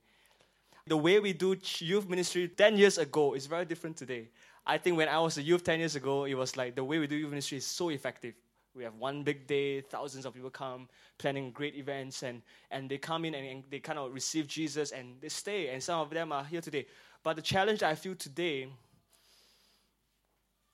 The 0.87 0.97
way 0.97 1.19
we 1.19 1.33
do 1.33 1.57
youth 1.79 2.07
ministry 2.07 2.47
10 2.47 2.77
years 2.77 2.97
ago 2.97 3.33
is 3.33 3.47
very 3.47 3.65
different 3.65 3.97
today. 3.97 4.29
I 4.67 4.77
think 4.77 4.97
when 4.97 5.09
I 5.09 5.19
was 5.19 5.37
a 5.37 5.41
youth 5.41 5.63
10 5.63 5.79
years 5.79 5.95
ago, 5.95 6.25
it 6.25 6.35
was 6.35 6.57
like 6.57 6.75
the 6.75 6.83
way 6.83 6.99
we 6.99 7.07
do 7.07 7.15
youth 7.15 7.29
ministry 7.29 7.57
is 7.57 7.65
so 7.65 7.89
effective. 7.89 8.35
We 8.75 8.83
have 8.83 8.95
one 8.95 9.23
big 9.23 9.47
day, 9.47 9.79
thousands 9.79 10.25
of 10.25 10.33
people 10.33 10.49
come, 10.49 10.89
planning 11.17 11.51
great 11.51 11.75
events, 11.75 12.23
and, 12.23 12.41
and 12.69 12.89
they 12.89 12.97
come 12.97 13.23
in 13.23 13.33
and, 13.33 13.47
and 13.47 13.63
they 13.69 13.79
kind 13.79 13.97
of 13.97 14.13
receive 14.13 14.47
Jesus 14.47 14.91
and 14.91 15.15
they 15.21 15.29
stay, 15.29 15.69
and 15.69 15.81
some 15.81 16.01
of 16.01 16.09
them 16.09 16.33
are 16.33 16.43
here 16.43 16.59
today. 16.59 16.85
But 17.23 17.37
the 17.37 17.41
challenge 17.41 17.83
I 17.83 17.95
feel 17.95 18.15
today 18.15 18.67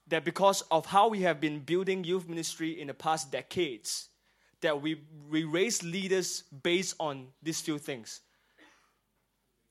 that 0.08 0.26
because 0.26 0.64
of 0.72 0.88
how 0.88 1.10
we 1.10 1.22
have 1.22 1.40
been 1.40 1.60
building 1.60 2.04
youth 2.04 2.28
ministry 2.28 2.82
in 2.82 2.88
the 2.88 2.94
past 2.94 3.32
decades, 3.32 4.10
that 4.62 4.82
we, 4.82 5.02
we 5.30 5.44
raise 5.44 5.84
leaders 5.84 6.44
based 6.64 6.96
on 7.00 7.28
these 7.42 7.62
few 7.62 7.78
things. 7.78 8.22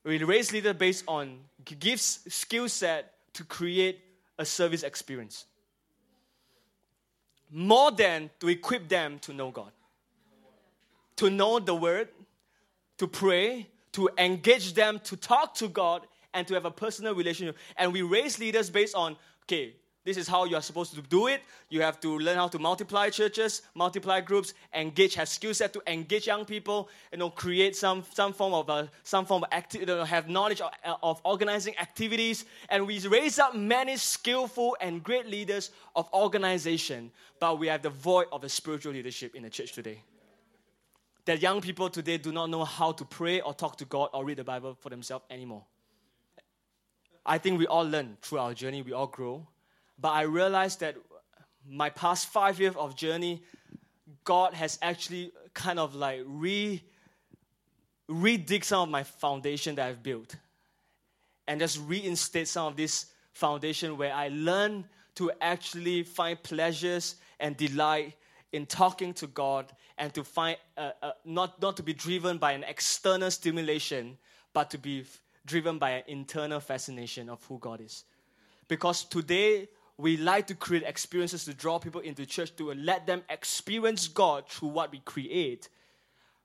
We 0.04 0.22
raise 0.22 0.52
leaders 0.52 0.76
based 0.76 1.04
on 1.06 1.40
gifts, 1.64 2.20
skill 2.28 2.68
set 2.68 3.12
to 3.34 3.44
create 3.44 4.00
a 4.38 4.44
service 4.44 4.82
experience 4.82 5.46
more 7.50 7.90
than 7.90 8.30
to 8.40 8.48
equip 8.48 8.88
them 8.88 9.18
to 9.20 9.32
know 9.32 9.50
God, 9.50 9.72
to 11.16 11.30
know 11.30 11.58
the 11.58 11.74
Word, 11.74 12.08
to 12.98 13.06
pray, 13.08 13.68
to 13.92 14.08
engage 14.18 14.74
them, 14.74 15.00
to 15.04 15.16
talk 15.16 15.54
to 15.56 15.68
God, 15.68 16.06
and 16.32 16.46
to 16.46 16.54
have 16.54 16.64
a 16.64 16.70
personal 16.70 17.14
relationship. 17.14 17.56
And 17.76 17.92
we 17.92 18.02
raise 18.02 18.38
leaders 18.38 18.70
based 18.70 18.94
on, 18.94 19.16
okay, 19.44 19.74
this 20.02 20.16
is 20.16 20.26
how 20.26 20.44
you 20.44 20.56
are 20.56 20.62
supposed 20.62 20.94
to 20.94 21.02
do 21.02 21.26
it. 21.26 21.42
You 21.68 21.82
have 21.82 22.00
to 22.00 22.18
learn 22.18 22.36
how 22.36 22.48
to 22.48 22.58
multiply 22.58 23.10
churches, 23.10 23.62
multiply 23.74 24.22
groups, 24.22 24.54
engage, 24.72 25.14
have 25.14 25.28
skill 25.28 25.52
set 25.52 25.74
to 25.74 25.82
engage 25.86 26.26
young 26.26 26.46
people, 26.46 26.88
you 27.12 27.18
know, 27.18 27.28
create 27.28 27.76
some, 27.76 28.02
some 28.14 28.32
form 28.32 28.54
of 28.54 28.70
a, 28.70 28.90
some 29.02 29.26
form 29.26 29.44
of 29.44 30.08
have 30.08 30.28
knowledge 30.28 30.62
of, 30.62 30.70
uh, 30.86 30.94
of 31.02 31.20
organizing 31.22 31.76
activities. 31.78 32.46
And 32.70 32.86
we 32.86 32.98
raise 33.00 33.38
up 33.38 33.54
many 33.54 33.98
skillful 33.98 34.74
and 34.80 35.02
great 35.02 35.26
leaders 35.26 35.70
of 35.94 36.08
organization, 36.14 37.10
but 37.38 37.58
we 37.58 37.66
have 37.66 37.82
the 37.82 37.90
void 37.90 38.26
of 38.32 38.40
the 38.40 38.48
spiritual 38.48 38.92
leadership 38.92 39.34
in 39.34 39.42
the 39.42 39.50
church 39.50 39.72
today. 39.72 40.02
That 41.26 41.42
young 41.42 41.60
people 41.60 41.90
today 41.90 42.16
do 42.16 42.32
not 42.32 42.48
know 42.48 42.64
how 42.64 42.92
to 42.92 43.04
pray 43.04 43.42
or 43.42 43.52
talk 43.52 43.76
to 43.76 43.84
God 43.84 44.08
or 44.14 44.24
read 44.24 44.38
the 44.38 44.44
Bible 44.44 44.78
for 44.80 44.88
themselves 44.88 45.26
anymore. 45.28 45.64
I 47.26 47.36
think 47.36 47.58
we 47.58 47.66
all 47.66 47.86
learn 47.86 48.16
through 48.22 48.38
our 48.38 48.54
journey, 48.54 48.80
we 48.80 48.94
all 48.94 49.06
grow. 49.06 49.46
But 50.00 50.10
I 50.10 50.22
realized 50.22 50.80
that 50.80 50.96
my 51.68 51.90
past 51.90 52.28
five 52.28 52.58
years 52.58 52.74
of 52.76 52.96
journey, 52.96 53.42
God 54.24 54.54
has 54.54 54.78
actually 54.80 55.32
kind 55.54 55.78
of 55.78 55.94
like 55.94 56.22
re 56.26 56.82
redig 58.10 58.64
some 58.64 58.82
of 58.82 58.88
my 58.88 59.04
foundation 59.04 59.76
that 59.76 59.86
I've 59.86 60.02
built. 60.02 60.36
And 61.46 61.60
just 61.60 61.80
reinstate 61.86 62.48
some 62.48 62.66
of 62.66 62.76
this 62.76 63.06
foundation 63.32 63.96
where 63.96 64.12
I 64.12 64.28
learn 64.28 64.84
to 65.16 65.32
actually 65.40 66.02
find 66.02 66.40
pleasures 66.42 67.16
and 67.38 67.56
delight 67.56 68.14
in 68.52 68.66
talking 68.66 69.14
to 69.14 69.26
God 69.26 69.72
and 69.98 70.12
to 70.14 70.24
find 70.24 70.56
uh, 70.76 70.90
uh, 71.02 71.12
not, 71.24 71.60
not 71.60 71.76
to 71.76 71.82
be 71.82 71.92
driven 71.92 72.38
by 72.38 72.52
an 72.52 72.64
external 72.64 73.30
stimulation, 73.30 74.16
but 74.52 74.70
to 74.70 74.78
be 74.78 75.00
f- 75.00 75.20
driven 75.46 75.78
by 75.78 75.90
an 75.90 76.02
internal 76.06 76.60
fascination 76.60 77.28
of 77.28 77.44
who 77.44 77.58
God 77.58 77.80
is. 77.80 78.04
Because 78.68 79.04
today, 79.04 79.68
we 80.00 80.16
like 80.16 80.46
to 80.46 80.54
create 80.54 80.82
experiences 80.84 81.44
to 81.44 81.54
draw 81.54 81.78
people 81.78 82.00
into 82.00 82.24
church 82.24 82.54
to 82.56 82.72
let 82.72 83.06
them 83.06 83.22
experience 83.28 84.08
God 84.08 84.48
through 84.48 84.70
what 84.70 84.90
we 84.90 85.00
create. 85.00 85.68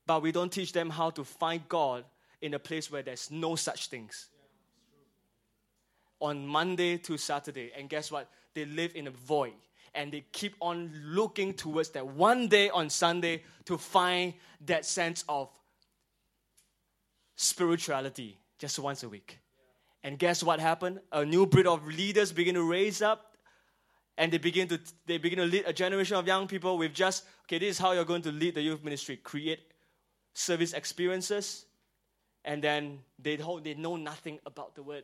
But 0.05 0.21
we 0.21 0.31
don't 0.31 0.51
teach 0.51 0.73
them 0.73 0.89
how 0.89 1.09
to 1.11 1.23
find 1.23 1.67
God 1.67 2.03
in 2.41 2.53
a 2.53 2.59
place 2.59 2.91
where 2.91 3.01
there's 3.01 3.31
no 3.31 3.55
such 3.55 3.87
things. 3.87 4.27
On 6.19 6.45
Monday 6.45 6.97
to 6.99 7.17
Saturday, 7.17 7.71
and 7.77 7.89
guess 7.89 8.11
what? 8.11 8.29
They 8.53 8.65
live 8.65 8.95
in 8.95 9.07
a 9.07 9.11
void 9.11 9.53
and 9.93 10.11
they 10.11 10.25
keep 10.31 10.55
on 10.59 10.91
looking 11.03 11.53
towards 11.53 11.89
that 11.91 12.05
one 12.05 12.47
day 12.47 12.69
on 12.69 12.89
Sunday 12.89 13.43
to 13.65 13.77
find 13.77 14.33
that 14.65 14.85
sense 14.85 15.23
of 15.27 15.49
spirituality 17.35 18.37
just 18.59 18.77
once 18.79 19.03
a 19.03 19.09
week. 19.09 19.39
And 20.03 20.19
guess 20.19 20.43
what 20.43 20.59
happened? 20.59 20.99
A 21.11 21.25
new 21.25 21.45
breed 21.45 21.65
of 21.65 21.87
leaders 21.87 22.31
begin 22.31 22.55
to 22.55 22.63
raise 22.63 23.01
up 23.01 23.34
and 24.17 24.31
they 24.31 24.37
begin 24.37 24.67
to 24.67 24.79
they 25.05 25.17
begin 25.17 25.39
to 25.39 25.45
lead 25.45 25.63
a 25.65 25.73
generation 25.73 26.15
of 26.15 26.25
young 26.27 26.47
people 26.47 26.77
with 26.77 26.93
just 26.93 27.25
okay 27.43 27.59
this 27.59 27.69
is 27.71 27.77
how 27.77 27.91
you're 27.91 28.05
going 28.05 28.21
to 28.21 28.31
lead 28.31 28.55
the 28.55 28.61
youth 28.61 28.83
ministry. 28.83 29.17
Create 29.17 29.59
service 30.33 30.73
experiences 30.73 31.65
and 32.43 32.63
then 32.63 32.99
they, 33.19 33.37
they 33.63 33.73
know 33.73 33.95
nothing 33.95 34.39
about 34.45 34.75
the 34.75 34.83
word 34.83 35.03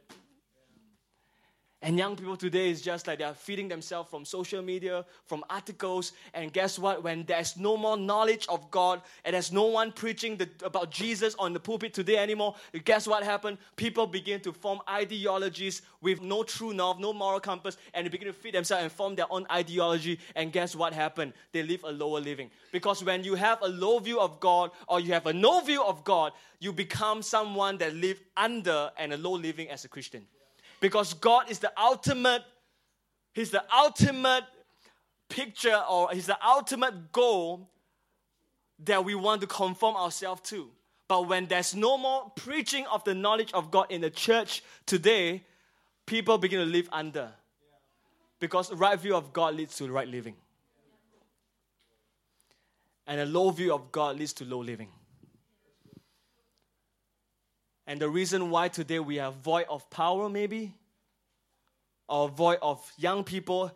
and 1.83 1.97
young 1.97 2.15
people 2.15 2.37
today 2.37 2.69
is 2.69 2.79
just 2.79 3.07
like 3.07 3.17
they're 3.17 3.33
feeding 3.33 3.67
themselves 3.67 4.07
from 4.11 4.23
social 4.23 4.61
media, 4.61 5.03
from 5.25 5.43
articles. 5.49 6.13
And 6.35 6.53
guess 6.53 6.77
what? 6.77 7.03
When 7.03 7.23
there's 7.23 7.57
no 7.57 7.75
more 7.75 7.97
knowledge 7.97 8.45
of 8.49 8.69
God 8.69 9.01
and 9.25 9.33
there's 9.33 9.51
no 9.51 9.65
one 9.65 9.91
preaching 9.91 10.37
the, 10.37 10.47
about 10.63 10.91
Jesus 10.91 11.33
on 11.39 11.53
the 11.53 11.59
pulpit 11.59 11.95
today 11.95 12.17
anymore, 12.17 12.53
guess 12.85 13.07
what 13.07 13.23
happened? 13.23 13.57
People 13.77 14.05
begin 14.05 14.41
to 14.41 14.53
form 14.53 14.79
ideologies 14.87 15.81
with 16.01 16.21
no 16.21 16.43
true 16.43 16.71
north, 16.71 16.99
no 16.99 17.13
moral 17.13 17.39
compass, 17.39 17.77
and 17.95 18.05
they 18.05 18.09
begin 18.09 18.27
to 18.27 18.33
feed 18.33 18.53
themselves 18.53 18.83
and 18.83 18.91
form 18.91 19.15
their 19.15 19.31
own 19.31 19.47
ideology. 19.51 20.19
And 20.35 20.51
guess 20.51 20.75
what 20.75 20.93
happened? 20.93 21.33
They 21.51 21.63
live 21.63 21.83
a 21.83 21.91
lower 21.91 22.19
living. 22.19 22.51
Because 22.71 23.03
when 23.03 23.23
you 23.23 23.33
have 23.33 23.59
a 23.63 23.67
low 23.67 23.97
view 23.97 24.19
of 24.19 24.39
God 24.39 24.69
or 24.87 24.99
you 24.99 25.13
have 25.13 25.25
a 25.25 25.33
no 25.33 25.61
view 25.61 25.83
of 25.83 26.03
God, 26.03 26.33
you 26.59 26.71
become 26.71 27.23
someone 27.23 27.79
that 27.79 27.95
live 27.95 28.21
under 28.37 28.91
and 28.99 29.13
a 29.13 29.17
low 29.17 29.33
living 29.33 29.67
as 29.71 29.83
a 29.83 29.87
Christian. 29.87 30.27
Because 30.81 31.13
God 31.13 31.49
is 31.49 31.59
the 31.59 31.71
ultimate, 31.79 32.41
He's 33.33 33.51
the 33.51 33.63
ultimate 33.73 34.43
picture 35.29 35.81
or 35.89 36.09
He's 36.11 36.25
the 36.25 36.37
ultimate 36.45 37.13
goal 37.13 37.69
that 38.83 39.05
we 39.05 39.15
want 39.15 39.39
to 39.41 39.47
conform 39.47 39.95
ourselves 39.95 40.41
to. 40.49 40.69
But 41.07 41.27
when 41.27 41.45
there's 41.45 41.75
no 41.75 41.97
more 41.97 42.31
preaching 42.35 42.85
of 42.87 43.03
the 43.03 43.13
knowledge 43.13 43.53
of 43.53 43.69
God 43.69 43.87
in 43.89 44.01
the 44.01 44.09
church 44.09 44.63
today, 44.85 45.43
people 46.05 46.37
begin 46.37 46.59
to 46.59 46.65
live 46.65 46.89
under. 46.91 47.29
Because 48.39 48.69
the 48.69 48.75
right 48.75 48.99
view 48.99 49.15
of 49.15 49.31
God 49.31 49.55
leads 49.55 49.77
to 49.77 49.91
right 49.91 50.07
living. 50.07 50.35
And 53.05 53.21
a 53.21 53.25
low 53.25 53.51
view 53.51 53.73
of 53.73 53.91
God 53.91 54.17
leads 54.17 54.33
to 54.33 54.45
low 54.45 54.59
living. 54.59 54.89
And 57.91 57.99
the 57.99 58.07
reason 58.07 58.51
why 58.51 58.69
today 58.69 58.99
we 58.99 59.19
are 59.19 59.33
void 59.33 59.65
of 59.69 59.89
power, 59.89 60.29
maybe, 60.29 60.73
or 62.07 62.29
void 62.29 62.59
of 62.61 62.89
young 62.97 63.25
people 63.25 63.69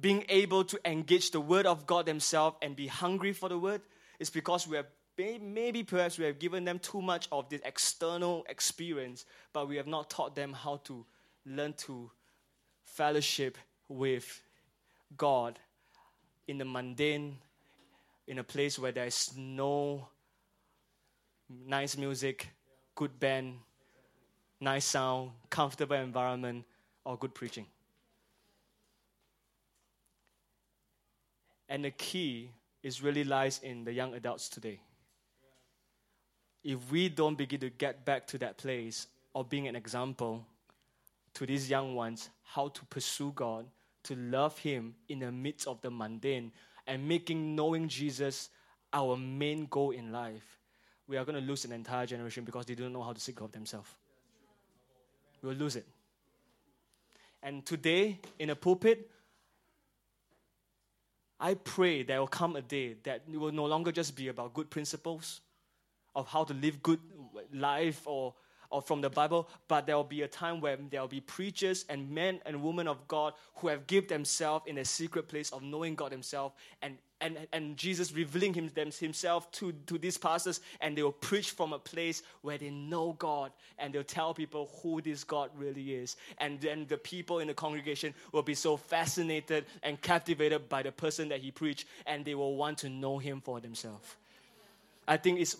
being 0.00 0.24
able 0.30 0.64
to 0.64 0.80
engage 0.90 1.30
the 1.30 1.42
Word 1.42 1.66
of 1.66 1.86
God 1.86 2.06
themselves 2.06 2.56
and 2.62 2.74
be 2.74 2.86
hungry 2.86 3.34
for 3.34 3.50
the 3.50 3.58
Word, 3.58 3.82
is 4.18 4.30
because 4.30 4.66
we 4.66 4.78
have 4.78 4.86
maybe 5.18 5.82
perhaps 5.82 6.16
we 6.16 6.24
have 6.24 6.38
given 6.38 6.64
them 6.64 6.78
too 6.78 7.02
much 7.02 7.28
of 7.30 7.50
this 7.50 7.60
external 7.66 8.46
experience, 8.48 9.26
but 9.52 9.68
we 9.68 9.76
have 9.76 9.86
not 9.86 10.08
taught 10.08 10.34
them 10.34 10.54
how 10.54 10.76
to 10.84 11.04
learn 11.44 11.74
to 11.74 12.10
fellowship 12.86 13.58
with 13.90 14.40
God 15.18 15.58
in 16.48 16.56
the 16.56 16.64
mundane, 16.64 17.36
in 18.26 18.38
a 18.38 18.42
place 18.42 18.78
where 18.78 18.92
there 18.92 19.04
is 19.04 19.32
no 19.36 20.08
nice 21.66 21.98
music, 21.98 22.48
good 23.00 23.18
band, 23.18 23.54
nice 24.60 24.84
sound, 24.84 25.30
comfortable 25.48 25.96
environment, 25.96 26.66
or 27.02 27.16
good 27.16 27.34
preaching. 27.34 27.64
And 31.66 31.82
the 31.82 31.92
key 31.92 32.50
is 32.82 33.02
really 33.02 33.24
lies 33.24 33.58
in 33.62 33.84
the 33.84 33.92
young 33.94 34.12
adults 34.12 34.50
today. 34.50 34.80
If 36.62 36.92
we 36.92 37.08
don't 37.08 37.38
begin 37.38 37.60
to 37.60 37.70
get 37.70 38.04
back 38.04 38.26
to 38.26 38.38
that 38.38 38.58
place 38.58 39.06
of 39.34 39.48
being 39.48 39.66
an 39.66 39.76
example 39.76 40.44
to 41.32 41.46
these 41.46 41.70
young 41.70 41.94
ones 41.94 42.28
how 42.42 42.68
to 42.68 42.84
pursue 42.84 43.32
God, 43.34 43.64
to 44.02 44.14
love 44.14 44.58
Him 44.58 44.94
in 45.08 45.20
the 45.20 45.32
midst 45.32 45.66
of 45.66 45.80
the 45.80 45.90
mundane, 45.90 46.52
and 46.86 47.08
making 47.08 47.56
knowing 47.56 47.88
Jesus 47.88 48.50
our 48.92 49.16
main 49.16 49.64
goal 49.70 49.92
in 49.92 50.12
life, 50.12 50.59
we 51.10 51.16
are 51.16 51.24
going 51.24 51.34
to 51.34 51.46
lose 51.46 51.64
an 51.64 51.72
entire 51.72 52.06
generation 52.06 52.44
because 52.44 52.66
they 52.66 52.76
don't 52.76 52.92
know 52.92 53.02
how 53.02 53.12
to 53.12 53.20
seek 53.20 53.34
God 53.34 53.52
themselves. 53.52 53.90
We'll 55.42 55.54
lose 55.54 55.74
it. 55.74 55.84
And 57.42 57.66
today, 57.66 58.20
in 58.38 58.50
a 58.50 58.54
pulpit, 58.54 59.10
I 61.40 61.54
pray 61.54 62.04
there 62.04 62.20
will 62.20 62.28
come 62.28 62.54
a 62.54 62.62
day 62.62 62.94
that 63.02 63.22
it 63.30 63.36
will 63.36 63.50
no 63.50 63.64
longer 63.64 63.90
just 63.90 64.14
be 64.14 64.28
about 64.28 64.54
good 64.54 64.70
principles 64.70 65.40
of 66.14 66.28
how 66.28 66.44
to 66.44 66.54
live 66.54 66.80
good 66.80 67.00
life 67.52 68.02
or 68.06 68.34
or 68.70 68.80
from 68.80 69.00
the 69.00 69.10
Bible, 69.10 69.48
but 69.68 69.86
there 69.86 69.96
will 69.96 70.04
be 70.04 70.22
a 70.22 70.28
time 70.28 70.60
when 70.60 70.88
there 70.90 71.00
will 71.00 71.08
be 71.08 71.20
preachers 71.20 71.84
and 71.88 72.10
men 72.10 72.40
and 72.46 72.62
women 72.62 72.88
of 72.88 73.06
God 73.08 73.34
who 73.56 73.68
have 73.68 73.86
given 73.86 74.08
themselves 74.08 74.66
in 74.66 74.78
a 74.78 74.84
secret 74.84 75.28
place 75.28 75.50
of 75.50 75.62
knowing 75.62 75.94
God 75.94 76.12
Himself 76.12 76.54
and 76.82 76.96
and, 77.20 77.36
and 77.52 77.76
Jesus 77.76 78.12
revealing 78.12 78.54
him, 78.54 78.70
them, 78.74 78.90
himself 78.98 79.50
to, 79.52 79.72
to 79.86 79.98
these 79.98 80.16
pastors, 80.16 80.60
and 80.80 80.96
they 80.96 81.02
will 81.02 81.12
preach 81.12 81.50
from 81.50 81.72
a 81.72 81.78
place 81.78 82.22
where 82.42 82.58
they 82.58 82.70
know 82.70 83.14
God, 83.18 83.52
and 83.78 83.92
they'll 83.92 84.02
tell 84.02 84.32
people 84.32 84.70
who 84.82 85.00
this 85.00 85.24
God 85.24 85.50
really 85.54 85.94
is. 85.94 86.16
And 86.38 86.60
then 86.60 86.86
the 86.88 86.96
people 86.96 87.40
in 87.40 87.48
the 87.48 87.54
congregation 87.54 88.14
will 88.32 88.42
be 88.42 88.54
so 88.54 88.76
fascinated 88.76 89.66
and 89.82 90.00
captivated 90.00 90.68
by 90.68 90.82
the 90.82 90.92
person 90.92 91.28
that 91.28 91.40
he 91.40 91.50
preached, 91.50 91.86
and 92.06 92.24
they 92.24 92.34
will 92.34 92.56
want 92.56 92.78
to 92.78 92.88
know 92.88 93.18
him 93.18 93.40
for 93.40 93.60
themselves. 93.60 94.16
I 95.10 95.16
think 95.16 95.40
it's 95.40 95.56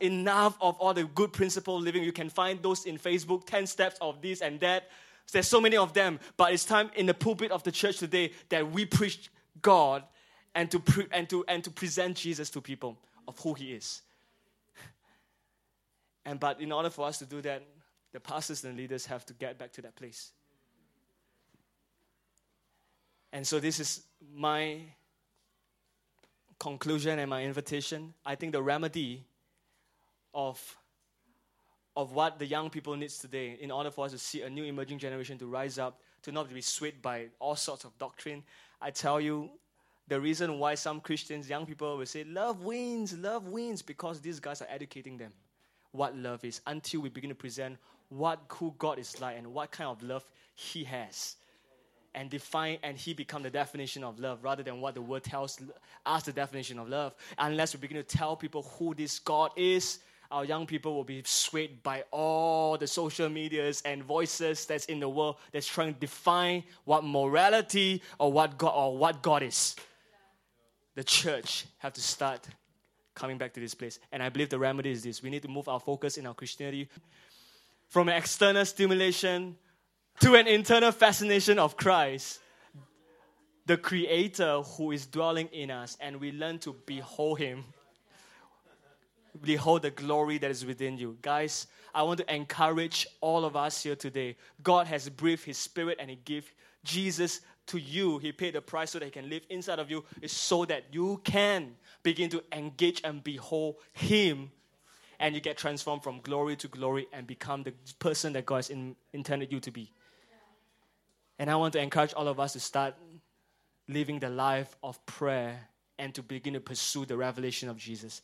enough 0.00 0.58
of 0.60 0.76
all 0.80 0.92
the 0.92 1.04
good 1.04 1.32
principle 1.32 1.80
living. 1.80 2.02
You 2.02 2.10
can 2.10 2.28
find 2.28 2.60
those 2.60 2.86
in 2.86 2.98
Facebook, 2.98 3.46
10 3.46 3.68
steps 3.68 3.96
of 4.00 4.20
this 4.20 4.40
and 4.40 4.58
that. 4.58 4.90
There's 5.30 5.46
so 5.46 5.60
many 5.60 5.76
of 5.76 5.94
them, 5.94 6.18
but 6.36 6.52
it's 6.52 6.64
time 6.64 6.90
in 6.96 7.06
the 7.06 7.14
pulpit 7.14 7.52
of 7.52 7.62
the 7.62 7.70
church 7.70 7.98
today 7.98 8.32
that 8.48 8.68
we 8.68 8.84
preach 8.84 9.30
God 9.62 10.02
and 10.56 10.68
to, 10.72 10.80
pre- 10.80 11.06
and, 11.12 11.30
to, 11.30 11.44
and 11.46 11.62
to 11.62 11.70
present 11.70 12.16
Jesus 12.16 12.50
to 12.50 12.60
people 12.60 12.98
of 13.28 13.38
who 13.38 13.54
he 13.54 13.74
is. 13.74 14.02
And 16.24 16.40
but 16.40 16.60
in 16.60 16.72
order 16.72 16.90
for 16.90 17.06
us 17.06 17.18
to 17.18 17.26
do 17.26 17.40
that, 17.42 17.62
the 18.12 18.18
pastors 18.18 18.64
and 18.64 18.76
leaders 18.76 19.06
have 19.06 19.24
to 19.26 19.34
get 19.34 19.56
back 19.56 19.70
to 19.74 19.82
that 19.82 19.94
place. 19.94 20.32
And 23.32 23.46
so 23.46 23.60
this 23.60 23.78
is 23.78 24.02
my 24.34 24.80
conclusion 26.60 27.18
and 27.18 27.28
my 27.28 27.42
invitation, 27.42 28.14
I 28.24 28.36
think 28.36 28.52
the 28.52 28.62
remedy 28.62 29.24
of, 30.32 30.76
of 31.96 32.12
what 32.12 32.38
the 32.38 32.46
young 32.46 32.70
people 32.70 32.94
needs 32.94 33.18
today 33.18 33.58
in 33.60 33.70
order 33.70 33.90
for 33.90 34.04
us 34.04 34.12
to 34.12 34.18
see 34.18 34.42
a 34.42 34.50
new 34.50 34.64
emerging 34.64 34.98
generation 34.98 35.38
to 35.38 35.46
rise 35.46 35.78
up, 35.78 36.00
to 36.22 36.30
not 36.30 36.52
be 36.52 36.60
swayed 36.60 37.02
by 37.02 37.28
all 37.40 37.56
sorts 37.56 37.84
of 37.84 37.98
doctrine. 37.98 38.44
I 38.80 38.90
tell 38.90 39.20
you, 39.20 39.50
the 40.06 40.20
reason 40.20 40.58
why 40.58 40.74
some 40.74 41.00
Christians, 41.00 41.48
young 41.48 41.64
people 41.64 41.96
will 41.96 42.06
say, 42.06 42.24
love 42.24 42.62
wins, 42.62 43.16
love 43.16 43.48
wins, 43.48 43.80
because 43.80 44.20
these 44.20 44.38
guys 44.38 44.60
are 44.60 44.68
educating 44.68 45.16
them 45.16 45.32
what 45.92 46.16
love 46.16 46.44
is 46.44 46.60
until 46.66 47.00
we 47.00 47.08
begin 47.08 47.30
to 47.30 47.34
present 47.34 47.76
what 48.10 48.40
who 48.48 48.74
God 48.78 48.98
is 48.98 49.20
like 49.20 49.38
and 49.38 49.46
what 49.54 49.70
kind 49.70 49.88
of 49.88 50.02
love 50.02 50.24
He 50.54 50.84
has 50.84 51.36
and 52.14 52.28
define 52.30 52.78
and 52.82 52.96
he 52.96 53.14
become 53.14 53.42
the 53.42 53.50
definition 53.50 54.02
of 54.04 54.18
love 54.18 54.42
rather 54.42 54.62
than 54.62 54.80
what 54.80 54.94
the 54.94 55.02
word 55.02 55.22
tells 55.22 55.60
us 56.06 56.22
the 56.24 56.32
definition 56.32 56.78
of 56.78 56.88
love. 56.88 57.14
Unless 57.38 57.74
we 57.74 57.80
begin 57.80 57.96
to 57.96 58.02
tell 58.02 58.36
people 58.36 58.62
who 58.78 58.94
this 58.94 59.18
god 59.18 59.50
is 59.56 60.00
our 60.30 60.44
young 60.44 60.64
people 60.64 60.94
will 60.94 61.04
be 61.04 61.22
swayed 61.24 61.82
by 61.82 62.04
all 62.12 62.78
the 62.78 62.86
social 62.86 63.28
medias 63.28 63.82
and 63.84 64.04
voices 64.04 64.64
that's 64.64 64.84
in 64.84 65.00
the 65.00 65.08
world 65.08 65.36
that's 65.50 65.66
trying 65.66 65.92
to 65.92 65.98
define 65.98 66.62
what 66.84 67.02
morality 67.02 68.00
or 68.18 68.32
what 68.32 68.56
god 68.56 68.72
or 68.74 68.96
what 68.96 69.22
god 69.22 69.42
is. 69.42 69.74
The 70.94 71.02
church 71.02 71.66
have 71.78 71.92
to 71.94 72.00
start 72.00 72.46
coming 73.14 73.38
back 73.38 73.52
to 73.54 73.60
this 73.60 73.74
place. 73.74 73.98
And 74.12 74.22
i 74.22 74.28
believe 74.28 74.50
the 74.50 74.58
remedy 74.58 74.92
is 74.92 75.02
this. 75.02 75.20
We 75.20 75.30
need 75.30 75.42
to 75.42 75.48
move 75.48 75.68
our 75.68 75.80
focus 75.80 76.16
in 76.16 76.26
our 76.26 76.34
christianity. 76.34 76.88
From 77.88 78.08
external 78.08 78.64
stimulation 78.64 79.56
to 80.20 80.34
an 80.34 80.46
internal 80.46 80.92
fascination 80.92 81.58
of 81.58 81.76
Christ, 81.76 82.40
the 83.66 83.76
Creator 83.76 84.62
who 84.62 84.90
is 84.90 85.06
dwelling 85.06 85.46
in 85.48 85.70
us, 85.70 85.96
and 86.00 86.20
we 86.20 86.32
learn 86.32 86.58
to 86.60 86.74
behold 86.86 87.38
Him. 87.38 87.64
Behold 89.42 89.82
the 89.82 89.90
glory 89.90 90.38
that 90.38 90.50
is 90.50 90.66
within 90.66 90.98
you. 90.98 91.16
Guys, 91.22 91.68
I 91.94 92.02
want 92.02 92.18
to 92.18 92.34
encourage 92.34 93.06
all 93.20 93.44
of 93.44 93.56
us 93.56 93.82
here 93.82 93.96
today. 93.96 94.36
God 94.62 94.86
has 94.88 95.08
breathed 95.08 95.44
His 95.44 95.56
Spirit 95.56 95.98
and 96.00 96.10
He 96.10 96.16
gave 96.16 96.52
Jesus 96.84 97.40
to 97.66 97.78
you. 97.78 98.18
He 98.18 98.32
paid 98.32 98.54
the 98.54 98.60
price 98.60 98.90
so 98.90 98.98
that 98.98 99.04
He 99.04 99.10
can 99.10 99.30
live 99.30 99.42
inside 99.48 99.78
of 99.78 99.90
you, 99.90 100.04
is 100.20 100.32
so 100.32 100.64
that 100.64 100.84
you 100.92 101.20
can 101.22 101.76
begin 102.02 102.28
to 102.30 102.42
engage 102.52 103.00
and 103.04 103.22
behold 103.22 103.76
Him 103.92 104.50
and 105.20 105.34
you 105.34 105.40
get 105.40 105.56
transformed 105.56 106.02
from 106.02 106.20
glory 106.22 106.56
to 106.56 106.66
glory 106.66 107.06
and 107.12 107.26
become 107.26 107.62
the 107.62 107.72
person 107.98 108.32
that 108.32 108.46
God 108.46 108.56
has 108.56 108.70
in, 108.70 108.96
intended 109.12 109.52
you 109.52 109.60
to 109.60 109.70
be. 109.70 109.92
And 111.40 111.50
I 111.50 111.56
want 111.56 111.72
to 111.72 111.80
encourage 111.80 112.12
all 112.12 112.28
of 112.28 112.38
us 112.38 112.52
to 112.52 112.60
start 112.60 112.94
living 113.88 114.18
the 114.18 114.28
life 114.28 114.76
of 114.82 115.04
prayer 115.06 115.58
and 115.98 116.14
to 116.14 116.22
begin 116.22 116.52
to 116.52 116.60
pursue 116.60 117.06
the 117.06 117.16
revelation 117.16 117.70
of 117.70 117.78
Jesus. 117.78 118.20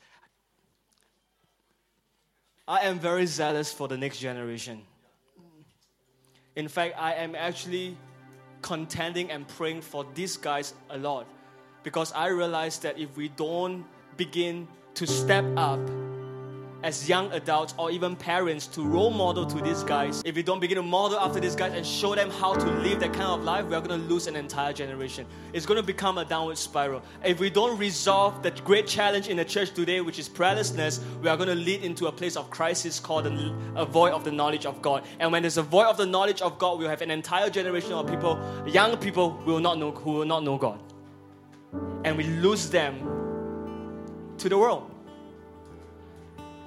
I 2.69 2.81
am 2.81 2.99
very 2.99 3.25
zealous 3.25 3.73
for 3.73 3.89
the 3.89 3.97
next 3.97 4.19
generation. 4.19 4.83
In 6.57 6.69
fact, 6.69 6.95
I 6.99 7.15
am 7.15 7.35
actually 7.35 7.97
contending 8.61 9.31
and 9.31 9.49
praying 9.49 9.81
for 9.81 10.05
these 10.15 10.37
guys 10.37 10.75
a 10.91 10.99
lot 10.99 11.27
because 11.85 12.13
I 12.13 12.27
realize 12.27 12.79
that 12.81 12.99
if 12.99 13.17
we 13.17 13.29
don't 13.31 13.87
begin 14.19 14.69
to 14.93 15.07
step 15.07 15.47
up 15.57 15.81
as 16.87 17.09
young 17.09 17.33
adults 17.33 17.75
or 17.79 17.91
even 17.91 18.15
parents 18.15 18.69
to 18.69 18.81
role 18.81 19.11
model 19.11 19.45
to 19.45 19.61
these 19.61 19.83
guys, 19.83 20.23
if 20.25 20.37
we 20.37 20.43
don't 20.43 20.61
begin 20.61 20.77
to 20.77 20.83
model 20.83 21.19
after 21.19 21.41
these 21.41 21.57
guys 21.57 21.73
and 21.75 21.85
show 21.85 22.15
them 22.15 22.31
how 22.31 22.55
to 22.55 22.65
live 22.65 23.01
that 23.01 23.13
kind 23.13 23.25
of 23.25 23.43
life, 23.43 23.65
we're 23.65 23.81
going 23.81 24.01
to 24.01 24.07
lose 24.07 24.29
an 24.29 24.37
entire 24.37 24.73
generation. 24.73 25.27
It's 25.53 25.67
going 25.67 25.81
to 25.81 25.83
become 25.83 26.17
a 26.17 26.25
downward 26.25 26.57
spiral. 26.57 27.03
If 27.25 27.41
we 27.41 27.51
don't 27.51 27.77
resolve 27.77 28.41
the 28.45 28.53
great 28.53 28.87
challenge 28.87 29.27
in 29.27 29.37
the 29.37 29.45
church 29.45 29.75
today, 29.75 30.01
which 30.01 30.21
is 30.21 30.29
prayerlessness, 30.29 31.01
we 31.21 31.29
are 31.29 31.37
going 31.37 31.49
to 31.49 31.57
lead 31.57 31.83
into 31.83 32.07
a 32.07 32.13
place 32.13 32.37
of 32.37 32.51
crisis 32.51 33.01
called 33.01 33.27
a 33.27 33.85
void 33.85 34.13
of 34.13 34.23
the 34.23 34.31
knowledge 34.31 34.65
of 34.65 34.81
God. 34.81 35.03
And 35.19 35.33
when 35.33 35.43
there's 35.43 35.57
a 35.57 35.65
void 35.65 35.87
of 35.87 35.97
the 35.97 36.07
knowledge 36.07 36.41
of 36.41 36.57
God, 36.57 36.79
we'll 36.79 36.89
have 36.89 37.03
an 37.03 37.11
entire 37.11 37.51
generation 37.51 37.95
of 37.95 38.07
people, 38.07 38.39
young 38.65 38.97
people, 38.99 39.43
will 39.45 39.59
not 39.59 39.77
know, 39.77 39.91
who 39.91 40.13
will 40.13 40.25
not 40.25 40.45
know 40.45 40.57
God. 40.57 40.79
And 42.05 42.17
we 42.17 42.23
lose 42.23 42.71
them 42.71 43.01
to 44.39 44.49
the 44.49 44.57
world. 44.57 44.93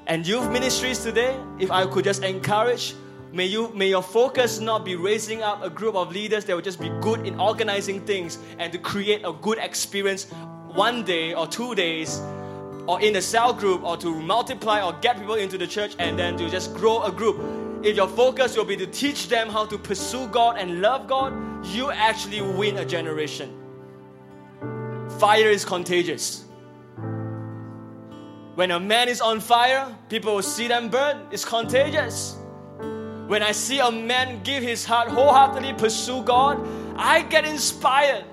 And 0.09 0.25
youth 0.25 0.49
ministries 0.49 1.03
today, 1.03 1.39
if 1.59 1.69
I 1.69 1.85
could 1.85 2.03
just 2.03 2.23
encourage, 2.23 2.95
may 3.31 3.45
you 3.45 3.69
may 3.75 3.89
your 3.89 4.01
focus 4.01 4.59
not 4.59 4.83
be 4.83 4.95
raising 4.95 5.43
up 5.43 5.63
a 5.63 5.69
group 5.69 5.93
of 5.93 6.11
leaders 6.11 6.45
that 6.45 6.55
will 6.55 6.63
just 6.63 6.81
be 6.81 6.89
good 6.99 7.27
in 7.27 7.39
organizing 7.39 8.01
things 8.01 8.39
and 8.57 8.73
to 8.73 8.79
create 8.79 9.21
a 9.23 9.31
good 9.31 9.59
experience 9.59 10.25
one 10.73 11.03
day 11.03 11.35
or 11.35 11.45
two 11.45 11.75
days 11.75 12.19
or 12.87 12.99
in 13.01 13.17
a 13.17 13.21
cell 13.21 13.53
group 13.53 13.83
or 13.83 13.97
to 13.97 14.19
multiply 14.19 14.81
or 14.81 14.93
get 14.93 15.19
people 15.19 15.35
into 15.35 15.59
the 15.59 15.67
church 15.67 15.95
and 15.99 16.17
then 16.17 16.35
to 16.37 16.49
just 16.49 16.73
grow 16.73 17.03
a 17.03 17.11
group. 17.11 17.39
If 17.83 17.95
your 17.95 18.07
focus 18.07 18.57
will 18.57 18.65
be 18.65 18.77
to 18.77 18.87
teach 18.87 19.29
them 19.29 19.47
how 19.47 19.67
to 19.67 19.77
pursue 19.77 20.25
God 20.29 20.57
and 20.57 20.81
love 20.81 21.05
God, 21.05 21.33
you 21.67 21.91
actually 21.91 22.41
win 22.41 22.77
a 22.79 22.83
generation. 22.83 23.53
Fire 25.19 25.51
is 25.51 25.63
contagious. 25.63 26.48
When 28.59 28.71
a 28.71 28.79
man 28.79 29.07
is 29.07 29.21
on 29.21 29.39
fire, 29.39 29.95
people 30.09 30.35
will 30.35 30.41
see 30.41 30.67
them 30.67 30.89
burn. 30.89 31.25
It's 31.31 31.45
contagious. 31.45 32.35
When 33.27 33.41
I 33.41 33.53
see 33.53 33.79
a 33.79 33.89
man 33.89 34.43
give 34.43 34.61
his 34.63 34.83
heart 34.83 35.07
wholeheartedly 35.07 35.75
pursue 35.75 36.21
God, 36.23 36.59
I 36.97 37.21
get 37.21 37.45
inspired. 37.45 38.25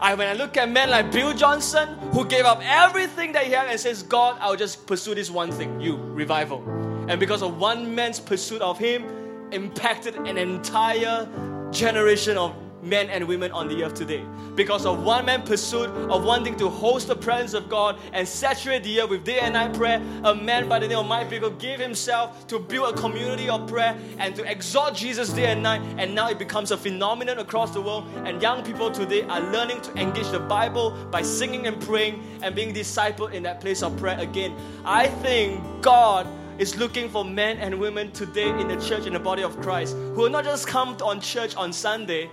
I, 0.00 0.16
when 0.16 0.26
I 0.26 0.32
look 0.32 0.56
at 0.56 0.68
men 0.68 0.90
like 0.90 1.12
Bill 1.12 1.32
Johnson, 1.32 1.86
who 2.10 2.24
gave 2.24 2.46
up 2.46 2.58
everything 2.64 3.30
that 3.30 3.44
he 3.44 3.52
had 3.52 3.68
and 3.68 3.78
says, 3.78 4.02
God, 4.02 4.38
I'll 4.40 4.56
just 4.56 4.88
pursue 4.88 5.14
this 5.14 5.30
one 5.30 5.52
thing, 5.52 5.80
you, 5.80 5.98
revival. 5.98 6.64
And 7.06 7.20
because 7.20 7.40
of 7.40 7.56
one 7.60 7.94
man's 7.94 8.18
pursuit 8.18 8.62
of 8.62 8.76
him, 8.76 9.04
impacted 9.52 10.16
an 10.16 10.36
entire 10.36 11.28
generation 11.70 12.36
of 12.36 12.56
men 12.82 13.10
and 13.10 13.26
women 13.26 13.50
on 13.52 13.68
the 13.68 13.84
earth 13.84 13.94
today. 13.94 14.24
Because 14.54 14.86
of 14.86 15.02
one 15.02 15.26
man's 15.26 15.48
pursuit 15.48 15.88
of 16.10 16.24
wanting 16.24 16.56
to 16.56 16.68
host 16.68 17.08
the 17.08 17.16
presence 17.16 17.54
of 17.54 17.68
God 17.68 17.98
and 18.12 18.26
saturate 18.26 18.82
the 18.84 19.00
earth 19.00 19.10
with 19.10 19.24
day 19.24 19.40
and 19.40 19.54
night 19.54 19.74
prayer, 19.74 20.02
a 20.24 20.34
man 20.34 20.68
by 20.68 20.78
the 20.78 20.88
name 20.88 20.98
of 20.98 21.06
Mike 21.06 21.30
Bickle 21.30 21.58
gave 21.58 21.78
himself 21.78 22.46
to 22.48 22.58
build 22.58 22.94
a 22.94 22.98
community 22.98 23.48
of 23.48 23.66
prayer 23.68 23.96
and 24.18 24.34
to 24.36 24.50
exalt 24.50 24.94
Jesus 24.94 25.30
day 25.30 25.46
and 25.46 25.62
night. 25.62 25.82
And 25.98 26.14
now 26.14 26.28
it 26.28 26.38
becomes 26.38 26.70
a 26.70 26.76
phenomenon 26.76 27.38
across 27.38 27.70
the 27.72 27.80
world. 27.80 28.06
And 28.24 28.40
young 28.40 28.64
people 28.64 28.90
today 28.90 29.22
are 29.22 29.40
learning 29.40 29.80
to 29.82 29.94
engage 29.96 30.30
the 30.30 30.40
Bible 30.40 30.90
by 31.10 31.22
singing 31.22 31.66
and 31.66 31.80
praying 31.80 32.22
and 32.42 32.54
being 32.54 32.74
discipled 32.74 33.32
in 33.32 33.42
that 33.44 33.60
place 33.60 33.82
of 33.82 33.96
prayer 33.96 34.18
again. 34.18 34.54
I 34.84 35.06
think 35.06 35.60
God 35.82 36.26
is 36.58 36.76
looking 36.76 37.08
for 37.08 37.24
men 37.24 37.56
and 37.56 37.80
women 37.80 38.12
today 38.12 38.50
in 38.60 38.68
the 38.68 38.76
church, 38.76 39.06
in 39.06 39.14
the 39.14 39.18
body 39.18 39.42
of 39.42 39.58
Christ, 39.62 39.96
who 40.14 40.22
will 40.22 40.30
not 40.30 40.44
just 40.44 40.66
come 40.66 40.94
on 41.02 41.18
church 41.18 41.56
on 41.56 41.72
Sunday, 41.72 42.28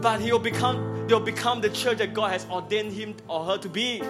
but 0.00 0.20
he 0.20 0.32
will 0.32 0.38
become, 0.38 1.06
they'll 1.08 1.20
become 1.20 1.60
the 1.60 1.70
church 1.70 1.98
that 1.98 2.14
God 2.14 2.32
has 2.32 2.46
ordained 2.50 2.92
him 2.92 3.14
or 3.28 3.44
her 3.44 3.58
to 3.58 3.68
be. 3.68 4.02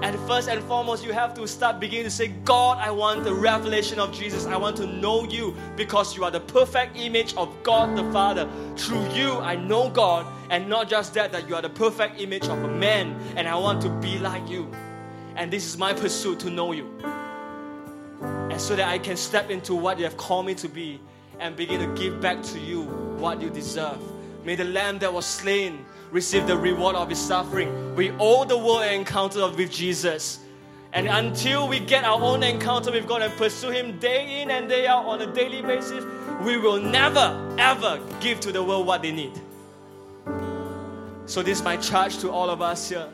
And 0.00 0.18
first 0.28 0.48
and 0.48 0.62
foremost, 0.64 1.04
you 1.04 1.12
have 1.12 1.34
to 1.34 1.46
start 1.46 1.80
beginning 1.80 2.04
to 2.04 2.10
say, 2.10 2.28
God, 2.28 2.78
I 2.78 2.90
want 2.90 3.24
the 3.24 3.34
revelation 3.34 3.98
of 3.98 4.12
Jesus. 4.12 4.46
I 4.46 4.56
want 4.56 4.76
to 4.76 4.86
know 4.86 5.24
you 5.24 5.54
because 5.76 6.16
you 6.16 6.24
are 6.24 6.30
the 6.30 6.40
perfect 6.40 6.96
image 6.96 7.34
of 7.34 7.54
God 7.62 7.96
the 7.96 8.10
Father. 8.12 8.48
Through 8.76 9.06
you, 9.10 9.34
I 9.38 9.56
know 9.56 9.90
God, 9.90 10.24
and 10.50 10.68
not 10.68 10.88
just 10.88 11.14
that, 11.14 11.32
that 11.32 11.48
you 11.48 11.54
are 11.56 11.62
the 11.62 11.68
perfect 11.68 12.20
image 12.20 12.44
of 12.44 12.62
a 12.62 12.68
man, 12.68 13.18
and 13.36 13.48
I 13.48 13.56
want 13.56 13.82
to 13.82 13.90
be 14.00 14.18
like 14.18 14.48
you. 14.48 14.72
And 15.36 15.52
this 15.52 15.66
is 15.66 15.76
my 15.76 15.92
pursuit 15.92 16.40
to 16.40 16.50
know 16.50 16.72
you. 16.72 16.88
And 18.22 18.60
so 18.60 18.76
that 18.76 18.88
I 18.88 18.98
can 18.98 19.16
step 19.16 19.50
into 19.50 19.74
what 19.74 19.98
you 19.98 20.04
have 20.04 20.16
called 20.16 20.46
me 20.46 20.54
to 20.54 20.68
be 20.68 21.00
and 21.38 21.54
begin 21.54 21.80
to 21.80 22.00
give 22.00 22.20
back 22.20 22.42
to 22.44 22.58
you 22.58 22.82
what 23.18 23.42
you 23.42 23.50
deserve. 23.50 24.00
May 24.48 24.54
the 24.54 24.64
lamb 24.64 24.98
that 25.00 25.12
was 25.12 25.26
slain 25.26 25.84
receive 26.10 26.46
the 26.46 26.56
reward 26.56 26.96
of 26.96 27.10
his 27.10 27.18
suffering. 27.18 27.94
We 27.94 28.12
owe 28.12 28.46
the 28.46 28.56
world 28.56 28.80
an 28.80 28.94
encounter 28.94 29.46
with 29.46 29.70
Jesus. 29.70 30.40
And 30.94 31.06
until 31.06 31.68
we 31.68 31.80
get 31.80 32.04
our 32.04 32.18
own 32.18 32.42
encounter 32.42 32.90
with 32.90 33.06
God 33.06 33.20
and 33.20 33.30
pursue 33.36 33.68
Him 33.68 33.98
day 33.98 34.40
in 34.40 34.50
and 34.50 34.66
day 34.66 34.86
out 34.86 35.04
on 35.04 35.20
a 35.20 35.30
daily 35.34 35.60
basis, 35.60 36.02
we 36.40 36.56
will 36.56 36.80
never, 36.80 37.36
ever 37.58 38.00
give 38.20 38.40
to 38.40 38.50
the 38.50 38.64
world 38.64 38.86
what 38.86 39.02
they 39.02 39.12
need. 39.12 39.38
So, 41.26 41.42
this 41.42 41.58
is 41.58 41.62
my 41.62 41.76
charge 41.76 42.16
to 42.20 42.30
all 42.30 42.48
of 42.48 42.62
us 42.62 42.88
here. 42.88 43.10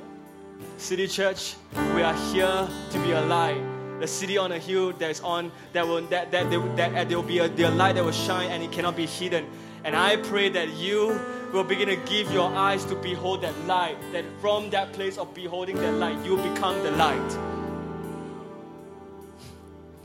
City 0.76 1.08
Church, 1.08 1.56
we 1.96 2.02
are 2.02 2.14
here 2.32 2.68
to 2.92 2.98
be 3.02 3.10
a 3.10 3.22
light. 3.22 3.60
The 3.98 4.06
city 4.06 4.38
on 4.38 4.52
a 4.52 4.60
hill 4.60 4.92
that 4.92 5.10
is 5.10 5.20
on 5.20 5.50
that 5.72 5.84
will 5.84 6.02
that 6.02 6.30
that, 6.30 6.48
that, 6.48 6.76
that 6.76 7.08
there 7.08 7.18
will 7.18 7.26
be 7.26 7.40
a, 7.40 7.48
the 7.48 7.72
light 7.72 7.96
that 7.96 8.04
will 8.04 8.12
shine 8.12 8.52
and 8.52 8.62
it 8.62 8.70
cannot 8.70 8.94
be 8.94 9.06
hidden. 9.06 9.46
And 9.84 9.94
I 9.94 10.16
pray 10.16 10.48
that 10.48 10.70
you 10.76 11.20
will 11.52 11.62
begin 11.62 11.88
to 11.88 11.96
give 11.96 12.32
your 12.32 12.50
eyes 12.54 12.84
to 12.86 12.94
behold 12.94 13.42
that 13.42 13.56
light, 13.66 13.96
that 14.12 14.24
from 14.40 14.70
that 14.70 14.92
place 14.94 15.18
of 15.18 15.34
beholding 15.34 15.76
that 15.76 15.92
light, 15.92 16.24
you 16.24 16.36
become 16.38 16.82
the 16.82 16.90
light. 16.92 17.53